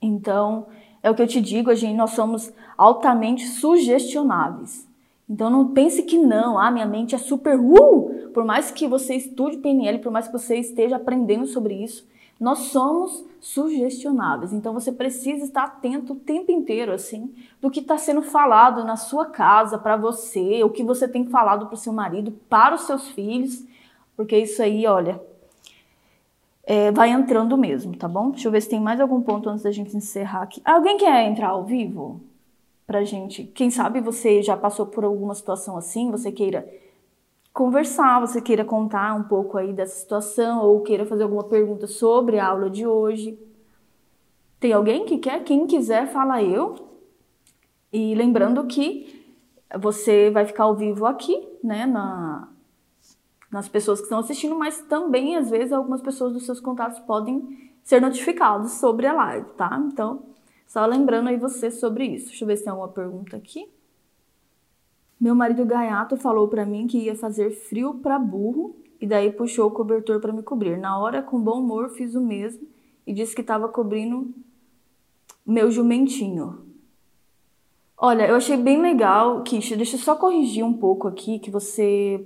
Então, 0.00 0.66
é 1.02 1.10
o 1.10 1.14
que 1.14 1.22
eu 1.22 1.26
te 1.26 1.40
digo, 1.40 1.70
a 1.70 1.74
gente, 1.74 1.96
nós 1.96 2.10
somos 2.10 2.52
altamente 2.76 3.46
sugestionáveis. 3.46 4.86
Então 5.28 5.48
não 5.48 5.68
pense 5.68 6.02
que 6.02 6.18
não, 6.18 6.58
ah, 6.58 6.70
minha 6.70 6.86
mente 6.86 7.14
é 7.14 7.18
super 7.18 7.58
uh! 7.58 8.30
Por 8.32 8.44
mais 8.44 8.70
que 8.70 8.86
você 8.86 9.14
estude 9.14 9.58
PNL, 9.58 9.98
por 9.98 10.12
mais 10.12 10.26
que 10.26 10.32
você 10.32 10.56
esteja 10.56 10.96
aprendendo 10.96 11.46
sobre 11.46 11.74
isso, 11.74 12.06
nós 12.40 12.58
somos 12.70 13.24
sugestionáveis. 13.40 14.52
Então 14.52 14.72
você 14.72 14.90
precisa 14.90 15.44
estar 15.44 15.64
atento 15.64 16.14
o 16.14 16.16
tempo 16.16 16.50
inteiro 16.50 16.92
assim 16.92 17.34
do 17.60 17.70
que 17.70 17.80
está 17.80 17.96
sendo 17.96 18.22
falado 18.22 18.84
na 18.84 18.96
sua 18.96 19.26
casa 19.26 19.78
para 19.78 19.96
você, 19.96 20.62
o 20.64 20.70
que 20.70 20.82
você 20.82 21.06
tem 21.06 21.26
falado 21.26 21.66
para 21.66 21.74
o 21.74 21.78
seu 21.78 21.92
marido, 21.92 22.32
para 22.48 22.74
os 22.74 22.82
seus 22.82 23.08
filhos, 23.08 23.64
porque 24.16 24.36
isso 24.38 24.62
aí, 24.62 24.86
olha, 24.86 25.20
é, 26.66 26.90
vai 26.90 27.10
entrando 27.10 27.56
mesmo, 27.56 27.96
tá 27.96 28.08
bom? 28.08 28.30
Deixa 28.30 28.48
eu 28.48 28.52
ver 28.52 28.62
se 28.62 28.68
tem 28.68 28.80
mais 28.80 29.00
algum 29.00 29.20
ponto 29.20 29.48
antes 29.48 29.64
da 29.64 29.70
gente 29.70 29.96
encerrar 29.96 30.42
aqui. 30.42 30.62
Alguém 30.64 30.96
quer 30.96 31.26
entrar 31.28 31.48
ao 31.48 31.64
vivo? 31.64 32.20
Pra 32.86 33.02
gente, 33.02 33.44
quem 33.44 33.70
sabe 33.70 34.00
você 34.00 34.42
já 34.42 34.56
passou 34.56 34.86
por 34.86 35.04
alguma 35.04 35.34
situação 35.34 35.76
assim, 35.76 36.10
você 36.10 36.30
queira 36.30 36.68
conversar, 37.54 38.20
você 38.20 38.42
queira 38.42 38.64
contar 38.64 39.14
um 39.14 39.22
pouco 39.22 39.56
aí 39.56 39.72
dessa 39.72 39.94
situação 39.94 40.60
ou 40.60 40.82
queira 40.82 41.06
fazer 41.06 41.22
alguma 41.22 41.44
pergunta 41.44 41.86
sobre 41.86 42.38
a 42.38 42.48
aula 42.48 42.68
de 42.68 42.84
hoje. 42.84 43.38
Tem 44.58 44.72
alguém 44.72 45.04
que 45.04 45.18
quer? 45.18 45.44
Quem 45.44 45.64
quiser, 45.64 46.08
fala 46.08 46.42
eu. 46.42 46.74
E 47.92 48.12
lembrando 48.16 48.66
que 48.66 49.24
você 49.78 50.30
vai 50.30 50.44
ficar 50.44 50.64
ao 50.64 50.74
vivo 50.74 51.06
aqui, 51.06 51.48
né, 51.62 51.86
na, 51.86 52.48
nas 53.52 53.68
pessoas 53.68 54.00
que 54.00 54.06
estão 54.06 54.18
assistindo, 54.18 54.56
mas 54.56 54.80
também, 54.82 55.36
às 55.36 55.48
vezes, 55.48 55.72
algumas 55.72 56.02
pessoas 56.02 56.32
dos 56.32 56.44
seus 56.44 56.58
contatos 56.58 56.98
podem 57.00 57.72
ser 57.84 58.00
notificados 58.00 58.72
sobre 58.72 59.06
a 59.06 59.12
live, 59.12 59.48
tá? 59.50 59.80
Então, 59.92 60.24
só 60.66 60.84
lembrando 60.86 61.28
aí 61.28 61.36
você 61.36 61.70
sobre 61.70 62.04
isso. 62.06 62.28
Deixa 62.28 62.42
eu 62.42 62.48
ver 62.48 62.56
se 62.56 62.64
tem 62.64 62.70
alguma 62.72 62.88
pergunta 62.88 63.36
aqui. 63.36 63.68
Meu 65.24 65.34
marido 65.34 65.64
gaiato 65.64 66.18
falou 66.18 66.48
para 66.48 66.66
mim 66.66 66.86
que 66.86 66.98
ia 66.98 67.16
fazer 67.16 67.50
frio 67.50 67.94
para 67.94 68.18
burro 68.18 68.76
e 69.00 69.06
daí 69.06 69.32
puxou 69.32 69.68
o 69.68 69.70
cobertor 69.70 70.20
para 70.20 70.34
me 70.34 70.42
cobrir. 70.42 70.76
Na 70.76 70.98
hora, 70.98 71.22
com 71.22 71.40
bom 71.40 71.60
humor, 71.60 71.88
fiz 71.88 72.14
o 72.14 72.20
mesmo 72.20 72.68
e 73.06 73.12
disse 73.14 73.34
que 73.34 73.40
estava 73.40 73.66
cobrindo 73.66 74.34
meu 75.46 75.70
jumentinho. 75.70 76.66
Olha, 77.96 78.28
eu 78.28 78.36
achei 78.36 78.58
bem 78.58 78.82
legal, 78.82 79.42
Kisha. 79.44 79.78
Deixa 79.78 79.96
eu 79.96 80.00
só 80.00 80.14
corrigir 80.14 80.62
um 80.62 80.74
pouco 80.74 81.08
aqui 81.08 81.38
que 81.38 81.50
você 81.50 82.22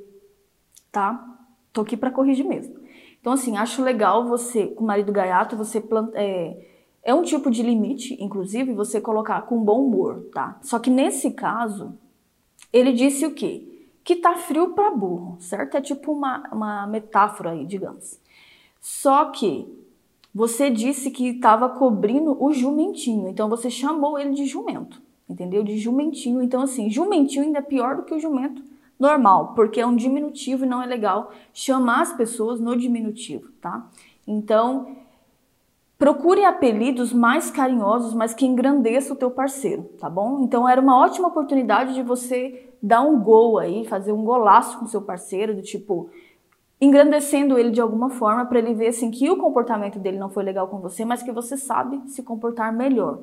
tá. 0.91 1.25
Tô 1.73 1.83
aqui 1.83 1.97
para 1.97 2.11
corrigir 2.11 2.49
mesmo. 2.49 2.81
Então, 3.21 3.33
assim, 3.33 3.57
acho 3.57 3.81
legal 3.81 4.27
você, 4.27 4.67
com 4.67 4.83
o 4.83 4.87
marido 4.89 5.13
gaiato, 5.13 5.57
você 5.57 5.81
planta, 5.81 6.19
é, 6.19 6.67
é 7.05 7.15
um 7.15 7.23
tipo 7.23 7.49
de 7.49 7.63
limite, 7.63 8.21
inclusive, 8.21 8.75
você 8.75 9.01
colocar 9.01 9.43
com 9.43 9.63
bom 9.63 9.87
humor, 9.87 10.27
tá? 10.35 10.59
Só 10.63 10.81
que 10.81 10.91
nesse 10.91 11.31
caso, 11.31 11.97
ele 12.73 12.93
disse 12.93 13.27
o 13.27 13.35
quê? 13.35 13.65
Que 14.05 14.17
tá 14.17 14.35
frio 14.35 14.71
para 14.71 14.91
burro, 14.91 15.37
certo? 15.41 15.77
É 15.77 15.81
tipo 15.81 16.13
uma, 16.13 16.49
uma 16.53 16.87
metáfora 16.87 17.51
aí, 17.51 17.65
digamos. 17.67 18.19
Só 18.81 19.27
que 19.27 19.67
você 20.35 20.71
disse 20.71 21.11
que 21.11 21.29
estava 21.29 21.69
cobrindo 21.69 22.37
o 22.43 22.53
jumentinho, 22.53 23.29
então 23.29 23.49
você 23.49 23.71
chamou 23.71 24.19
ele 24.19 24.35
de 24.35 24.47
jumento, 24.47 25.03
entendeu? 25.29 25.65
De 25.65 25.77
jumentinho. 25.79 26.43
Então, 26.43 26.63
assim, 26.63 26.91
jumentinho 26.91 27.45
ainda 27.45 27.59
é 27.59 27.63
pior 27.63 27.97
do 27.97 28.03
que 28.03 28.15
o 28.15 28.21
jumento 28.21 28.63
normal, 28.99 29.55
porque 29.55 29.81
é 29.81 29.87
um 29.87 29.97
diminutivo 29.97 30.65
e 30.65 30.69
não 30.69 30.83
é 30.83 30.87
legal 30.87 31.33
chamar 31.53 32.03
as 32.03 32.13
pessoas 32.13 32.61
no 32.61 32.77
diminutivo, 32.77 33.51
tá? 33.61 33.89
Então, 34.27 34.97
Procure 35.99 36.45
apelidos 36.45 37.13
mais 37.13 37.51
carinhosos, 37.51 38.15
mas 38.15 38.33
que 38.33 38.47
engrandeça 38.47 39.13
o 39.13 39.17
teu 39.17 39.33
parceiro, 39.33 39.83
tá 39.99 40.09
bom? 40.09 40.45
Então 40.45 40.69
era 40.69 40.81
uma 40.81 40.97
ótima 40.97 41.27
oportunidade 41.27 41.93
de 41.93 42.05
você 42.05 42.69
dar 42.81 43.03
um 43.03 43.21
gol 43.21 43.59
aí, 43.59 43.85
fazer 43.85 44.13
um 44.13 44.23
golaço 44.23 44.79
com 44.79 44.87
seu 44.87 45.03
parceiro, 45.03 45.57
do 45.57 45.61
tipo 45.61 46.09
engrandecendo 46.81 47.59
ele 47.59 47.73
de 47.73 47.81
alguma 47.81 48.11
forma 48.11 48.47
para 48.47 48.61
ele 48.61 48.75
ver 48.75 48.87
assim 48.87 49.11
que 49.11 49.29
o 49.29 49.37
comportamento 49.37 49.99
dele 49.99 50.19
não 50.19 50.31
foi 50.31 50.45
legal 50.45 50.69
com 50.69 50.79
você, 50.79 51.05
mas 51.05 51.21
que 51.21 51.33
você 51.33 51.57
sabe 51.57 52.01
se 52.07 52.23
comportar 52.23 52.73
melhor. 52.73 53.19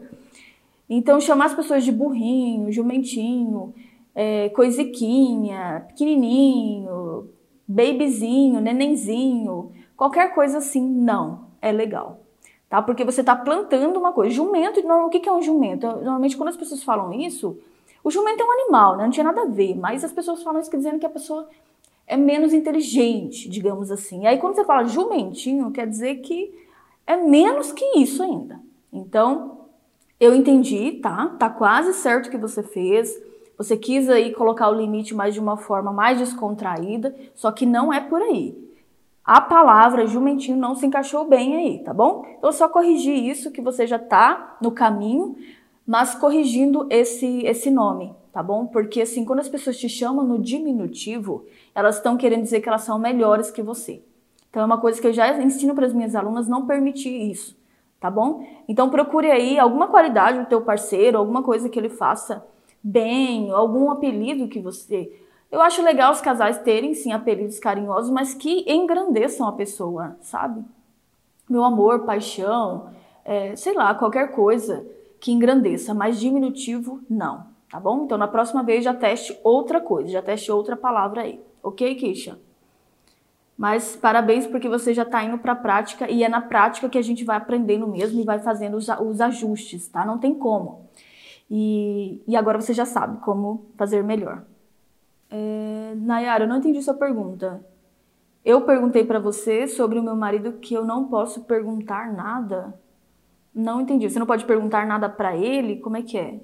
Então 0.89 1.21
chamar 1.21 1.45
as 1.45 1.55
pessoas 1.55 1.82
de 1.86 1.93
burrinho, 1.93 2.73
jumentinho, 2.73 3.73
é, 4.13 4.49
coisiquinha, 4.49 5.86
pequenininho, 5.88 7.30
babyzinho, 7.65 8.59
nenenzinho, 8.59 9.71
qualquer 9.95 10.36
coisa 10.36 10.57
assim, 10.57 10.86
não 10.86 11.45
é 11.61 11.71
legal 11.71 12.24
tá? 12.70 12.82
Porque 12.82 13.03
você 13.03 13.22
está 13.22 13.36
plantando 13.36 13.97
uma 13.97 14.11
coisa. 14.11 14.34
Jumento, 14.34 14.80
o 14.80 15.09
que 15.09 15.28
é 15.28 15.32
um 15.32 15.41
jumento? 15.41 15.86
Normalmente, 15.88 16.38
quando 16.38 16.49
as 16.49 16.57
pessoas 16.57 16.84
falam 16.84 17.13
isso, 17.13 17.57
o 18.03 18.11
jumento 18.11 18.41
é 18.41 18.45
um 18.45 18.51
animal, 18.51 18.97
né? 18.97 19.03
Não 19.03 19.11
tinha 19.11 19.24
nada 19.24 19.41
a 19.41 19.45
ver, 19.45 19.76
mas 19.76 20.03
as 20.03 20.11
pessoas 20.11 20.43
falam 20.43 20.61
isso 20.61 20.72
dizendo 20.72 20.99
que 20.99 21.05
a 21.05 21.09
pessoa 21.09 21.47
é 22.07 22.16
menos 22.16 22.53
inteligente, 22.53 23.49
digamos 23.49 23.91
assim. 23.91 24.24
E 24.24 24.28
aí, 24.28 24.38
quando 24.38 24.55
você 24.55 24.63
fala 24.63 24.86
jumentinho, 24.86 25.72
quer 25.72 25.88
dizer 25.88 26.18
que 26.18 26.53
é 27.07 27.16
menos 27.16 27.72
que 27.72 27.84
isso 27.97 28.22
ainda. 28.22 28.59
Então, 28.91 29.61
eu 30.20 30.36
entendi, 30.36 30.93
tá? 31.01 31.36
Tá 31.39 31.49
quase 31.49 31.93
certo 31.93 32.28
o 32.28 32.30
que 32.30 32.38
você 32.38 32.63
fez. 32.63 33.16
Você 33.57 33.78
quis 33.78 34.09
aí 34.09 34.34
colocar 34.34 34.70
o 34.70 34.74
limite 34.74 35.13
mais 35.13 35.34
de 35.34 35.39
uma 35.39 35.57
forma 35.57 35.91
mais 35.91 36.20
descontraída, 36.20 37.16
só 37.34 37.51
que 37.51 37.66
não 37.66 37.91
é 37.91 38.01
por 38.01 38.22
aí 38.22 38.64
a 39.26 39.41
palavra 39.41 40.05
jumentinho 40.05 40.55
não 40.55 40.76
se 40.76 40.86
encaixou 40.86 41.26
bem 41.26 41.55
aí, 41.55 41.84
tá 41.84 41.91
bom? 41.91 42.23
Então, 42.38 42.51
só 42.51 42.69
corrigir 42.69 43.17
isso 43.17 43.51
que 43.51 43.59
você 43.59 43.88
já 43.88 43.97
tá 43.97 44.55
no 44.61 44.69
caminho, 44.69 45.36
mas 45.86 46.13
corrigindo 46.13 46.86
esse, 46.91 47.43
esse 47.43 47.71
nome, 47.71 48.13
tá 48.32 48.43
bom? 48.43 48.67
Porque 48.67 49.01
assim, 49.01 49.26
quando 49.26 49.39
as 49.39 49.49
pessoas 49.49 49.78
te 49.78 49.89
chamam 49.89 50.23
no 50.23 50.38
diminutivo, 50.38 51.45
elas 51.73 51.95
estão 51.95 52.15
querendo 52.15 52.43
dizer 52.43 52.61
que 52.61 52.69
elas 52.69 52.84
são 52.84 52.99
melhores 52.99 53.49
que 53.49 53.63
você. 53.63 54.03
Então, 54.49 54.61
é 54.61 54.65
uma 54.65 54.80
coisa 54.80 55.01
que 55.01 55.07
eu 55.07 55.13
já 55.13 55.36
ensino 55.41 55.73
para 55.73 55.88
as 55.88 55.93
minhas 55.93 56.15
alunas 56.15 56.47
não 56.47 56.67
permitir 56.67 57.32
isso, 57.32 57.57
tá 57.99 58.11
bom? 58.11 58.45
Então, 58.67 58.91
procure 58.91 59.32
aí 59.32 59.57
alguma 59.57 59.88
qualidade 59.88 60.38
do 60.38 60.45
teu 60.45 60.61
parceiro, 60.61 61.17
alguma 61.17 61.41
coisa 61.41 61.67
que 61.67 61.80
ele 61.80 61.89
faça 61.89 62.45
bem, 62.82 63.49
algum 63.49 63.89
apelido 63.89 64.47
que 64.47 64.59
você 64.59 65.11
eu 65.51 65.61
acho 65.61 65.81
legal 65.81 66.11
os 66.11 66.21
casais 66.21 66.59
terem, 66.59 66.93
sim, 66.93 67.11
apelidos 67.11 67.59
carinhosos, 67.59 68.11
mas 68.11 68.33
que 68.33 68.65
engrandeçam 68.71 69.47
a 69.47 69.53
pessoa, 69.53 70.17
sabe? 70.21 70.63
meu 71.49 71.63
amor, 71.63 72.05
paixão, 72.05 72.89
é, 73.23 73.55
sei 73.55 73.73
lá, 73.73 73.93
qualquer 73.93 74.31
coisa 74.31 74.85
que 75.19 75.31
engrandeça, 75.31 75.93
mas 75.93 76.19
diminutivo, 76.19 77.01
não, 77.09 77.45
tá 77.69 77.79
bom? 77.79 78.03
Então, 78.03 78.17
na 78.17 78.27
próxima 78.27 78.63
vez, 78.63 78.83
já 78.83 78.93
teste 78.93 79.37
outra 79.43 79.79
coisa, 79.79 80.09
já 80.09 80.21
teste 80.21 80.51
outra 80.51 80.75
palavra 80.75 81.21
aí, 81.21 81.39
ok, 81.63 81.95
Kisha? 81.95 82.37
Mas 83.57 83.95
parabéns 83.95 84.45
porque 84.45 84.67
você 84.67 84.93
já 84.93 85.03
está 85.03 85.23
indo 85.23 85.37
para 85.37 85.53
a 85.53 85.55
prática 85.55 86.11
e 86.11 86.23
é 86.23 86.29
na 86.29 86.41
prática 86.41 86.89
que 86.89 86.97
a 86.97 87.01
gente 87.01 87.23
vai 87.23 87.37
aprendendo 87.37 87.87
mesmo 87.87 88.19
e 88.19 88.25
vai 88.25 88.37
fazendo 88.39 88.75
os, 88.75 88.89
os 88.89 89.21
ajustes, 89.21 89.87
tá? 89.87 90.05
Não 90.05 90.17
tem 90.17 90.33
como. 90.33 90.89
E, 91.49 92.21
e 92.27 92.35
agora 92.35 92.59
você 92.59 92.73
já 92.73 92.85
sabe 92.85 93.19
como 93.19 93.67
fazer 93.77 94.03
melhor. 94.03 94.43
É, 95.38 95.95
Nayara, 95.95 96.45
eu 96.45 96.47
não 96.47 96.57
entendi 96.57 96.81
sua 96.81 96.93
pergunta. 96.93 97.61
Eu 98.43 98.61
perguntei 98.61 99.03
para 99.03 99.19
você 99.19 99.67
sobre 99.67 99.99
o 99.99 100.03
meu 100.03 100.15
marido 100.15 100.53
que 100.53 100.73
eu 100.73 100.86
não 100.86 101.09
posso 101.09 101.41
perguntar 101.43 102.13
nada. 102.13 102.79
Não 103.53 103.81
entendi. 103.81 104.09
Você 104.09 104.17
não 104.17 104.25
pode 104.25 104.45
perguntar 104.45 104.88
nada 104.88 105.09
para 105.09 105.36
ele? 105.36 105.81
Como 105.81 105.97
é 105.97 106.01
que 106.01 106.17
é? 106.17 106.39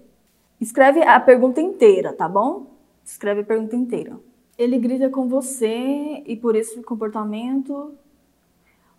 Escreve 0.60 1.02
a 1.04 1.20
pergunta 1.22 1.62
inteira, 1.62 2.12
tá 2.12 2.28
bom? 2.28 2.68
Escreve 3.06 3.42
a 3.42 3.46
pergunta 3.46 3.78
inteira. 3.78 4.20
Ele 4.58 4.78
grita 4.78 5.10
com 5.10 5.30
você 5.30 6.22
e 6.26 6.36
por 6.36 6.56
esse 6.56 6.82
comportamento. 6.84 7.94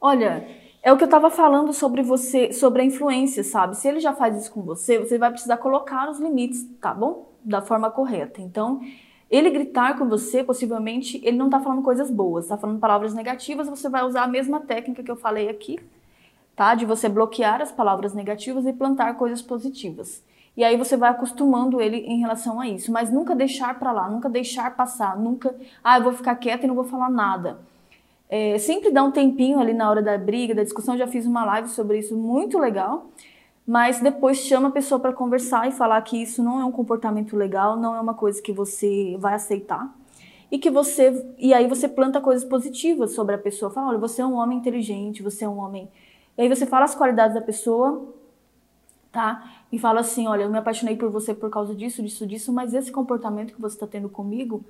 Olha, 0.01 0.47
é 0.83 0.91
o 0.91 0.97
que 0.97 1.05
eu 1.05 1.07
estava 1.07 1.29
falando 1.29 1.73
sobre 1.75 2.03
você, 2.03 2.51
sobre 2.51 2.81
a 2.81 2.85
influência, 2.85 3.45
sabe? 3.45 3.77
Se 3.77 3.89
ele 3.89 4.01
já 4.01 4.15
faz 4.15 4.41
isso 4.41 4.53
com 4.53 4.63
você, 4.63 4.99
você 4.99 5.19
vai 5.19 5.31
precisar 5.31 5.59
colocar 5.59 6.09
os 6.11 6.19
limites, 6.19 6.67
tá 6.81 6.95
bom? 6.95 7.31
Da 7.45 7.61
forma 7.61 7.91
correta. 7.91 8.41
Então, 8.41 8.81
ele 9.33 9.49
gritar 9.49 9.99
com 9.99 10.07
você, 10.07 10.45
possivelmente, 10.45 11.19
ele 11.25 11.39
não 11.39 11.47
está 11.47 11.59
falando 11.59 11.81
coisas 11.81 12.11
boas, 12.11 12.45
está 12.45 12.59
falando 12.59 12.79
palavras 12.79 13.15
negativas, 13.15 13.67
você 13.67 13.89
vai 13.89 14.05
usar 14.05 14.25
a 14.25 14.29
mesma 14.29 14.61
técnica 14.61 15.03
que 15.03 15.11
eu 15.11 15.17
falei 15.17 15.49
aqui, 15.49 15.81
tá? 16.55 16.75
De 16.75 16.85
você 16.85 17.09
bloquear 17.09 17.63
as 17.63 17.73
palavras 17.73 18.13
negativas 18.13 18.67
e 18.67 18.73
plantar 18.75 19.15
coisas 19.15 19.41
positivas. 19.41 20.23
E 20.55 20.63
aí 20.63 20.77
você 20.77 20.99
vai 20.99 21.09
acostumando 21.09 21.81
ele 21.81 21.97
em 21.97 22.21
relação 22.21 22.61
a 22.61 22.69
isso, 22.69 22.93
mas 22.93 23.11
nunca 23.11 23.35
deixar 23.35 23.79
para 23.79 23.91
lá, 23.91 24.11
nunca 24.11 24.29
deixar 24.29 24.77
passar, 24.77 25.19
nunca, 25.19 25.57
ah, 25.83 25.97
eu 25.97 26.05
vou 26.05 26.13
ficar 26.13 26.35
quieta 26.35 26.65
e 26.65 26.69
não 26.69 26.75
vou 26.75 26.85
falar 26.85 27.09
nada. 27.09 27.59
É, 28.29 28.59
sempre 28.59 28.91
dá 28.91 29.03
um 29.03 29.11
tempinho 29.11 29.59
ali 29.59 29.73
na 29.73 29.89
hora 29.89 30.03
da 30.03 30.19
briga, 30.19 30.55
da 30.55 30.63
discussão, 30.63 30.97
já 30.97 31.07
fiz 31.07 31.25
uma 31.25 31.43
live 31.47 31.69
sobre 31.71 31.99
isso 31.99 32.15
muito 32.15 32.59
legal, 32.59 33.07
mas 33.67 34.01
depois 34.01 34.39
chama 34.39 34.69
a 34.69 34.73
pessoa 34.73 34.99
para 34.99 35.13
conversar 35.13 35.69
e 35.69 35.73
falar 35.73 36.01
que 36.03 36.21
isso 36.21 36.43
não 36.43 36.61
é 36.61 36.65
um 36.65 36.73
comportamento 36.73 37.37
legal, 37.37 37.77
não 37.77 37.95
é 37.95 38.01
uma 38.01 38.15
coisa 38.15 38.43
que 38.43 38.53
você 38.53 39.17
vai 39.19 39.35
aceitar. 39.35 39.95
E 40.51 40.59
que 40.59 40.71
você 40.71 41.35
e 41.39 41.55
aí 41.55 41.67
você 41.67 41.89
planta 41.89 42.21
coisas 42.21 42.45
positivas 42.45 43.15
sobre 43.15 43.35
a 43.35 43.39
pessoa, 43.39 43.71
fala, 43.71 43.89
olha, 43.89 43.99
você 43.99 44.21
é 44.21 44.27
um 44.27 44.35
homem 44.35 44.59
inteligente, 44.59 45.23
você 45.23 45.45
é 45.45 45.49
um 45.49 45.59
homem. 45.59 45.89
E 46.37 46.43
aí 46.43 46.49
você 46.49 46.67
fala 46.67 46.85
as 46.85 46.95
qualidades 46.95 47.35
da 47.35 47.41
pessoa, 47.41 48.07
tá? 49.11 49.51
E 49.71 49.79
fala 49.79 50.01
assim, 50.01 50.27
olha, 50.27 50.43
eu 50.43 50.51
me 50.51 50.59
apaixonei 50.59 50.97
por 50.97 51.11
você 51.11 51.33
por 51.33 51.49
causa 51.49 51.75
disso, 51.75 52.03
disso, 52.03 52.27
disso, 52.27 52.53
mas 52.53 52.75
esse 52.75 52.91
comportamento 52.91 53.55
que 53.55 53.61
você 53.61 53.77
está 53.77 53.87
tendo 53.87 54.09
comigo 54.09 54.65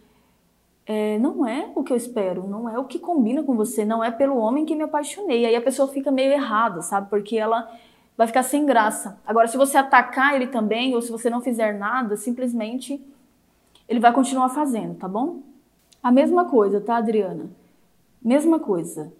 é, 0.86 1.18
não 1.18 1.46
é 1.46 1.70
o 1.74 1.82
que 1.82 1.92
eu 1.92 1.96
espero, 1.96 2.46
não 2.46 2.68
é 2.68 2.78
o 2.78 2.84
que 2.84 2.98
combina 2.98 3.42
com 3.42 3.56
você, 3.56 3.84
não 3.84 4.02
é 4.02 4.10
pelo 4.10 4.36
homem 4.36 4.64
que 4.64 4.74
me 4.74 4.82
apaixonei. 4.82 5.46
Aí 5.46 5.56
a 5.56 5.62
pessoa 5.62 5.88
fica 5.88 6.10
meio 6.10 6.32
errada, 6.32 6.82
sabe? 6.82 7.08
Porque 7.08 7.38
ela 7.38 7.68
vai 8.16 8.26
ficar 8.26 8.42
sem 8.42 8.66
graça. 8.66 9.18
Agora, 9.26 9.48
se 9.48 9.56
você 9.56 9.76
atacar 9.76 10.34
ele 10.34 10.46
também, 10.46 10.94
ou 10.94 11.02
se 11.02 11.10
você 11.10 11.28
não 11.30 11.40
fizer 11.40 11.78
nada, 11.78 12.16
simplesmente 12.16 13.00
ele 13.88 14.00
vai 14.00 14.12
continuar 14.12 14.48
fazendo, 14.50 14.94
tá 14.94 15.08
bom? 15.08 15.40
A 16.02 16.10
mesma 16.10 16.44
coisa, 16.44 16.80
tá, 16.80 16.96
Adriana? 16.96 17.50
Mesma 18.22 18.58
coisa 18.58 19.12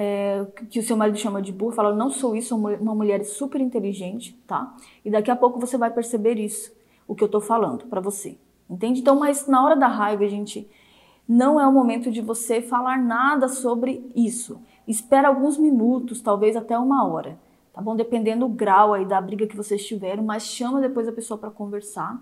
é, 0.00 0.46
que 0.70 0.78
o 0.78 0.82
seu 0.82 0.96
marido 0.96 1.18
chama 1.18 1.42
de 1.42 1.50
burro, 1.50 1.72
fala, 1.72 1.92
não 1.92 2.08
sou 2.08 2.36
isso, 2.36 2.50
sou 2.50 2.58
uma 2.58 2.94
mulher 2.94 3.24
super 3.24 3.60
inteligente, 3.60 4.32
tá? 4.46 4.76
E 5.04 5.10
daqui 5.10 5.28
a 5.28 5.34
pouco 5.34 5.58
você 5.58 5.76
vai 5.76 5.90
perceber 5.90 6.38
isso, 6.38 6.72
o 7.08 7.16
que 7.16 7.24
eu 7.24 7.28
tô 7.28 7.40
falando 7.40 7.84
para 7.86 8.00
você, 8.00 8.38
entende? 8.70 9.00
Então, 9.00 9.18
mas 9.18 9.48
na 9.48 9.60
hora 9.60 9.74
da 9.74 9.88
raiva, 9.88 10.28
gente, 10.28 10.70
não 11.28 11.60
é 11.60 11.66
o 11.66 11.72
momento 11.72 12.12
de 12.12 12.20
você 12.20 12.62
falar 12.62 12.96
nada 12.96 13.48
sobre 13.48 14.08
isso. 14.14 14.62
Espera 14.88 15.28
alguns 15.28 15.58
minutos, 15.58 16.20
talvez 16.20 16.56
até 16.56 16.76
uma 16.78 17.06
hora, 17.06 17.38
tá 17.74 17.80
bom? 17.80 17.94
Dependendo 17.94 18.48
do 18.48 18.52
grau 18.52 18.94
aí 18.94 19.04
da 19.04 19.20
briga 19.20 19.46
que 19.46 19.56
vocês 19.56 19.86
tiveram, 19.86 20.24
mas 20.24 20.44
chama 20.44 20.80
depois 20.80 21.06
a 21.06 21.12
pessoa 21.12 21.38
para 21.38 21.50
conversar 21.50 22.20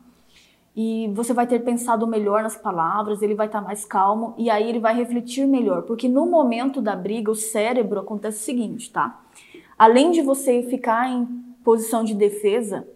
e 0.76 1.10
você 1.14 1.32
vai 1.32 1.46
ter 1.46 1.60
pensado 1.60 2.06
melhor 2.06 2.42
nas 2.42 2.54
palavras, 2.54 3.22
ele 3.22 3.34
vai 3.34 3.46
estar 3.46 3.60
tá 3.60 3.64
mais 3.66 3.86
calmo 3.86 4.34
e 4.36 4.50
aí 4.50 4.68
ele 4.68 4.78
vai 4.78 4.94
refletir 4.94 5.46
melhor, 5.46 5.82
porque 5.82 6.06
no 6.06 6.26
momento 6.26 6.82
da 6.82 6.94
briga 6.94 7.30
o 7.30 7.34
cérebro 7.34 8.00
acontece 8.00 8.42
o 8.42 8.44
seguinte, 8.44 8.92
tá? 8.92 9.22
Além 9.78 10.10
de 10.10 10.20
você 10.20 10.62
ficar 10.64 11.08
em 11.08 11.24
posição 11.64 12.04
de 12.04 12.14
defesa, 12.14 12.86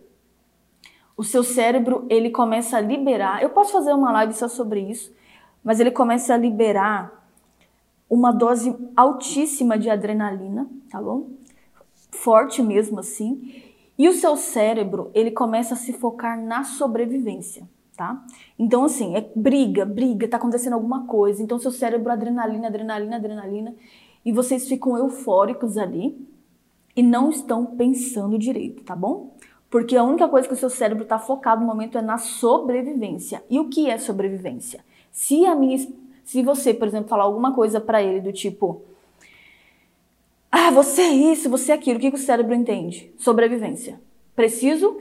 o 1.16 1.24
seu 1.24 1.42
cérebro 1.42 2.04
ele 2.10 2.28
começa 2.28 2.76
a 2.76 2.80
liberar. 2.80 3.42
Eu 3.42 3.48
posso 3.48 3.72
fazer 3.72 3.94
uma 3.94 4.12
live 4.12 4.34
só 4.34 4.46
sobre 4.46 4.80
isso, 4.80 5.10
mas 5.64 5.80
ele 5.80 5.90
começa 5.90 6.34
a 6.34 6.36
liberar 6.36 7.19
uma 8.10 8.32
dose 8.32 8.76
altíssima 8.96 9.78
de 9.78 9.88
adrenalina, 9.88 10.68
tá 10.90 11.00
bom? 11.00 11.30
Forte 12.10 12.60
mesmo 12.60 12.98
assim. 12.98 13.62
E 13.96 14.08
o 14.08 14.12
seu 14.12 14.36
cérebro, 14.36 15.10
ele 15.14 15.30
começa 15.30 15.74
a 15.74 15.76
se 15.76 15.92
focar 15.92 16.38
na 16.42 16.64
sobrevivência, 16.64 17.68
tá? 17.96 18.24
Então, 18.58 18.84
assim, 18.84 19.14
é 19.14 19.30
briga, 19.36 19.84
briga, 19.84 20.26
tá 20.26 20.38
acontecendo 20.38 20.72
alguma 20.72 21.06
coisa. 21.06 21.40
Então, 21.40 21.58
seu 21.58 21.70
cérebro, 21.70 22.10
adrenalina, 22.10 22.66
adrenalina, 22.66 23.16
adrenalina. 23.16 23.74
E 24.24 24.32
vocês 24.32 24.66
ficam 24.66 24.98
eufóricos 24.98 25.78
ali 25.78 26.18
e 26.96 27.02
não 27.02 27.30
estão 27.30 27.64
pensando 27.64 28.38
direito, 28.38 28.82
tá 28.82 28.96
bom? 28.96 29.36
Porque 29.70 29.96
a 29.96 30.02
única 30.02 30.28
coisa 30.28 30.48
que 30.48 30.54
o 30.54 30.56
seu 30.56 30.68
cérebro 30.68 31.04
está 31.04 31.18
focado 31.18 31.60
no 31.60 31.66
momento 31.66 31.96
é 31.96 32.02
na 32.02 32.18
sobrevivência. 32.18 33.44
E 33.48 33.60
o 33.60 33.68
que 33.68 33.88
é 33.88 33.96
sobrevivência? 33.98 34.84
Se 35.12 35.46
a 35.46 35.54
minha, 35.54 35.78
se 36.30 36.44
você, 36.44 36.72
por 36.72 36.86
exemplo, 36.86 37.08
falar 37.08 37.24
alguma 37.24 37.52
coisa 37.52 37.80
para 37.80 38.00
ele 38.00 38.20
do 38.20 38.32
tipo, 38.32 38.82
ah, 40.48 40.70
você 40.70 41.02
é 41.02 41.12
isso, 41.12 41.50
você 41.50 41.72
é 41.72 41.74
aquilo. 41.74 41.98
O 41.98 42.00
que, 42.00 42.08
que 42.08 42.16
o 42.16 42.20
cérebro 42.20 42.54
entende? 42.54 43.12
Sobrevivência. 43.18 44.00
Preciso 44.36 44.96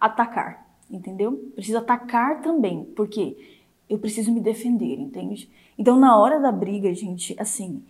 atacar, 0.00 0.66
entendeu? 0.90 1.52
Preciso 1.54 1.76
atacar 1.76 2.40
também, 2.40 2.84
porque 2.96 3.36
eu 3.86 3.98
preciso 3.98 4.32
me 4.32 4.40
defender, 4.40 4.98
entende? 4.98 5.46
Então, 5.76 6.00
na 6.00 6.18
hora 6.18 6.40
da 6.40 6.50
briga, 6.50 6.94
gente, 6.94 7.36
assim, 7.38 7.84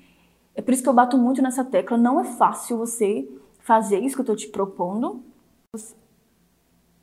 é 0.53 0.61
por 0.61 0.75
isso 0.75 0.83
que 0.83 0.89
eu 0.89 0.93
bato 0.93 1.17
muito 1.17 1.41
nessa 1.41 1.65
tecla. 1.65 1.97
Não 1.97 2.19
é 2.19 2.25
fácil 2.25 2.77
você 2.77 3.29
fazer 3.61 4.01
isso 4.01 4.17
que 4.17 4.23
eu 4.23 4.27
tô 4.27 4.35
te 4.35 4.49
propondo, 4.49 5.23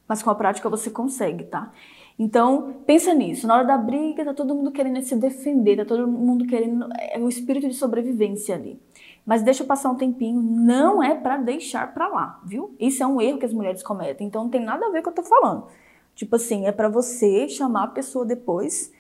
mas 0.06 0.22
com 0.22 0.30
a 0.30 0.36
prática 0.36 0.68
você 0.68 0.90
consegue, 0.90 1.46
tá? 1.46 1.72
Então, 2.20 2.78
pensa 2.86 3.14
nisso. 3.14 3.46
Na 3.46 3.56
hora 3.56 3.64
da 3.64 3.78
briga, 3.78 4.26
tá 4.26 4.34
todo 4.34 4.56
mundo 4.56 4.72
querendo 4.72 5.02
se 5.02 5.16
defender, 5.16 5.78
tá 5.78 5.86
todo 5.86 6.08
mundo 6.08 6.46
querendo. 6.48 6.88
É 6.98 7.20
o 7.20 7.30
espírito 7.30 7.68
de 7.68 7.76
sobrevivência 7.76 8.56
ali. 8.56 8.82
Mas 9.26 9.44
deixa 9.44 9.64
passar 9.64 9.92
um 9.92 9.96
tempinho, 9.96 10.42
não 10.42 11.04
é 11.04 11.14
para 11.14 11.38
deixar 11.38 11.94
para 11.94 12.08
lá, 12.08 12.40
viu? 12.46 12.74
Isso 12.80 13.04
é 13.04 13.08
um 13.08 13.22
erro 13.22 13.38
que 13.38 13.46
as 13.46 13.54
mulheres 13.54 13.84
cometem, 13.84 14.26
então 14.26 14.44
não 14.44 14.50
tem 14.50 14.64
nada 14.64 14.86
a 14.86 14.90
ver 14.90 15.04
com 15.04 15.10
o 15.10 15.14
que 15.14 15.20
eu 15.20 15.24
tô 15.24 15.30
falando. 15.30 15.68
Tipo 16.16 16.38
assim, 16.38 16.66
é 16.66 16.72
para 16.72 16.88
você 16.88 17.48
chamar 17.50 17.84
a 17.84 17.88
pessoa 17.88 18.26
depois 18.26 18.92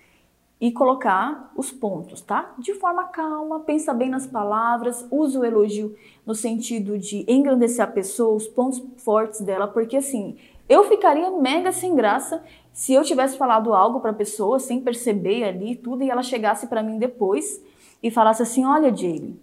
e 0.60 0.72
colocar 0.72 1.52
os 1.56 1.72
pontos, 1.72 2.22
tá? 2.22 2.54
De 2.60 2.74
forma 2.74 3.06
calma, 3.06 3.62
pensa 3.62 3.94
bem 3.94 4.10
nas 4.10 4.28
palavras, 4.28 5.08
usa 5.10 5.40
o 5.40 5.46
elogio 5.46 5.96
no 6.26 6.36
sentido 6.36 6.98
de 6.98 7.24
engrandecer 7.28 7.86
a 7.86 7.88
pessoa, 7.88 8.36
os 8.36 8.48
pontos 8.48 8.84
fortes 8.98 9.40
dela, 9.42 9.68
porque 9.68 9.96
assim, 9.96 10.36
eu 10.68 10.84
ficaria 10.84 11.32
mega 11.32 11.72
sem 11.72 11.96
graça 11.96 12.44
se 12.78 12.94
eu 12.94 13.02
tivesse 13.04 13.36
falado 13.40 13.74
algo 13.74 14.00
para 14.00 14.12
a 14.12 14.14
pessoa 14.14 14.60
sem 14.60 14.80
perceber 14.80 15.44
ali 15.44 15.76
tudo 15.76 16.04
e 16.04 16.12
ela 16.12 16.22
chegasse 16.22 16.68
para 16.68 16.84
mim 16.84 17.00
depois 17.00 17.60
e 18.04 18.12
falasse 18.12 18.44
assim: 18.44 18.64
"Olha, 18.66 18.96
Jaylee, 18.96 19.36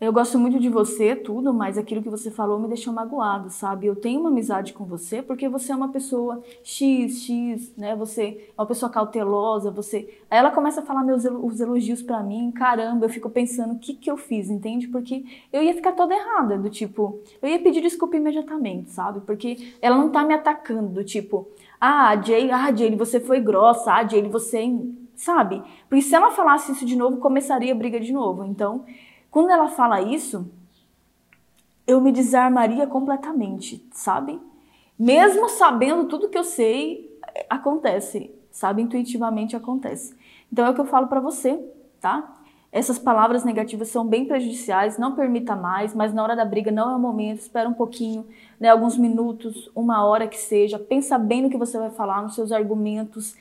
eu 0.00 0.12
gosto 0.12 0.36
muito 0.36 0.58
de 0.58 0.68
você, 0.68 1.14
tudo, 1.14 1.54
mas 1.54 1.78
aquilo 1.78 2.02
que 2.02 2.08
você 2.08 2.28
falou 2.28 2.58
me 2.58 2.66
deixou 2.66 2.92
magoado, 2.92 3.50
sabe? 3.50 3.86
Eu 3.86 3.94
tenho 3.94 4.18
uma 4.18 4.30
amizade 4.30 4.72
com 4.72 4.84
você 4.84 5.22
porque 5.22 5.48
você 5.48 5.70
é 5.70 5.76
uma 5.76 5.90
pessoa 5.92 6.42
X, 6.64 7.20
X, 7.22 7.72
né? 7.76 7.94
Você 7.94 8.48
é 8.48 8.60
uma 8.60 8.66
pessoa 8.66 8.90
cautelosa, 8.90 9.70
você. 9.70 10.18
Aí 10.28 10.38
ela 10.38 10.50
começa 10.50 10.80
a 10.80 10.84
falar 10.84 11.04
meus 11.04 11.24
os 11.24 11.60
elogios 11.60 12.02
para 12.02 12.20
mim, 12.20 12.50
caramba, 12.50 13.04
eu 13.04 13.10
fico 13.10 13.30
pensando 13.30 13.74
o 13.74 13.78
que 13.78 13.94
que 13.94 14.10
eu 14.10 14.16
fiz, 14.16 14.50
entende? 14.50 14.88
Porque 14.88 15.24
eu 15.52 15.62
ia 15.62 15.74
ficar 15.74 15.92
toda 15.92 16.14
errada, 16.14 16.58
do 16.58 16.68
tipo, 16.68 17.20
eu 17.40 17.48
ia 17.50 17.62
pedir 17.62 17.80
desculpa 17.80 18.16
imediatamente, 18.16 18.90
sabe? 18.90 19.20
Porque 19.20 19.74
ela 19.80 19.96
não 19.96 20.10
tá 20.10 20.24
me 20.24 20.34
atacando, 20.34 20.88
do 20.88 21.04
tipo, 21.04 21.46
ah, 21.84 22.14
Jay, 22.22 22.48
ah, 22.52 22.72
Jay, 22.72 22.94
você 22.94 23.18
foi 23.18 23.40
grossa, 23.40 23.92
ah, 23.92 24.06
Jay, 24.06 24.22
você, 24.28 24.64
sabe? 25.16 25.60
Porque 25.88 26.00
se 26.00 26.14
ela 26.14 26.30
falasse 26.30 26.70
isso 26.70 26.86
de 26.86 26.94
novo, 26.94 27.16
começaria 27.16 27.72
a 27.72 27.76
briga 27.76 27.98
de 27.98 28.12
novo. 28.12 28.44
Então, 28.44 28.84
quando 29.32 29.50
ela 29.50 29.68
fala 29.68 30.00
isso, 30.00 30.48
eu 31.84 32.00
me 32.00 32.12
desarmaria 32.12 32.86
completamente, 32.86 33.84
sabe? 33.90 34.40
Mesmo 34.96 35.48
sabendo 35.48 36.04
tudo 36.04 36.28
que 36.28 36.38
eu 36.38 36.44
sei, 36.44 37.18
acontece, 37.50 38.30
sabe? 38.52 38.80
Intuitivamente 38.82 39.56
acontece. 39.56 40.14
Então 40.52 40.64
é 40.64 40.70
o 40.70 40.74
que 40.74 40.80
eu 40.80 40.86
falo 40.86 41.08
para 41.08 41.18
você, 41.18 41.58
tá? 42.00 42.32
Essas 42.72 42.98
palavras 42.98 43.44
negativas 43.44 43.88
são 43.88 44.06
bem 44.06 44.24
prejudiciais, 44.24 44.96
não 44.96 45.14
permita 45.14 45.54
mais, 45.54 45.94
mas 45.94 46.14
na 46.14 46.22
hora 46.22 46.34
da 46.34 46.44
briga 46.44 46.72
não 46.72 46.90
é 46.90 46.96
o 46.96 46.98
momento, 46.98 47.40
espera 47.40 47.68
um 47.68 47.74
pouquinho, 47.74 48.26
né, 48.58 48.70
alguns 48.70 48.96
minutos, 48.96 49.70
uma 49.76 50.02
hora 50.06 50.26
que 50.26 50.38
seja, 50.38 50.78
pensa 50.78 51.18
bem 51.18 51.42
no 51.42 51.50
que 51.50 51.58
você 51.58 51.78
vai 51.78 51.90
falar, 51.90 52.22
nos 52.22 52.34
seus 52.34 52.50
argumentos, 52.50 53.36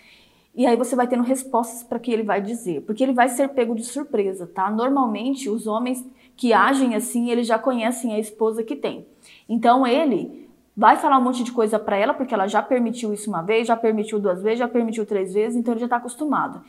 e 0.54 0.68
aí 0.68 0.76
você 0.76 0.98
vai 0.98 1.08
tendo 1.08 1.24
respostas 1.24 1.82
para 1.82 1.98
o 1.98 2.02
que 2.02 2.12
ele 2.12 2.24
vai 2.24 2.42
dizer, 2.42 2.82
porque 2.82 3.02
ele 3.02 3.14
vai 3.14 3.30
ser 3.30 3.48
pego 3.50 3.74
de 3.74 3.86
surpresa, 3.86 4.46
tá? 4.46 4.70
Normalmente 4.70 5.50
os 5.50 5.66
homens 5.66 6.06
que 6.36 6.52
agem 6.52 6.94
assim, 6.94 7.30
eles 7.30 7.48
já 7.48 7.58
conhecem 7.58 8.14
a 8.14 8.20
esposa 8.20 8.64
que 8.64 8.76
tem. 8.76 9.06
Então 9.48 9.88
ele 9.88 10.50
vai 10.76 10.98
falar 10.98 11.18
um 11.18 11.24
monte 11.24 11.44
de 11.44 11.54
coisa 11.54 11.80
para 11.80 11.96
ela, 11.96 12.14
porque 12.14 12.34
ela 12.34 12.48
já 12.48 12.62
permitiu 12.62 13.14
isso 13.14 13.30
uma 13.30 13.42
vez, 13.42 13.68
já 13.68 13.78
permitiu 13.78 14.20
duas 14.20 14.42
vezes, 14.42 14.60
já 14.60 14.68
permitiu 14.68 15.06
três 15.06 15.34
vezes, 15.34 15.56
então 15.56 15.74
ele 15.74 15.80
já 15.80 15.86
está 15.86 15.98
acostumado. 15.98 16.62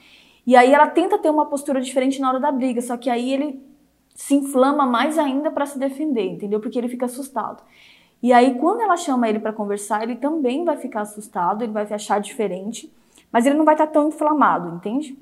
E 0.47 0.57
aí 0.57 0.73
ela 0.73 0.89
tenta 0.89 1.19
ter 1.19 1.31
uma 1.31 1.47
postura 1.47 1.81
diferente 1.81 2.21
na 2.21 2.29
hora 2.29 2.41
da 2.41 2.51
briga, 2.51 2.81
só 2.81 2.97
que 2.97 3.09
aí 3.09 3.33
ele 3.33 3.63
se 4.15 4.35
inflama 4.35 4.85
mais 4.85 5.19
ainda 5.19 5.51
para 5.51 5.67
se 5.67 5.79
defender, 5.79 6.27
entendeu? 6.27 6.61
Porque 6.61 6.79
ele 6.79 6.89
fica 6.89 7.07
assustado. 7.07 7.63
E 8.23 8.33
aí 8.33 8.59
quando 8.59 8.81
ela 8.81 8.97
chama 8.97 9.29
ele 9.29 9.39
para 9.39 9.53
conversar, 9.53 10.03
ele 10.03 10.17
também 10.17 10.65
vai 10.65 10.77
ficar 10.77 11.03
assustado, 11.03 11.63
ele 11.63 11.73
vai 11.73 11.85
achar 11.85 12.21
diferente, 12.21 12.93
mas 13.31 13.47
ele 13.47 13.57
não 13.57 13.65
vai 13.65 13.75
estar 13.75 13.87
tá 13.87 13.93
tão 13.93 14.09
inflamado, 14.09 14.77
entende? 14.77 15.17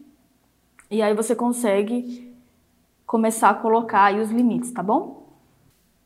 E 0.91 1.01
aí 1.03 1.15
você 1.15 1.35
consegue 1.35 2.35
começar 3.07 3.51
a 3.51 3.55
colocar 3.55 4.05
aí 4.05 4.21
os 4.21 4.31
limites, 4.31 4.73
tá 4.73 4.83
bom? 4.83 5.21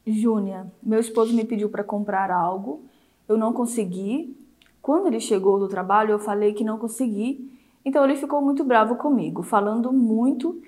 Júnia, 0.06 0.70
meu 0.82 1.00
esposo 1.00 1.34
me 1.34 1.44
pediu 1.44 1.70
para 1.70 1.82
comprar 1.82 2.30
algo, 2.30 2.82
eu 3.28 3.38
não 3.38 3.52
consegui. 3.52 4.36
Quando 4.82 5.06
ele 5.06 5.20
chegou 5.20 5.58
do 5.58 5.68
trabalho, 5.68 6.10
eu 6.10 6.18
falei 6.18 6.52
que 6.52 6.62
não 6.62 6.78
consegui 6.78 7.50
então 7.84 8.04
ele 8.04 8.16
ficou 8.16 8.40
muito 8.40 8.64
bravo 8.64 8.96
comigo, 8.96 9.42
falando 9.42 9.92
muito 9.92 10.60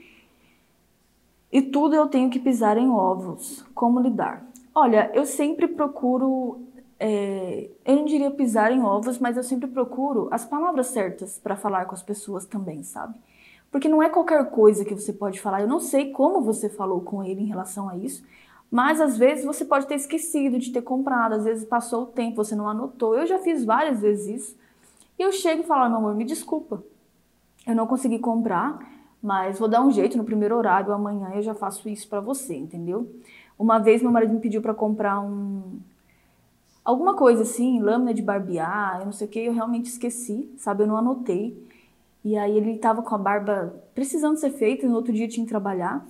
e 1.51 1.63
tudo 1.63 1.95
eu 1.95 2.07
tenho 2.07 2.29
que 2.29 2.39
pisar 2.39 2.77
em 2.77 2.91
ovos. 2.91 3.65
Como 3.75 4.01
lidar? 4.01 4.45
Olha, 4.75 5.11
eu 5.15 5.25
sempre 5.25 5.67
procuro, 5.67 6.61
é, 7.01 7.71
eu 7.85 7.97
não 7.97 8.05
diria 8.05 8.31
pisar 8.31 8.71
em 8.71 8.83
ovos, 8.83 9.19
mas 9.19 9.37
eu 9.37 9.43
sempre 9.43 9.67
procuro 9.69 10.29
as 10.31 10.45
palavras 10.45 10.89
certas 10.89 11.39
para 11.39 11.57
falar 11.57 11.87
com 11.87 11.95
as 11.95 12.03
pessoas 12.03 12.45
também, 12.45 12.83
sabe? 12.83 13.19
Porque 13.71 13.89
não 13.89 14.03
é 14.03 14.11
qualquer 14.11 14.45
coisa 14.51 14.85
que 14.85 14.95
você 14.95 15.13
pode 15.13 15.41
falar. 15.41 15.63
Eu 15.63 15.69
não 15.69 15.81
sei 15.81 16.11
como 16.11 16.43
você 16.43 16.69
falou 16.69 17.01
com 17.01 17.25
ele 17.25 17.41
em 17.41 17.47
relação 17.47 17.89
a 17.89 17.97
isso, 17.97 18.23
mas 18.71 19.01
às 19.01 19.17
vezes 19.17 19.45
você 19.45 19.65
pode 19.65 19.87
ter 19.87 19.95
esquecido 19.95 20.59
de 20.59 20.73
ter 20.73 20.83
comprado, 20.83 21.37
às 21.37 21.45
vezes 21.45 21.65
passou 21.65 22.03
o 22.03 22.07
tempo, 22.07 22.37
você 22.37 22.55
não 22.55 22.69
anotou. 22.69 23.17
Eu 23.17 23.27
já 23.27 23.39
fiz 23.39 23.65
várias 23.65 24.01
vezes 24.01 24.43
isso. 24.43 24.59
E 25.19 25.23
eu 25.23 25.33
chego 25.33 25.63
e 25.63 25.67
falo, 25.67 25.89
meu 25.89 25.99
amor, 25.99 26.15
me 26.15 26.25
desculpa. 26.25 26.83
Eu 27.67 27.75
não 27.75 27.87
consegui 27.87 28.19
comprar, 28.19 28.79
mas 29.23 29.59
vou 29.59 29.69
dar 29.69 29.83
um 29.83 29.91
jeito 29.91 30.17
no 30.17 30.25
primeiro 30.25 30.57
horário, 30.57 30.93
amanhã 30.93 31.33
eu 31.35 31.43
já 31.43 31.55
faço 31.55 31.89
isso 31.89 32.09
para 32.09 32.21
você, 32.21 32.55
entendeu? 32.55 33.11
Uma 33.59 33.79
vez 33.79 34.03
meu 34.03 34.13
marido 34.13 34.33
me 34.33 34.41
pediu 34.41 34.63
para 34.63 34.75
comprar 34.75 35.21
um 35.21 35.81
alguma 36.87 37.15
coisa 37.15 37.43
assim, 37.43 37.81
lâmina 37.81 38.15
de 38.15 38.23
barbear, 38.23 39.01
eu 39.01 39.07
não 39.07 39.13
sei 39.13 39.27
o 39.27 39.31
que, 39.31 39.41
eu 39.41 39.53
realmente 39.53 39.87
esqueci, 39.87 40.49
sabe? 40.57 40.85
Eu 40.85 40.87
não 40.87 40.97
anotei. 40.97 41.61
E 42.25 42.37
aí 42.39 42.57
ele 42.57 42.79
tava 42.79 43.03
com 43.03 43.13
a 43.13 43.19
barba 43.19 43.75
precisando 43.93 44.37
ser 44.37 44.51
feita, 44.51 44.87
no 44.87 44.95
outro 44.95 45.13
dia 45.13 45.27
tinha 45.27 45.45
que 45.45 45.51
trabalhar. 45.51 46.07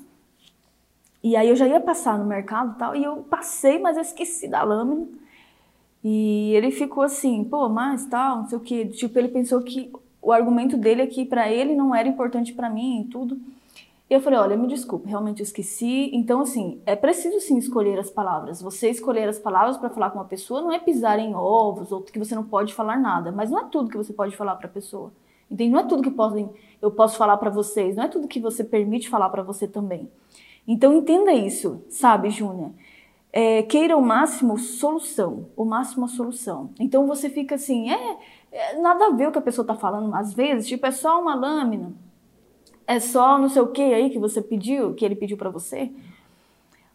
E 1.23 1.35
aí 1.35 1.49
eu 1.49 1.57
já 1.57 1.67
ia 1.67 1.81
passar 1.81 2.19
no 2.19 2.27
mercado 2.27 2.75
e 2.75 2.79
tal, 2.79 2.95
e 2.95 3.03
eu 3.03 3.17
passei, 3.23 3.79
mas 3.79 3.97
eu 3.97 4.03
esqueci 4.03 4.49
da 4.49 4.63
lâmina. 4.63 5.07
E 6.05 6.53
ele 6.55 6.71
ficou 6.71 7.03
assim, 7.03 7.43
pô, 7.43 7.69
mas 7.71 8.05
tal, 8.07 8.39
não 8.39 8.47
sei 8.47 8.59
o 8.59 8.61
que. 8.61 8.87
Tipo, 8.89 9.19
ele 9.19 9.29
pensou 9.29 9.63
que 9.63 9.91
o 10.21 10.33
argumento 10.33 10.77
dele 10.77 11.03
é 11.03 11.07
que 11.07 11.25
para 11.25 11.51
ele 11.51 11.75
não 11.75 11.95
era 11.95 12.09
importante 12.09 12.53
para 12.53 12.71
mim 12.71 13.03
e 13.03 13.05
tudo. 13.05 13.39
E 14.09 14.15
eu 14.15 14.21
falei, 14.21 14.39
olha, 14.39 14.57
me 14.57 14.69
desculpe, 14.69 15.09
realmente 15.09 15.41
eu 15.41 15.45
esqueci. 15.45 16.11
Então, 16.13 16.41
assim, 16.41 16.81
é 16.87 16.95
preciso 16.95 17.41
sim 17.41 17.59
escolher 17.59 17.99
as 17.99 18.09
palavras. 18.09 18.63
Você 18.63 18.89
escolher 18.89 19.29
as 19.29 19.39
palavras 19.39 19.77
para 19.77 19.91
falar 19.91 20.11
com 20.11 20.19
uma 20.19 20.25
pessoa 20.25 20.63
não 20.63 20.73
é 20.73 20.79
pisar 20.79 21.19
em 21.19 21.35
ovos 21.35 21.91
ou 21.91 22.03
que 22.03 22.19
você 22.19 22.35
não 22.35 22.45
pode 22.45 22.73
falar 22.73 22.99
nada, 22.99 23.33
mas 23.33 23.51
não 23.51 23.59
é 23.59 23.65
tudo 23.65 23.91
que 23.91 23.97
você 23.97 24.13
pode 24.13 24.37
falar 24.37 24.55
para 24.57 24.69
a 24.69 24.71
pessoa. 24.71 25.13
Entende? 25.51 25.71
Não 25.71 25.81
é 25.81 25.85
tudo 25.85 26.03
que 26.03 26.11
podem, 26.11 26.49
eu 26.81 26.91
posso 26.91 27.17
falar 27.17 27.37
para 27.37 27.51
vocês, 27.51 27.97
não 27.97 28.05
é 28.05 28.09
tudo 28.09 28.29
que 28.29 28.41
você 28.41 28.63
permite 28.63 29.09
falar 29.09 29.29
para 29.29 29.43
você 29.43 29.67
também. 29.67 30.09
Então, 30.67 30.93
entenda 30.97 31.33
isso, 31.33 31.83
sabe, 31.89 32.31
Júnia? 32.31 32.73
É, 33.33 33.63
queira 33.65 33.97
o 33.97 34.01
máximo 34.01 34.57
solução, 34.57 35.49
o 35.55 35.65
máximo 35.65 36.07
a 36.07 36.09
solução. 36.09 36.71
Então 36.81 37.07
você 37.07 37.29
fica 37.29 37.57
assim, 37.57 37.91
é, 37.91 38.17
nada 38.81 39.07
a 39.07 39.11
ver 39.11 39.29
o 39.29 39.33
que 39.33 39.39
a 39.39 39.43
pessoa 39.43 39.63
está 39.63 39.75
falando, 39.75 40.15
às 40.15 40.33
vezes, 40.33 40.69
tipo, 40.69 40.87
é 40.87 40.91
só 40.91 41.21
uma 41.21 41.35
lâmina, 41.35 41.93
é 42.87 43.01
só 43.01 43.39
não 43.39 43.49
sei 43.49 43.63
o 43.63 43.69
que 43.69 43.83
aí 43.83 44.11
que 44.11 44.19
você 44.19 44.41
pediu, 44.41 44.95
que 44.95 45.05
ele 45.05 45.17
pediu 45.17 45.37
para 45.37 45.51
você. 45.51 45.91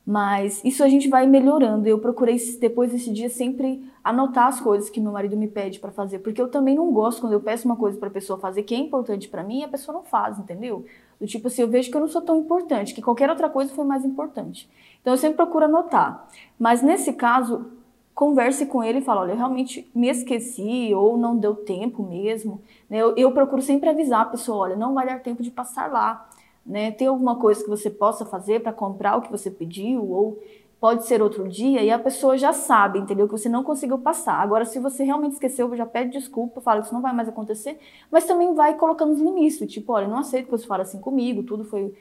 Mas 0.05 0.63
isso 0.65 0.83
a 0.83 0.89
gente 0.89 1.07
vai 1.07 1.27
melhorando. 1.27 1.87
Eu 1.87 1.99
procurei 1.99 2.35
depois 2.59 2.91
desse 2.91 3.13
dia 3.13 3.29
sempre 3.29 3.85
anotar 4.03 4.47
as 4.47 4.59
coisas 4.59 4.89
que 4.89 4.99
meu 4.99 5.11
marido 5.11 5.37
me 5.37 5.47
pede 5.47 5.79
para 5.79 5.91
fazer, 5.91 6.19
porque 6.19 6.41
eu 6.41 6.47
também 6.47 6.75
não 6.75 6.91
gosto 6.91 7.21
quando 7.21 7.33
eu 7.33 7.39
peço 7.39 7.67
uma 7.67 7.75
coisa 7.75 7.99
para 7.99 8.09
pessoa 8.09 8.39
fazer 8.39 8.63
que 8.63 8.73
é 8.73 8.77
importante 8.77 9.29
para 9.29 9.43
mim 9.43 9.59
e 9.59 9.63
a 9.63 9.67
pessoa 9.67 9.95
não 9.95 10.03
faz, 10.03 10.39
entendeu? 10.39 10.85
Do 11.19 11.27
tipo 11.27 11.47
assim, 11.47 11.61
eu 11.61 11.67
vejo 11.67 11.91
que 11.91 11.95
eu 11.95 12.01
não 12.01 12.07
sou 12.07 12.21
tão 12.21 12.35
importante, 12.35 12.95
que 12.95 13.01
qualquer 13.01 13.29
outra 13.29 13.47
coisa 13.47 13.71
foi 13.73 13.85
mais 13.85 14.03
importante. 14.03 14.67
Então 15.01 15.13
eu 15.13 15.17
sempre 15.17 15.37
procuro 15.37 15.65
anotar. 15.65 16.27
Mas 16.57 16.81
nesse 16.81 17.13
caso, 17.13 17.67
converse 18.13 18.65
com 18.65 18.83
ele 18.83 18.99
e 18.99 19.01
fala, 19.01 19.21
olha, 19.21 19.31
eu 19.31 19.37
realmente 19.37 19.89
me 19.95 20.09
esqueci 20.09 20.93
ou 20.93 21.17
não 21.17 21.37
deu 21.37 21.55
tempo 21.55 22.03
mesmo. 22.03 22.61
Né? 22.89 22.97
Eu, 22.97 23.15
eu, 23.15 23.31
procuro 23.31 23.61
sempre 23.61 23.89
avisar 23.89 24.21
a 24.21 24.25
pessoa, 24.25 24.59
olha, 24.59 24.75
não 24.75 24.93
vai 24.93 25.05
dar 25.05 25.19
tempo 25.19 25.41
de 25.41 25.51
passar 25.51 25.91
lá. 25.91 26.29
Né? 26.65 26.91
Tem 26.91 27.07
alguma 27.07 27.37
coisa 27.37 27.63
que 27.63 27.69
você 27.69 27.89
possa 27.89 28.25
fazer 28.25 28.61
para 28.61 28.73
comprar 28.73 29.17
o 29.17 29.21
que 29.21 29.31
você 29.31 29.49
pediu 29.49 30.07
ou 30.09 30.39
pode 30.81 31.05
ser 31.05 31.21
outro 31.21 31.47
dia 31.47 31.83
e 31.83 31.91
a 31.91 31.99
pessoa 31.99 32.35
já 32.35 32.51
sabe, 32.51 32.97
entendeu? 32.97 33.27
Que 33.27 33.33
você 33.33 33.47
não 33.47 33.63
conseguiu 33.63 33.99
passar. 33.99 34.41
Agora, 34.41 34.65
se 34.65 34.79
você 34.79 35.03
realmente 35.03 35.33
esqueceu, 35.33 35.73
já 35.75 35.85
pede 35.85 36.17
desculpa, 36.17 36.59
fala 36.59 36.79
que 36.79 36.87
isso 36.87 36.93
não 36.93 37.03
vai 37.03 37.13
mais 37.13 37.29
acontecer, 37.29 37.79
mas 38.11 38.25
também 38.25 38.55
vai 38.55 38.75
colocando 38.75 39.11
os 39.11 39.19
limites, 39.19 39.59
tipo, 39.71 39.93
olha, 39.93 40.07
não 40.07 40.17
aceito 40.17 40.45
que 40.45 40.51
você 40.51 40.65
fale 40.65 40.81
assim 40.81 40.99
comigo, 40.99 41.43
tudo 41.43 41.63
foi 41.63 41.93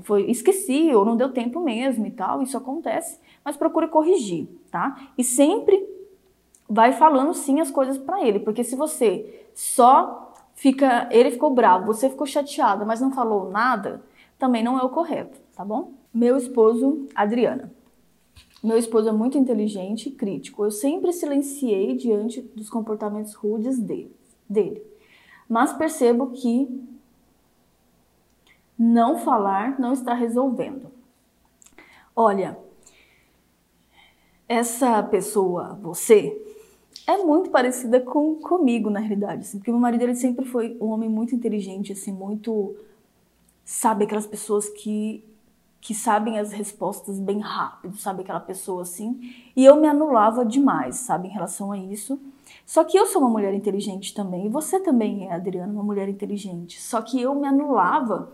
foi 0.00 0.28
esqueci, 0.28 0.92
ou 0.92 1.04
não 1.04 1.16
deu 1.16 1.32
tempo 1.32 1.60
mesmo 1.60 2.06
e 2.06 2.10
tal, 2.10 2.42
isso 2.42 2.56
acontece, 2.56 3.20
mas 3.46 3.56
procure 3.56 3.86
corrigir, 3.86 4.48
tá? 4.72 5.12
E 5.16 5.22
sempre 5.22 5.88
vai 6.68 6.92
falando 6.92 7.32
sim 7.32 7.60
as 7.60 7.70
coisas 7.70 7.96
para 7.96 8.26
ele, 8.26 8.40
porque 8.40 8.64
se 8.64 8.74
você 8.74 9.46
só 9.54 10.34
fica, 10.52 11.08
ele 11.12 11.30
ficou 11.30 11.50
bravo, 11.50 11.86
você 11.86 12.10
ficou 12.10 12.26
chateada, 12.26 12.84
mas 12.84 13.00
não 13.00 13.12
falou 13.12 13.48
nada, 13.48 14.02
também 14.36 14.64
não 14.64 14.76
é 14.76 14.82
o 14.82 14.88
correto, 14.88 15.38
tá 15.54 15.64
bom? 15.64 15.92
Meu 16.12 16.36
esposo, 16.36 17.06
Adriana. 17.14 17.72
Meu 18.64 18.76
esposo 18.76 19.08
é 19.08 19.12
muito 19.12 19.38
inteligente 19.38 20.08
e 20.08 20.12
crítico. 20.12 20.64
Eu 20.64 20.72
sempre 20.72 21.12
silenciei 21.12 21.94
diante 21.94 22.42
dos 22.42 22.68
comportamentos 22.68 23.34
rudes 23.34 23.78
dele, 23.78 24.12
dele. 24.48 24.82
Mas 25.48 25.72
percebo 25.72 26.32
que 26.32 26.68
não 28.76 29.18
falar 29.18 29.78
não 29.78 29.92
está 29.92 30.14
resolvendo. 30.14 30.90
Olha, 32.14 32.58
essa 34.48 35.02
pessoa, 35.02 35.78
você, 35.82 36.40
é 37.06 37.16
muito 37.18 37.50
parecida 37.50 38.00
com 38.00 38.36
comigo 38.36 38.90
na 38.90 39.00
realidade, 39.00 39.42
assim, 39.42 39.58
porque 39.58 39.70
meu 39.70 39.80
marido 39.80 40.02
ele 40.02 40.14
sempre 40.14 40.44
foi 40.44 40.76
um 40.80 40.86
homem 40.86 41.08
muito 41.08 41.34
inteligente, 41.34 41.92
assim, 41.92 42.12
muito 42.12 42.76
sabe 43.64 44.04
aquelas 44.04 44.26
pessoas 44.26 44.68
que 44.68 45.24
que 45.78 45.94
sabem 45.94 46.36
as 46.40 46.50
respostas 46.50 47.20
bem 47.20 47.38
rápido, 47.38 47.96
sabe 47.96 48.22
aquela 48.22 48.40
pessoa 48.40 48.82
assim, 48.82 49.20
e 49.54 49.64
eu 49.64 49.76
me 49.76 49.86
anulava 49.86 50.44
demais, 50.44 50.96
sabe, 50.96 51.28
em 51.28 51.30
relação 51.30 51.70
a 51.70 51.78
isso. 51.78 52.18
Só 52.64 52.82
que 52.82 52.98
eu 52.98 53.06
sou 53.06 53.22
uma 53.22 53.30
mulher 53.30 53.54
inteligente 53.54 54.12
também, 54.12 54.46
e 54.46 54.48
você 54.48 54.80
também 54.80 55.28
é, 55.28 55.34
Adriana, 55.34 55.72
uma 55.72 55.84
mulher 55.84 56.08
inteligente. 56.08 56.80
Só 56.82 57.00
que 57.02 57.20
eu 57.20 57.36
me 57.36 57.46
anulava 57.46 58.32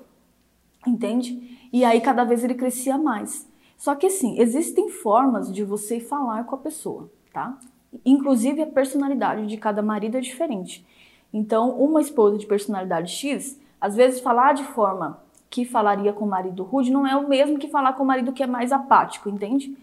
Entende? 0.87 1.69
E 1.73 1.85
aí 1.85 2.01
cada 2.01 2.25
vez 2.25 2.43
ele 2.43 2.55
crescia 2.55 2.99
mais. 2.99 3.47
Só 3.83 3.97
que 3.97 4.07
assim, 4.07 4.39
existem 4.39 4.89
formas 4.89 5.53
de 5.53 5.65
você 5.65 5.99
falar 5.99 6.45
com 6.45 6.55
a 6.55 6.59
pessoa, 6.59 7.11
tá? 7.33 7.59
Inclusive 8.07 8.63
a 8.63 8.67
personalidade 8.69 9.45
de 9.49 9.57
cada 9.57 9.83
marido 9.83 10.17
é 10.17 10.21
diferente. 10.21 10.87
Então, 11.33 11.71
uma 11.71 12.01
esposa 12.01 12.39
de 12.39 12.47
personalidade 12.47 13.11
X, 13.11 13.59
às 13.81 13.97
vezes 13.97 14.21
falar 14.21 14.53
de 14.53 14.63
forma 14.63 15.21
que 15.51 15.65
falaria 15.65 16.13
com 16.13 16.25
o 16.25 16.29
marido 16.29 16.63
rude 16.63 16.93
não 16.93 17.05
é 17.05 17.17
o 17.17 17.29
mesmo 17.29 17.59
que 17.59 17.67
falar 17.67 17.95
com 17.95 18.05
o 18.05 18.07
marido 18.07 18.33
que 18.33 18.45
é 18.45 18.47
mais 18.47 18.71
apático, 18.71 19.29
entende? 19.29 19.77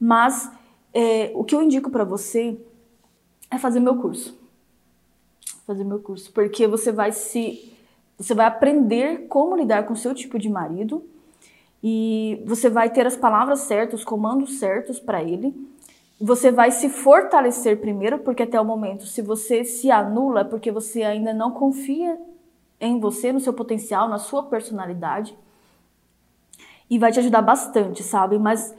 Mas 0.00 0.50
é, 0.92 1.30
o 1.36 1.44
que 1.44 1.54
eu 1.54 1.62
indico 1.62 1.90
para 1.90 2.02
você 2.02 2.60
é 3.48 3.56
fazer 3.56 3.78
meu 3.78 3.94
curso. 3.98 4.36
Fazer 5.64 5.84
meu 5.84 6.00
curso, 6.00 6.32
porque 6.32 6.66
você 6.66 6.90
vai 6.90 7.12
se 7.12 7.72
você 8.18 8.34
vai 8.34 8.46
aprender 8.46 9.28
como 9.28 9.56
lidar 9.56 9.86
com 9.86 9.92
o 9.92 9.96
seu 9.96 10.12
tipo 10.12 10.40
de 10.40 10.48
marido 10.48 11.08
e 11.86 12.42
você 12.46 12.70
vai 12.70 12.88
ter 12.88 13.06
as 13.06 13.14
palavras 13.14 13.60
certas, 13.60 14.00
os 14.00 14.06
comandos 14.06 14.58
certos 14.58 14.98
para 14.98 15.22
ele. 15.22 15.54
Você 16.18 16.50
vai 16.50 16.70
se 16.70 16.88
fortalecer 16.88 17.78
primeiro, 17.78 18.20
porque 18.20 18.44
até 18.44 18.58
o 18.58 18.64
momento, 18.64 19.04
se 19.04 19.20
você 19.20 19.64
se 19.64 19.90
anula, 19.90 20.40
é 20.40 20.44
porque 20.44 20.72
você 20.72 21.02
ainda 21.02 21.34
não 21.34 21.50
confia 21.50 22.18
em 22.80 22.98
você, 22.98 23.34
no 23.34 23.38
seu 23.38 23.52
potencial, 23.52 24.08
na 24.08 24.16
sua 24.16 24.44
personalidade. 24.44 25.36
e 26.88 26.98
vai 26.98 27.12
te 27.12 27.18
ajudar 27.18 27.42
bastante, 27.42 28.02
sabe? 28.02 28.38
Mas 28.38 28.74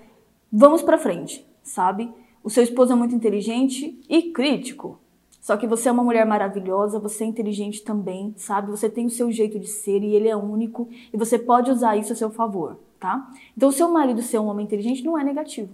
vamos 0.52 0.82
para 0.82 0.98
frente, 0.98 1.46
sabe? 1.64 2.12
O 2.44 2.50
seu 2.50 2.64
esposo 2.64 2.94
é 2.94 2.96
muito 2.96 3.14
inteligente 3.14 4.00
e 4.10 4.32
crítico. 4.32 5.00
Só 5.42 5.56
que 5.58 5.68
você 5.68 5.90
é 5.90 5.92
uma 5.92 6.04
mulher 6.04 6.26
maravilhosa, 6.26 6.98
você 6.98 7.24
é 7.24 7.28
inteligente 7.28 7.84
também, 7.84 8.34
sabe? 8.36 8.72
Você 8.72 8.90
tem 8.90 9.06
o 9.06 9.12
seu 9.12 9.32
jeito 9.32 9.60
de 9.60 9.68
ser 9.68 10.02
e 10.02 10.16
ele 10.16 10.28
é 10.28 10.36
único 10.36 10.90
e 11.14 11.18
você 11.18 11.38
pode 11.38 11.70
usar 11.70 11.96
isso 11.98 12.14
a 12.14 12.16
seu 12.16 12.32
favor, 12.32 12.80
tá? 13.06 13.32
Então, 13.56 13.70
o 13.70 13.72
seu 13.72 13.88
marido 13.92 14.24
ser 14.24 14.40
um 14.40 14.48
homem 14.48 14.66
inteligente 14.66 15.04
não 15.04 15.16
é 15.16 15.24
negativo. 15.24 15.70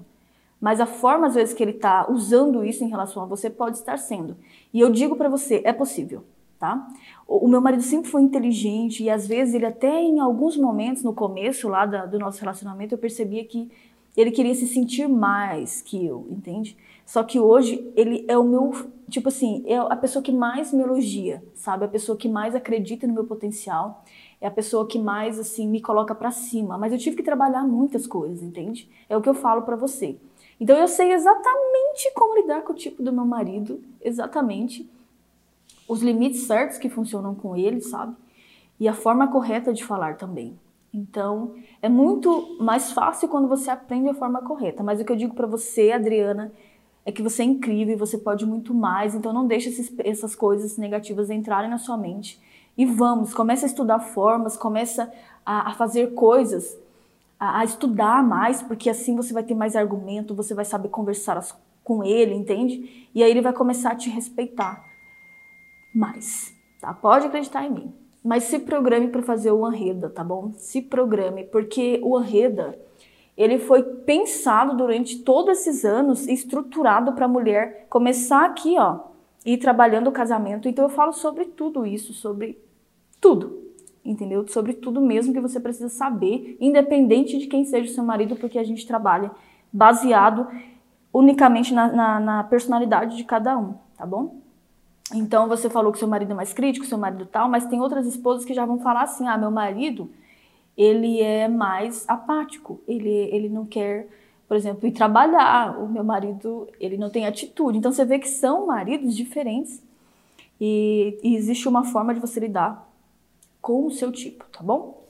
Mas 0.59 0.81
a 0.81 0.85
forma, 0.85 1.27
às 1.27 1.35
vezes, 1.35 1.53
que 1.53 1.63
ele 1.63 1.71
está 1.71 2.11
usando 2.11 2.61
isso 2.61 2.83
em 2.83 2.89
relação 2.89 3.23
a 3.23 3.25
você 3.25 3.49
pode 3.49 3.77
estar 3.77 3.95
sendo. 3.95 4.35
E 4.73 4.81
eu 4.81 4.91
digo 4.91 5.15
para 5.15 5.29
você, 5.29 5.61
é 5.63 5.71
possível, 5.71 6.25
tá? 6.59 6.85
O, 7.25 7.47
meu 7.47 7.61
marido 7.61 7.83
sempre 7.83 8.11
foi 8.11 8.21
inteligente 8.21 9.01
e, 9.01 9.09
às 9.09 9.25
vezes, 9.25 9.53
ele 9.55 9.65
até 9.65 10.01
em 10.01 10.19
alguns 10.19 10.57
momentos, 10.57 11.03
no 11.03 11.13
começo 11.13 11.69
lá 11.69 11.85
da, 11.85 12.05
do 12.05 12.19
nosso 12.19 12.41
relacionamento, 12.41 12.93
eu 12.93 12.97
percebia 12.99 13.45
que 13.45 13.71
ele 14.17 14.29
queria 14.29 14.53
se 14.53 14.67
sentir 14.67 15.07
mais 15.07 15.81
que 15.81 16.05
eu, 16.05 16.27
entende? 16.29 16.75
Só 17.05 17.23
que 17.23 17.39
hoje 17.39 17.89
ele 17.95 18.25
é 18.27 18.37
o 18.37 18.43
meu, 18.43 18.73
tipo 19.09 19.29
assim, 19.29 19.63
é 19.65 19.77
a 19.77 19.95
pessoa 19.95 20.21
que 20.21 20.33
mais 20.33 20.73
me 20.73 20.83
elogia, 20.83 21.41
sabe? 21.55 21.85
A 21.85 21.87
pessoa 21.87 22.17
que 22.17 22.27
mais 22.27 22.55
acredita 22.55 23.07
no 23.07 23.13
meu 23.13 23.23
potencial, 23.23 24.03
é 24.41 24.47
a 24.47 24.51
pessoa 24.51 24.87
que 24.87 24.97
mais 24.97 25.39
assim 25.39 25.67
me 25.67 25.79
coloca 25.79 26.13
para 26.15 26.31
cima. 26.31 26.77
Mas 26.77 26.91
eu 26.91 26.97
tive 26.97 27.15
que 27.15 27.23
trabalhar 27.23 27.63
muitas 27.63 28.07
coisas, 28.07 28.41
entende? 28.41 28.89
É 29.07 29.15
o 29.15 29.21
que 29.21 29.29
eu 29.29 29.35
falo 29.35 29.61
para 29.61 29.75
você. 29.75 30.17
Então 30.59 30.75
eu 30.75 30.87
sei 30.87 31.13
exatamente 31.13 32.11
como 32.15 32.35
lidar 32.35 32.63
com 32.63 32.73
o 32.73 32.75
tipo 32.75 33.01
do 33.01 33.13
meu 33.13 33.25
marido, 33.25 33.81
exatamente 34.01 34.89
os 35.87 36.01
limites 36.01 36.43
certos 36.43 36.77
que 36.77 36.89
funcionam 36.89 37.35
com 37.35 37.55
ele, 37.55 37.81
sabe? 37.81 38.15
E 38.79 38.87
a 38.87 38.93
forma 38.93 39.27
correta 39.27 39.73
de 39.73 39.83
falar 39.83 40.17
também. 40.17 40.57
Então, 40.93 41.55
é 41.81 41.87
muito 41.87 42.57
mais 42.59 42.91
fácil 42.91 43.27
quando 43.27 43.47
você 43.47 43.69
aprende 43.69 44.09
a 44.09 44.13
forma 44.13 44.41
correta. 44.41 44.83
Mas 44.83 44.99
o 44.99 45.05
que 45.05 45.11
eu 45.11 45.15
digo 45.15 45.33
para 45.33 45.47
você, 45.47 45.91
Adriana, 45.91 46.51
é 47.05 47.11
que 47.11 47.21
você 47.21 47.43
é 47.43 47.45
incrível 47.45 47.93
e 47.93 47.97
você 47.97 48.17
pode 48.17 48.45
muito 48.45 48.73
mais. 48.73 49.15
Então, 49.15 49.31
não 49.31 49.47
deixe 49.47 49.69
essas 49.99 50.35
coisas 50.35 50.77
negativas 50.77 51.29
entrarem 51.29 51.69
na 51.69 51.77
sua 51.77 51.97
mente. 51.97 52.41
E 52.77 52.85
vamos, 52.85 53.33
comece 53.33 53.65
a 53.65 53.67
estudar 53.67 53.99
formas, 53.99 54.57
comece 54.57 55.01
a, 55.45 55.69
a 55.69 55.73
fazer 55.73 56.13
coisas 56.13 56.77
a, 57.41 57.61
a, 57.61 57.63
estudar 57.63 58.23
mais, 58.23 58.61
porque 58.61 58.87
assim 58.87 59.15
você 59.15 59.33
vai 59.33 59.41
ter 59.41 59.55
mais 59.55 59.75
argumento, 59.75 60.35
você 60.35 60.53
vai 60.53 60.63
saber 60.63 60.89
conversar 60.89 61.37
as, 61.37 61.57
com 61.83 62.03
ele, 62.03 62.35
entende? 62.35 63.09
E 63.15 63.23
aí 63.23 63.31
ele 63.31 63.41
vai 63.41 63.51
começar 63.51 63.93
a 63.93 63.95
te 63.95 64.11
respeitar 64.11 64.85
mais, 65.93 66.53
tá? 66.79 66.93
Pode 66.93 67.25
acreditar 67.25 67.65
em 67.65 67.71
mim. 67.71 67.93
Mas 68.23 68.43
se 68.43 68.59
programe 68.59 69.07
para 69.07 69.23
fazer 69.23 69.51
o 69.51 69.65
Anreda, 69.65 70.07
tá 70.07 70.23
bom? 70.23 70.53
Se 70.55 70.83
programe, 70.83 71.43
porque 71.45 71.99
o 72.03 72.15
Anreda, 72.15 72.77
ele 73.35 73.57
foi 73.57 73.81
pensado 73.81 74.77
durante 74.77 75.17
todos 75.23 75.57
esses 75.57 75.83
anos, 75.83 76.27
estruturado 76.27 77.13
para 77.13 77.25
a 77.25 77.27
mulher 77.27 77.87
começar 77.89 78.45
aqui, 78.45 78.77
ó, 78.77 78.99
e 79.45 79.57
trabalhando 79.57 80.07
o 80.07 80.11
casamento. 80.11 80.67
Então 80.67 80.85
eu 80.85 80.89
falo 80.89 81.13
sobre 81.13 81.45
tudo 81.45 81.85
isso, 81.85 82.13
sobre 82.13 82.59
tudo, 83.19 83.71
entendeu? 84.03 84.47
Sobre 84.47 84.73
tudo 84.73 85.01
mesmo 85.01 85.33
que 85.33 85.39
você 85.39 85.59
precisa 85.59 85.89
saber, 85.89 86.57
independente 86.59 87.37
de 87.37 87.47
quem 87.47 87.65
seja 87.65 87.91
o 87.91 87.93
seu 87.93 88.03
marido, 88.03 88.35
porque 88.35 88.59
a 88.59 88.63
gente 88.63 88.85
trabalha 88.85 89.31
baseado 89.71 90.47
unicamente 91.13 91.73
na, 91.73 91.91
na, 91.91 92.19
na 92.19 92.43
personalidade 92.43 93.17
de 93.17 93.23
cada 93.23 93.57
um, 93.57 93.75
tá 93.97 94.05
bom? 94.05 94.41
Então 95.13 95.47
você 95.47 95.69
falou 95.69 95.91
que 95.91 95.99
seu 95.99 96.07
marido 96.07 96.31
é 96.31 96.35
mais 96.35 96.53
crítico, 96.53 96.85
seu 96.85 96.97
marido 96.97 97.25
tal, 97.25 97.49
mas 97.49 97.65
tem 97.65 97.81
outras 97.81 98.05
esposas 98.05 98.45
que 98.45 98.53
já 98.53 98.65
vão 98.65 98.79
falar 98.79 99.03
assim: 99.03 99.27
ah, 99.27 99.37
meu 99.37 99.51
marido, 99.51 100.09
ele 100.77 101.19
é 101.19 101.47
mais 101.47 102.07
apático, 102.07 102.81
ele, 102.87 103.09
ele 103.09 103.49
não 103.49 103.65
quer, 103.65 104.07
por 104.51 104.57
exemplo, 104.57 104.85
ir 104.85 104.91
trabalhar, 104.91 105.81
o 105.81 105.87
meu 105.87 106.03
marido, 106.03 106.67
ele 106.77 106.97
não 106.97 107.09
tem 107.09 107.25
atitude. 107.25 107.77
Então 107.77 107.89
você 107.89 108.03
vê 108.03 108.19
que 108.19 108.27
são 108.27 108.67
maridos 108.67 109.15
diferentes 109.15 109.81
e, 110.59 111.17
e 111.23 111.37
existe 111.37 111.69
uma 111.69 111.85
forma 111.85 112.13
de 112.13 112.19
você 112.19 112.37
lidar 112.41 112.85
com 113.61 113.85
o 113.85 113.91
seu 113.91 114.11
tipo, 114.11 114.43
tá 114.51 114.61
bom? 114.61 115.05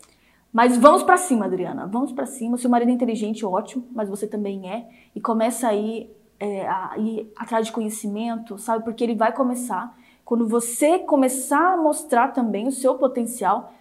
Mas 0.54 0.78
vamos 0.78 1.02
para 1.02 1.18
cima, 1.18 1.46
Adriana. 1.46 1.88
Vamos 1.88 2.12
para 2.12 2.28
cima. 2.28 2.56
Seu 2.56 2.70
marido 2.70 2.89
é 2.89 2.92
inteligente, 2.92 3.44
ótimo, 3.44 3.84
mas 3.92 4.08
você 4.08 4.28
também 4.28 4.72
é. 4.72 4.88
E 5.16 5.20
começa 5.20 5.70
aí 5.70 6.08
é, 6.39 6.68
a 6.68 6.94
ir 7.00 7.34
atrás 7.36 7.66
de 7.66 7.72
conhecimento, 7.72 8.60
sabe? 8.60 8.84
Porque 8.84 9.04
ele 9.04 9.16
vai 9.16 9.34
começar. 9.34 9.98
Quando 10.24 10.48
você 10.48 11.00
começar 11.00 11.74
a 11.74 11.78
mostrar 11.78 12.28
também 12.28 12.68
o 12.68 12.72
seu 12.72 12.94
potencial 12.94 13.74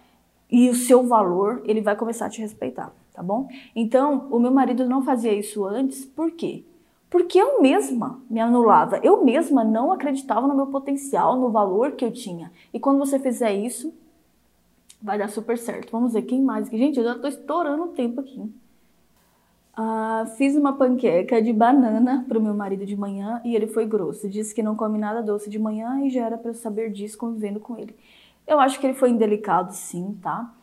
e 0.49 0.71
o 0.71 0.73
seu 0.73 1.05
valor, 1.05 1.61
ele 1.65 1.81
vai 1.81 1.95
começar 1.95 2.25
a 2.25 2.29
te 2.29 2.41
respeitar, 2.41 2.91
tá 3.13 3.21
bom? 3.23 3.47
Então, 3.75 4.27
o 4.29 4.39
meu 4.39 4.51
marido 4.51 4.87
não 4.87 5.03
fazia 5.03 5.33
isso 5.33 5.65
antes, 5.65 6.05
por 6.05 6.31
quê? 6.31 6.63
Porque 7.09 7.37
eu 7.37 7.61
mesma 7.61 8.21
me 8.29 8.39
anulava, 8.39 8.99
eu 9.03 9.23
mesma 9.23 9.63
não 9.63 9.91
acreditava 9.91 10.47
no 10.47 10.55
meu 10.55 10.67
potencial, 10.67 11.35
no 11.35 11.49
valor 11.49 11.91
que 11.91 12.05
eu 12.05 12.11
tinha. 12.11 12.51
E 12.73 12.79
quando 12.79 12.99
você 12.99 13.19
fizer 13.19 13.53
isso, 13.53 13.93
vai 15.01 15.17
dar 15.17 15.29
super 15.29 15.57
certo. 15.57 15.91
Vamos 15.91 16.13
ver 16.13 16.21
quem 16.21 16.41
mais. 16.41 16.69
Gente, 16.69 16.99
eu 16.99 17.03
já 17.03 17.19
tô 17.19 17.27
estourando 17.27 17.83
o 17.83 17.87
tempo 17.89 18.21
aqui. 18.21 18.49
Ah, 19.75 20.25
fiz 20.37 20.55
uma 20.55 20.73
panqueca 20.73 21.41
de 21.41 21.51
banana 21.53 22.25
pro 22.27 22.41
meu 22.41 22.53
marido 22.53 22.85
de 22.85 22.95
manhã 22.95 23.41
e 23.43 23.55
ele 23.55 23.67
foi 23.67 23.85
grosso. 23.85 24.29
Disse 24.29 24.53
que 24.53 24.61
não 24.61 24.75
come 24.75 24.97
nada 24.99 25.21
doce 25.21 25.49
de 25.49 25.57
manhã 25.57 26.01
e 26.05 26.09
já 26.09 26.25
era 26.25 26.37
para 26.37 26.53
saber 26.53 26.91
disso 26.91 27.17
convivendo 27.17 27.59
com 27.59 27.77
ele. 27.77 27.95
Eu 28.45 28.59
acho 28.59 28.79
que 28.79 28.85
ele 28.87 28.93
foi 28.93 29.09
indelicado, 29.09 29.71
sim, 29.73 30.17
tá? 30.21 30.53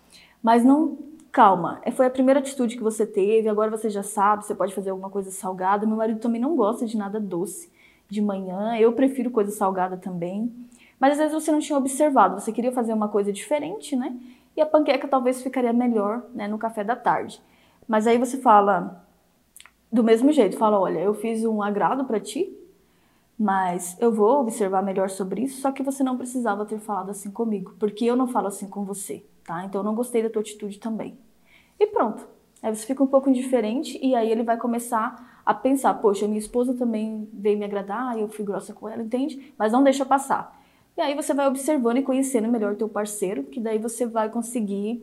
Mas 0.43 0.65
não. 0.65 0.99
Calma, 1.31 1.81
é, 1.83 1.91
foi 1.91 2.07
a 2.07 2.11
primeira 2.11 2.41
atitude 2.41 2.77
que 2.77 2.83
você 2.83 3.07
teve, 3.07 3.49
agora 3.49 3.71
você 3.71 3.91
já 3.91 4.03
sabe, 4.03 4.45
você 4.45 4.55
pode 4.55 4.75
fazer 4.75 4.91
alguma 4.91 5.11
coisa 5.11 5.31
salgada. 5.31 5.87
Meu 5.87 5.97
marido 5.97 6.21
também 6.21 6.41
não 6.41 6.57
gosta 6.57 6.87
de 6.87 6.97
nada 6.97 7.21
doce 7.21 7.71
de 8.09 8.23
manhã, 8.23 8.77
eu 8.79 8.93
prefiro 8.93 9.31
coisa 9.31 9.51
salgada 9.51 9.97
também. 9.97 10.53
Mas 10.99 11.13
às 11.13 11.19
vezes 11.19 11.35
você 11.35 11.53
não 11.53 11.61
tinha 11.61 11.79
observado, 11.79 12.41
você 12.41 12.51
queria 12.51 12.73
fazer 12.73 12.93
uma 12.93 13.09
coisa 13.09 13.33
diferente, 13.33 13.95
né? 13.95 14.17
E 14.57 14.61
a 14.61 14.67
panqueca 14.67 15.07
talvez 15.07 15.43
ficaria 15.43 15.73
melhor 15.73 16.25
né, 16.35 16.49
no 16.49 16.59
café 16.59 16.83
da 16.83 16.97
tarde. 16.97 17.41
Mas 17.87 18.07
aí 18.07 18.19
você 18.19 18.39
fala 18.39 19.05
do 19.91 20.03
mesmo 20.03 20.33
jeito, 20.33 20.57
fala, 20.57 20.79
olha, 20.79 20.99
eu 20.99 21.15
fiz 21.15 21.45
um 21.45 21.63
agrado 21.63 22.05
para 22.05 22.19
ti, 22.21 22.53
mas 23.39 23.97
eu 24.01 24.13
vou 24.13 24.41
observar 24.41 24.83
melhor 24.83 25.09
sobre 25.09 25.43
isso, 25.43 25.61
só 25.61 25.71
que 25.71 25.83
você 25.83 26.03
não 26.03 26.17
precisava 26.17 26.67
ter 26.67 26.79
falado 26.79 27.11
assim 27.11 27.31
comigo, 27.31 27.75
porque 27.79 28.05
eu 28.05 28.17
não 28.17 28.27
falo 28.27 28.49
assim 28.49 28.69
com 28.69 28.85
você, 28.85 29.25
tá? 29.49 29.65
Então 29.65 29.81
eu 29.81 29.85
não 29.85 29.95
gostei 29.95 30.23
da 30.23 30.29
tua 30.29 30.43
atitude 30.43 30.79
também. 30.79 31.19
E 31.81 31.87
pronto. 31.87 32.29
Aí 32.63 32.75
você 32.75 32.85
fica 32.85 33.03
um 33.03 33.07
pouco 33.07 33.31
indiferente 33.31 33.99
e 34.05 34.15
aí 34.15 34.31
ele 34.31 34.43
vai 34.43 34.59
começar 34.59 35.41
a 35.47 35.55
pensar, 35.55 35.95
poxa, 35.95 36.27
minha 36.27 36.39
esposa 36.39 36.75
também 36.75 37.27
veio 37.33 37.59
me 37.59 37.65
agradar, 37.65 38.19
eu 38.19 38.29
fui 38.29 38.45
grossa 38.45 38.75
com 38.75 38.87
ela, 38.89 39.03
entende? 39.03 39.55
Mas 39.57 39.73
não 39.73 39.83
deixa 39.83 40.05
passar. 40.05 40.61
E 40.97 41.01
aí 41.01 41.15
você 41.15 41.33
vai 41.33 41.47
observando 41.47 41.97
e 41.97 42.03
conhecendo 42.03 42.49
melhor 42.49 42.75
teu 42.75 42.89
parceiro, 42.89 43.45
que 43.45 43.59
daí 43.59 43.79
você 43.79 44.05
vai 44.05 44.29
conseguir 44.29 45.03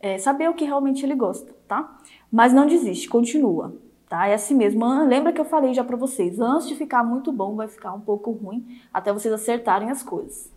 é, 0.00 0.18
saber 0.18 0.50
o 0.50 0.54
que 0.54 0.64
realmente 0.64 1.06
ele 1.06 1.14
gosta, 1.14 1.54
tá? 1.66 1.98
Mas 2.30 2.52
não 2.52 2.66
desiste, 2.66 3.08
continua, 3.08 3.74
tá? 4.08 4.26
É 4.26 4.34
assim 4.34 4.54
mesmo. 4.54 4.84
Lembra 5.04 5.32
que 5.32 5.40
eu 5.40 5.44
falei 5.44 5.72
já 5.72 5.84
para 5.84 5.96
vocês, 5.96 6.38
antes 6.40 6.68
de 6.68 6.74
ficar 6.74 7.02
muito 7.04 7.32
bom, 7.32 7.54
vai 7.54 7.68
ficar 7.68 7.94
um 7.94 8.00
pouco 8.00 8.32
ruim, 8.32 8.80
até 8.92 9.12
vocês 9.12 9.32
acertarem 9.32 9.90
as 9.90 10.02
coisas. 10.02 10.52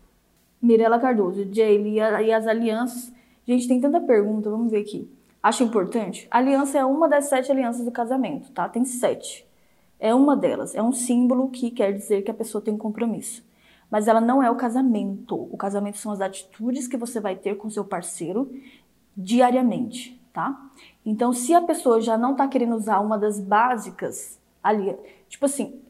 Mirela 0.60 1.00
Cardoso, 1.00 1.48
Jaylee 1.54 2.00
e 2.26 2.34
as 2.34 2.48
alianças. 2.48 3.14
Gente, 3.46 3.68
tem 3.68 3.82
tanta 3.82 4.00
pergunta, 4.00 4.50
vamos 4.50 4.72
ver 4.72 4.82
aqui. 4.82 5.10
Acho 5.42 5.64
importante? 5.64 6.28
aliança 6.30 6.78
é 6.78 6.86
uma 6.86 7.10
das 7.10 7.26
sete 7.26 7.52
alianças 7.52 7.84
do 7.84 7.92
casamento, 7.92 8.52
tá? 8.52 8.70
Tem 8.70 8.86
sete. 8.86 9.48
É 10.00 10.14
uma 10.14 10.36
delas. 10.36 10.76
É 10.76 10.82
um 10.82 10.92
símbolo 10.92 11.50
que 11.50 11.72
quer 11.72 11.94
dizer 11.94 12.22
que 12.22 12.32
a 12.32 12.34
pessoa 12.34 12.62
tem 12.62 12.74
um 12.74 12.78
compromisso 12.78 13.44
mas 13.92 14.08
ela 14.08 14.22
não 14.22 14.42
é 14.42 14.50
o 14.50 14.56
casamento. 14.56 15.36
O 15.36 15.58
casamento 15.58 15.98
são 15.98 16.14
as 16.14 16.22
atitudes 16.22 16.88
que 16.88 16.96
você 16.96 17.20
vai 17.20 17.36
ter 17.36 17.58
com 17.58 17.70
seu 17.70 17.84
parceiro 17.84 18.50
diariamente, 19.16 20.18
tá? 20.32 20.58
Então, 21.06 21.34
se 21.34 21.54
a 21.54 21.62
pessoa 21.62 22.00
já 22.00 22.18
não 22.18 22.34
tá 22.34 22.48
querendo 22.48 22.74
usar 22.74 23.02
uma 23.02 23.18
das 23.18 23.38
básicas 23.38 24.40
ali, 24.64 24.96
tipo 25.28 25.46
assim, 25.46 25.82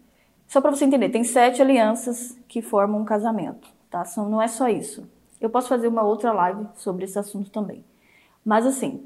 só 0.47 0.59
para 0.59 0.71
você 0.71 0.83
entender, 0.83 1.09
tem 1.09 1.23
sete 1.23 1.61
alianças 1.61 2.35
que 2.47 2.59
formam 2.59 3.01
um 3.01 3.05
casamento, 3.05 3.69
tá? 3.87 4.03
São, 4.03 4.27
não 4.27 4.41
é 4.41 4.47
só 4.47 4.67
isso. 4.67 5.07
Eu 5.41 5.49
posso 5.49 5.67
fazer 5.67 5.87
uma 5.87 6.03
outra 6.03 6.31
live 6.31 6.67
sobre 6.75 7.03
esse 7.03 7.17
assunto 7.17 7.49
também. 7.49 7.83
Mas 8.45 8.65
assim, 8.65 9.03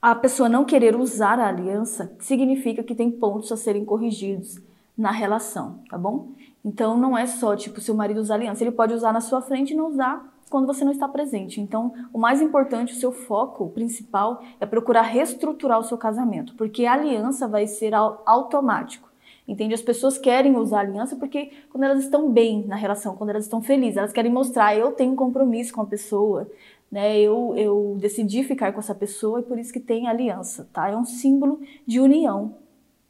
a 0.00 0.14
pessoa 0.16 0.48
não 0.48 0.64
querer 0.64 0.96
usar 0.96 1.38
a 1.38 1.46
aliança 1.46 2.12
significa 2.18 2.82
que 2.82 2.94
tem 2.94 3.10
pontos 3.10 3.52
a 3.52 3.56
serem 3.56 3.84
corrigidos 3.84 4.60
na 4.98 5.12
relação, 5.12 5.78
tá 5.88 5.96
bom? 5.96 6.32
Então 6.64 6.96
não 6.96 7.16
é 7.16 7.26
só 7.26 7.54
tipo 7.54 7.80
se 7.80 7.90
o 7.90 7.94
marido 7.94 8.20
usar 8.20 8.34
aliança, 8.34 8.64
ele 8.64 8.72
pode 8.72 8.92
usar 8.92 9.12
na 9.12 9.20
sua 9.20 9.40
frente 9.40 9.72
e 9.72 9.76
não 9.76 9.86
usar 9.88 10.32
quando 10.50 10.66
você 10.66 10.84
não 10.84 10.92
está 10.92 11.08
presente. 11.08 11.60
Então, 11.62 11.94
o 12.12 12.18
mais 12.18 12.42
importante, 12.42 12.92
o 12.92 12.96
seu 12.96 13.10
foco 13.10 13.70
principal 13.70 14.42
é 14.60 14.66
procurar 14.66 15.00
reestruturar 15.00 15.78
o 15.78 15.84
seu 15.84 15.96
casamento, 15.96 16.54
porque 16.56 16.84
a 16.84 16.92
aliança 16.92 17.48
vai 17.48 17.66
ser 17.66 17.94
automático. 17.94 19.11
Entende? 19.46 19.74
As 19.74 19.82
pessoas 19.82 20.16
querem 20.16 20.56
usar 20.56 20.80
aliança 20.80 21.16
porque 21.16 21.50
quando 21.70 21.84
elas 21.84 22.04
estão 22.04 22.30
bem 22.30 22.64
na 22.66 22.76
relação, 22.76 23.16
quando 23.16 23.30
elas 23.30 23.44
estão 23.44 23.60
felizes, 23.60 23.96
elas 23.96 24.12
querem 24.12 24.30
mostrar 24.30 24.76
eu 24.76 24.92
tenho 24.92 25.12
um 25.12 25.16
compromisso 25.16 25.72
com 25.74 25.80
a 25.80 25.86
pessoa, 25.86 26.48
né? 26.90 27.18
Eu, 27.18 27.54
eu 27.56 27.96
decidi 27.98 28.44
ficar 28.44 28.72
com 28.72 28.78
essa 28.78 28.94
pessoa 28.94 29.40
e 29.40 29.42
por 29.42 29.58
isso 29.58 29.72
que 29.72 29.80
tem 29.80 30.06
aliança, 30.06 30.68
tá? 30.72 30.88
É 30.88 30.96
um 30.96 31.04
símbolo 31.04 31.60
de 31.86 31.98
união, 31.98 32.54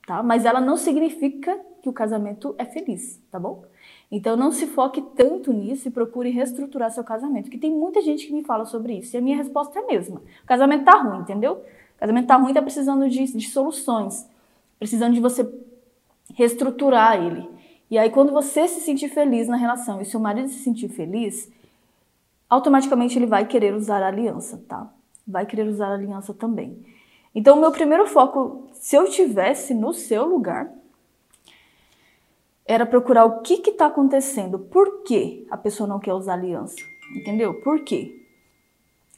tá? 0.07 0.23
Mas 0.23 0.45
ela 0.45 0.61
não 0.61 0.77
significa 0.77 1.59
que 1.83 1.89
o 1.89 1.93
casamento 1.93 2.55
é 2.57 2.65
feliz, 2.65 3.21
tá 3.31 3.39
bom? 3.39 3.65
Então 4.11 4.37
não 4.37 4.53
se 4.53 4.67
foque 4.69 5.03
tanto 5.17 5.53
nisso 5.53 5.89
e 5.89 5.91
procure 5.91 6.31
reestruturar 6.31 6.91
seu 6.91 7.03
casamento, 7.03 7.51
que 7.51 7.59
tem 7.59 7.71
muita 7.71 8.01
gente 8.01 8.27
que 8.27 8.33
me 8.33 8.45
fala 8.45 8.65
sobre 8.65 8.99
isso. 8.99 9.17
E 9.17 9.19
a 9.19 9.21
minha 9.21 9.37
resposta 9.37 9.79
é 9.79 9.83
a 9.83 9.87
mesma. 9.87 10.23
O 10.45 10.47
casamento 10.47 10.85
tá 10.85 10.99
ruim, 10.99 11.21
entendeu? 11.21 11.55
O 11.97 11.99
casamento 11.99 12.27
tá 12.27 12.37
ruim, 12.37 12.55
tá 12.55 12.63
precisando 12.63 13.09
de, 13.09 13.25
de 13.25 13.49
soluções, 13.49 14.29
precisando 14.79 15.15
de 15.15 15.21
você 15.21 15.45
reestruturar 16.35 17.23
ele. 17.23 17.49
E 17.91 17.99
aí 17.99 18.11
quando 18.11 18.33
você 18.33 18.67
se 18.69 18.81
sentir 18.81 19.09
feliz 19.09 19.49
na 19.49 19.57
relação 19.57 20.01
e 20.01 20.05
seu 20.05 20.19
marido 20.21 20.49
se 20.49 20.63
sentir 20.63 20.89
feliz, 20.89 21.51
automaticamente 22.49 23.19
ele 23.19 23.27
vai 23.27 23.47
querer 23.47 23.75
usar 23.75 24.03
a 24.03 24.09
aliança, 24.09 24.63
tá? 24.69 24.93
Vai 25.27 25.47
querer 25.47 25.69
usar 25.69 25.89
a 25.89 25.95
aliança 25.95 26.35
também. 26.35 26.85
Então, 27.35 27.57
o 27.57 27.61
meu 27.61 27.73
primeiro 27.73 28.07
foco, 28.07 28.69
se 28.75 28.95
eu 28.95 29.09
tivesse 29.09 29.73
no 29.73 29.93
seu 29.95 30.27
lugar, 30.27 30.71
era 32.67 32.85
procurar 32.85 33.25
o 33.25 33.41
que 33.41 33.55
está 33.71 33.87
acontecendo, 33.87 34.59
por 34.59 35.03
que 35.03 35.47
a 35.51 35.57
pessoa 35.57 35.89
não 35.89 35.99
quer 35.99 36.13
usar 36.15 36.35
aliança, 36.35 36.77
entendeu? 37.17 37.55
Por 37.63 37.81
quê? 37.81 38.22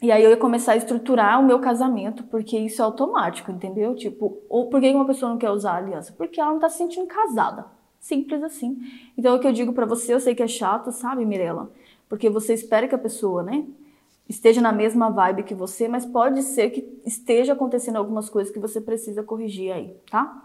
E 0.02 0.12
aí 0.12 0.22
eu 0.22 0.30
ia 0.30 0.36
começar 0.36 0.72
a 0.72 0.76
estruturar 0.76 1.40
o 1.40 1.46
meu 1.46 1.58
casamento, 1.60 2.24
porque 2.24 2.58
isso 2.58 2.82
é 2.82 2.84
automático, 2.84 3.50
entendeu? 3.50 3.94
Tipo, 3.94 4.38
ou 4.48 4.68
por 4.68 4.80
que 4.80 4.90
uma 4.90 5.06
pessoa 5.06 5.30
não 5.30 5.38
quer 5.38 5.50
usar 5.50 5.76
aliança? 5.76 6.12
Porque 6.12 6.40
ela 6.40 6.50
não 6.50 6.56
está 6.56 6.68
se 6.68 6.78
sentindo 6.78 7.06
casada. 7.06 7.66
Simples 8.00 8.42
assim. 8.42 8.78
Então 9.16 9.32
é 9.32 9.36
o 9.36 9.40
que 9.40 9.46
eu 9.46 9.52
digo 9.52 9.72
para 9.72 9.86
você, 9.86 10.12
eu 10.12 10.20
sei 10.20 10.34
que 10.34 10.42
é 10.42 10.48
chato, 10.48 10.92
sabe, 10.92 11.24
Mirella? 11.24 11.70
Porque 12.08 12.28
você 12.28 12.52
espera 12.52 12.86
que 12.86 12.94
a 12.94 12.98
pessoa, 12.98 13.42
né, 13.42 13.64
esteja 14.28 14.60
na 14.60 14.72
mesma 14.72 15.08
vibe 15.10 15.42
que 15.42 15.54
você, 15.54 15.88
mas 15.88 16.04
pode 16.04 16.42
ser 16.42 16.70
que 16.70 17.00
esteja 17.06 17.54
acontecendo 17.54 17.96
algumas 17.96 18.28
coisas 18.28 18.52
que 18.52 18.58
você 18.58 18.80
precisa 18.80 19.22
corrigir 19.22 19.72
aí, 19.72 19.96
tá? 20.10 20.44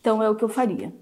Então 0.00 0.22
é 0.22 0.28
o 0.28 0.34
que 0.34 0.44
eu 0.44 0.48
faria. 0.48 0.92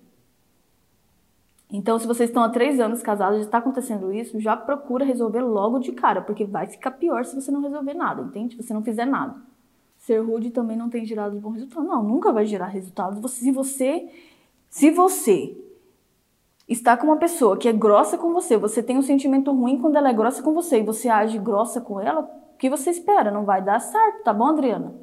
Então, 1.70 1.98
se 1.98 2.06
vocês 2.06 2.30
estão 2.30 2.44
há 2.44 2.48
três 2.48 2.78
anos 2.78 3.02
casados 3.02 3.38
e 3.38 3.42
está 3.42 3.58
acontecendo 3.58 4.12
isso, 4.12 4.38
já 4.38 4.56
procura 4.56 5.04
resolver 5.04 5.40
logo 5.40 5.78
de 5.78 5.92
cara, 5.92 6.22
porque 6.22 6.44
vai 6.44 6.66
ficar 6.66 6.92
pior 6.92 7.24
se 7.24 7.34
você 7.34 7.50
não 7.50 7.60
resolver 7.60 7.94
nada, 7.94 8.22
entende? 8.22 8.54
Se 8.54 8.62
você 8.62 8.72
não 8.72 8.82
fizer 8.82 9.04
nada. 9.04 9.34
Ser 9.98 10.18
rude 10.18 10.50
também 10.50 10.76
não 10.76 10.88
tem 10.88 11.04
gerado 11.04 11.38
bom 11.40 11.50
resultado. 11.50 11.84
Não, 11.84 12.02
nunca 12.02 12.32
vai 12.32 12.46
gerar 12.46 12.66
resultados. 12.66 13.32
Se 13.32 13.50
você, 13.50 14.08
se 14.70 14.90
você 14.90 15.56
está 16.68 16.96
com 16.96 17.08
uma 17.08 17.16
pessoa 17.16 17.56
que 17.56 17.68
é 17.68 17.72
grossa 17.72 18.16
com 18.16 18.32
você, 18.32 18.56
você 18.56 18.82
tem 18.82 18.96
um 18.96 19.02
sentimento 19.02 19.52
ruim 19.52 19.78
quando 19.78 19.96
ela 19.96 20.10
é 20.10 20.12
grossa 20.12 20.42
com 20.42 20.54
você 20.54 20.78
e 20.78 20.84
você 20.84 21.08
age 21.08 21.38
grossa 21.38 21.80
com 21.80 22.00
ela, 22.00 22.20
o 22.54 22.56
que 22.58 22.70
você 22.70 22.90
espera? 22.90 23.30
Não 23.32 23.44
vai 23.44 23.60
dar 23.62 23.80
certo, 23.80 24.22
tá 24.22 24.32
bom, 24.32 24.46
Adriana? 24.46 24.94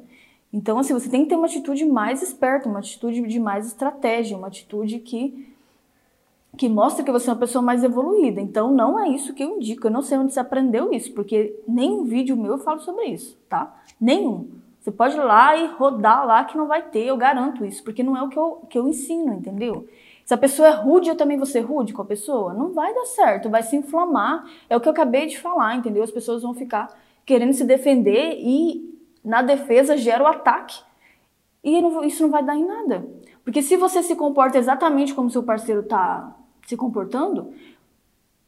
Então, 0.52 0.78
assim, 0.78 0.94
você 0.94 1.10
tem 1.10 1.24
que 1.24 1.28
ter 1.28 1.36
uma 1.36 1.46
atitude 1.46 1.84
mais 1.84 2.22
esperta, 2.22 2.68
uma 2.68 2.78
atitude 2.78 3.20
de 3.22 3.40
mais 3.40 3.66
estratégia, 3.66 4.36
uma 4.36 4.46
atitude 4.46 5.00
que 5.00 5.53
que 6.56 6.68
mostra 6.68 7.04
que 7.04 7.10
você 7.10 7.28
é 7.28 7.32
uma 7.32 7.38
pessoa 7.38 7.62
mais 7.62 7.82
evoluída. 7.82 8.40
Então, 8.40 8.72
não 8.72 8.98
é 8.98 9.08
isso 9.08 9.34
que 9.34 9.42
eu 9.42 9.56
indico. 9.56 9.86
Eu 9.86 9.90
não 9.90 10.02
sei 10.02 10.18
onde 10.18 10.32
você 10.32 10.40
aprendeu 10.40 10.92
isso, 10.92 11.12
porque 11.12 11.58
nenhum 11.66 12.04
vídeo 12.04 12.36
meu 12.36 12.52
eu 12.52 12.58
falo 12.58 12.80
sobre 12.80 13.06
isso, 13.06 13.36
tá? 13.48 13.74
Nenhum. 14.00 14.48
Você 14.80 14.90
pode 14.90 15.16
ir 15.16 15.22
lá 15.22 15.56
e 15.56 15.66
rodar 15.66 16.26
lá 16.26 16.44
que 16.44 16.58
não 16.58 16.66
vai 16.66 16.82
ter, 16.82 17.06
eu 17.06 17.16
garanto 17.16 17.64
isso, 17.64 17.82
porque 17.82 18.02
não 18.02 18.16
é 18.16 18.22
o 18.22 18.28
que 18.28 18.38
eu, 18.38 18.66
que 18.68 18.78
eu 18.78 18.86
ensino, 18.86 19.32
entendeu? 19.32 19.88
Se 20.26 20.34
a 20.34 20.38
pessoa 20.38 20.68
é 20.68 20.72
rude, 20.72 21.08
eu 21.08 21.16
também 21.16 21.36
vou 21.36 21.46
ser 21.46 21.60
rude 21.60 21.92
com 21.92 22.02
a 22.02 22.04
pessoa? 22.04 22.52
Não 22.52 22.72
vai 22.72 22.94
dar 22.94 23.06
certo, 23.06 23.50
vai 23.50 23.62
se 23.62 23.76
inflamar. 23.76 24.44
É 24.68 24.76
o 24.76 24.80
que 24.80 24.88
eu 24.88 24.92
acabei 24.92 25.26
de 25.26 25.38
falar, 25.38 25.74
entendeu? 25.74 26.02
As 26.02 26.10
pessoas 26.10 26.42
vão 26.42 26.54
ficar 26.54 26.88
querendo 27.24 27.52
se 27.52 27.64
defender 27.64 28.36
e 28.38 28.94
na 29.24 29.42
defesa 29.42 29.96
gera 29.96 30.22
o 30.22 30.26
ataque. 30.26 30.82
E 31.62 31.78
isso 32.06 32.22
não 32.22 32.30
vai 32.30 32.42
dar 32.42 32.56
em 32.56 32.66
nada. 32.66 33.06
Porque 33.42 33.62
se 33.62 33.76
você 33.76 34.02
se 34.02 34.14
comporta 34.14 34.58
exatamente 34.58 35.14
como 35.14 35.30
seu 35.30 35.42
parceiro 35.42 35.80
está 35.80 36.34
se 36.66 36.76
comportando, 36.76 37.52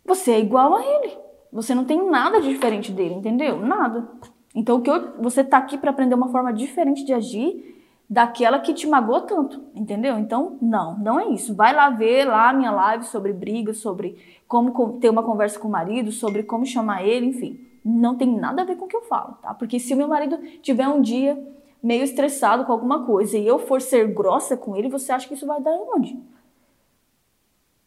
você 0.05 0.33
é 0.33 0.41
igual 0.41 0.75
a 0.75 0.85
ele. 0.85 1.17
Você 1.53 1.75
não 1.75 1.85
tem 1.85 2.09
nada 2.09 2.41
de 2.41 2.49
diferente 2.49 2.93
dele, 2.93 3.15
entendeu? 3.15 3.61
Nada. 3.61 4.09
Então, 4.55 4.77
o 4.77 4.81
que 4.81 4.91
eu, 4.91 5.21
você 5.21 5.43
está 5.43 5.59
aqui 5.59 5.77
para 5.77 5.91
aprender 5.91 6.15
uma 6.15 6.29
forma 6.29 6.53
diferente 6.53 7.05
de 7.05 7.13
agir 7.13 7.77
daquela 8.09 8.59
que 8.61 8.73
te 8.73 8.87
magoou 8.87 9.23
tanto, 9.23 9.63
entendeu? 9.75 10.19
Então, 10.19 10.57
não, 10.63 10.97
não 10.99 11.21
é 11.21 11.29
isso. 11.29 11.55
Vai 11.55 11.75
lá 11.75 11.91
ver 11.91 12.25
lá 12.25 12.51
a 12.51 12.53
minha 12.53 12.71
live 12.71 13.05
sobre 13.05 13.33
briga, 13.33 13.75
sobre 13.75 14.17
como 14.47 14.99
ter 14.99 15.11
uma 15.11 15.23
conversa 15.23 15.59
com 15.59 15.69
o 15.69 15.71
marido, 15.71 16.13
sobre 16.13 16.43
como 16.43 16.65
chamar 16.65 17.05
ele, 17.05 17.27
enfim. 17.27 17.61
Não 17.85 18.17
tem 18.17 18.29
nada 18.39 18.63
a 18.63 18.65
ver 18.65 18.77
com 18.77 18.85
o 18.85 18.89
que 18.89 18.97
eu 18.97 19.03
falo, 19.03 19.35
tá? 19.43 19.53
Porque 19.55 19.79
se 19.79 19.93
o 19.93 19.97
meu 19.97 20.09
marido 20.09 20.39
tiver 20.63 20.89
um 20.89 21.01
dia 21.01 21.39
meio 21.83 22.03
estressado 22.03 22.65
com 22.65 22.73
alguma 22.73 23.05
coisa 23.05 23.37
e 23.37 23.47
eu 23.47 23.59
for 23.59 23.81
ser 23.81 24.09
grossa 24.09 24.57
com 24.57 24.77
ele, 24.77 24.89
você 24.89 25.13
acha 25.13 25.29
que 25.29 25.35
isso 25.35 25.47
vai 25.47 25.61
dar 25.61 25.73
onde? 25.73 26.19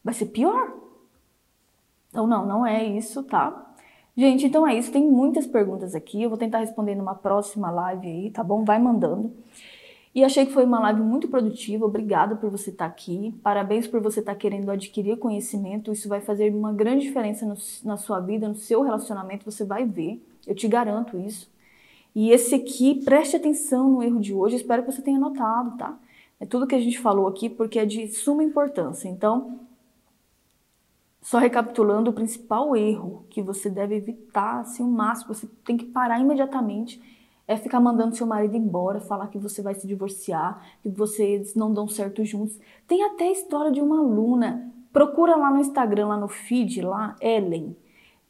Vai 0.04 0.14
ser 0.14 0.28
pior. 0.28 0.74
Então, 2.10 2.26
não, 2.26 2.46
não 2.46 2.66
é 2.66 2.84
isso, 2.84 3.24
tá? 3.24 3.74
Gente, 4.16 4.46
então 4.46 4.68
é 4.68 4.78
isso. 4.78 4.92
Tem 4.92 5.06
muitas 5.06 5.48
perguntas 5.48 5.96
aqui. 5.96 6.22
Eu 6.22 6.30
vou 6.30 6.38
tentar 6.38 6.60
responder 6.60 6.96
numa 6.96 7.16
próxima 7.16 7.70
live 7.72 8.08
aí, 8.08 8.32
tá 8.32 8.44
bom? 8.44 8.64
Vai 8.64 8.80
mandando. 8.80 9.32
E 10.14 10.24
achei 10.24 10.46
que 10.46 10.52
foi 10.52 10.66
uma 10.66 10.80
live 10.80 11.02
muito 11.02 11.28
produtiva. 11.28 11.86
Obrigada 11.86 12.36
por 12.36 12.50
você 12.50 12.72
estar 12.72 12.86
aqui. 12.86 13.34
Parabéns 13.44 13.88
por 13.88 14.02
você 14.02 14.20
estar 14.20 14.36
querendo 14.36 14.70
adquirir 14.72 15.18
conhecimento. 15.18 15.92
Isso 15.92 16.10
vai 16.10 16.20
fazer 16.20 16.54
uma 16.54 16.74
grande 16.74 17.06
diferença 17.06 17.46
no, 17.46 17.56
na 17.86 17.96
sua 17.96 18.20
vida, 18.20 18.48
no 18.48 18.56
seu 18.56 18.82
relacionamento. 18.82 19.50
Você 19.50 19.64
vai 19.64 19.86
ver. 19.86 20.22
Eu 20.48 20.56
te 20.56 20.68
garanto 20.68 21.18
isso. 21.18 21.50
E 22.16 22.32
esse 22.32 22.56
aqui, 22.56 22.96
preste 23.06 23.36
atenção 23.36 23.90
no 23.90 24.04
erro 24.04 24.20
de 24.20 24.34
hoje. 24.34 24.56
Espero 24.56 24.84
que 24.84 24.92
você 24.92 25.02
tenha 25.02 25.20
notado, 25.20 25.78
tá? 25.78 25.98
É 26.40 26.46
tudo 26.46 26.66
que 26.66 26.76
a 26.76 26.80
gente 26.80 27.00
falou 27.00 27.28
aqui 27.28 27.50
porque 27.50 27.78
é 27.78 27.86
de 27.86 28.08
suma 28.08 28.44
importância. 28.44 29.08
Então, 29.08 29.60
só 31.30 31.38
recapitulando, 31.38 32.10
o 32.10 32.14
principal 32.14 32.76
erro 32.76 33.24
que 33.30 33.40
você 33.40 33.70
deve 33.70 33.94
evitar, 33.94 34.62
assim, 34.62 34.82
o 34.82 34.88
máximo, 34.88 35.36
você 35.36 35.48
tem 35.64 35.78
que 35.78 35.86
parar 35.86 36.20
imediatamente, 36.20 37.00
é 37.48 37.56
ficar 37.56 37.80
mandando 37.80 38.16
seu 38.16 38.26
marido 38.26 38.58
embora, 38.58 39.00
falar 39.00 39.28
que 39.28 39.38
você 39.38 39.62
vai 39.62 39.76
se 39.76 39.86
divorciar, 39.86 40.60
que 40.82 40.90
vocês 40.90 41.54
não 41.54 41.72
dão 41.72 41.88
certo 41.88 42.26
juntos. 42.26 42.60
Tem 42.88 43.04
até 43.04 43.26
a 43.26 43.32
história 43.32 43.72
de 43.72 43.80
uma 43.80 44.00
aluna, 44.00 44.74
procura 44.92 45.36
lá 45.36 45.52
no 45.52 45.60
Instagram, 45.60 46.08
lá 46.08 46.18
no 46.18 46.28
feed, 46.28 46.82
lá, 46.82 47.16
Ellen. 47.22 47.78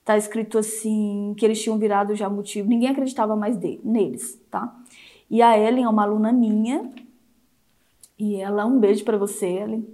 Tá 0.03 0.17
escrito 0.17 0.57
assim, 0.57 1.33
que 1.37 1.45
eles 1.45 1.63
tinham 1.63 1.77
virado 1.77 2.13
já 2.15 2.29
motivo, 2.29 2.67
ninguém 2.67 2.89
acreditava 2.89 3.33
mais 3.33 3.57
neles, 3.81 4.37
tá? 4.51 4.77
E 5.29 5.41
a 5.41 5.57
Ellen 5.57 5.85
é 5.85 5.89
uma 5.89 6.03
aluna 6.03 6.33
minha, 6.33 6.91
e 8.17 8.35
ela, 8.35 8.65
um 8.65 8.77
beijo 8.77 9.05
para 9.05 9.17
você, 9.17 9.47
Ellen, 9.47 9.87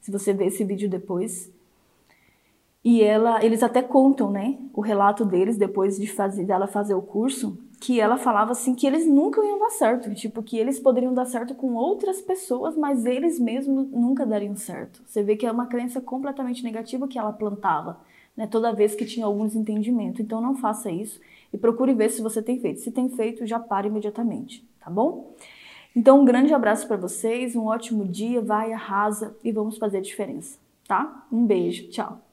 se 0.00 0.10
você 0.10 0.32
ver 0.32 0.46
esse 0.46 0.64
vídeo 0.64 0.90
depois. 0.90 1.56
E 2.88 3.02
ela, 3.02 3.44
eles 3.44 3.62
até 3.62 3.82
contam, 3.82 4.30
né, 4.30 4.56
o 4.72 4.80
relato 4.80 5.22
deles 5.22 5.58
depois 5.58 5.98
de 5.98 6.06
fazer 6.06 6.46
dela 6.46 6.66
fazer 6.66 6.94
o 6.94 7.02
curso, 7.02 7.58
que 7.78 8.00
ela 8.00 8.16
falava 8.16 8.52
assim 8.52 8.74
que 8.74 8.86
eles 8.86 9.06
nunca 9.06 9.44
iam 9.44 9.58
dar 9.58 9.68
certo, 9.68 10.14
tipo 10.14 10.42
que 10.42 10.56
eles 10.56 10.80
poderiam 10.80 11.12
dar 11.12 11.26
certo 11.26 11.54
com 11.54 11.74
outras 11.74 12.22
pessoas, 12.22 12.78
mas 12.78 13.04
eles 13.04 13.38
mesmos 13.38 13.90
nunca 13.90 14.24
dariam 14.24 14.56
certo. 14.56 15.02
Você 15.04 15.22
vê 15.22 15.36
que 15.36 15.44
é 15.44 15.52
uma 15.52 15.66
crença 15.66 16.00
completamente 16.00 16.64
negativa 16.64 17.06
que 17.06 17.18
ela 17.18 17.30
plantava, 17.30 18.00
né, 18.34 18.46
toda 18.46 18.72
vez 18.72 18.94
que 18.94 19.04
tinha 19.04 19.26
algum 19.26 19.46
desentendimento. 19.46 20.22
Então 20.22 20.40
não 20.40 20.56
faça 20.56 20.90
isso 20.90 21.20
e 21.52 21.58
procure 21.58 21.92
ver 21.92 22.08
se 22.08 22.22
você 22.22 22.40
tem 22.40 22.58
feito. 22.58 22.80
Se 22.80 22.90
tem 22.90 23.10
feito, 23.10 23.44
já 23.44 23.60
pare 23.60 23.88
imediatamente, 23.88 24.66
tá 24.80 24.90
bom? 24.90 25.34
Então 25.94 26.22
um 26.22 26.24
grande 26.24 26.54
abraço 26.54 26.88
para 26.88 26.96
vocês, 26.96 27.54
um 27.54 27.66
ótimo 27.66 28.06
dia, 28.06 28.40
vai 28.40 28.72
arrasa 28.72 29.36
e 29.44 29.52
vamos 29.52 29.76
fazer 29.76 29.98
a 29.98 30.00
diferença, 30.00 30.58
tá? 30.86 31.26
Um 31.30 31.44
beijo, 31.44 31.90
tchau. 31.90 32.27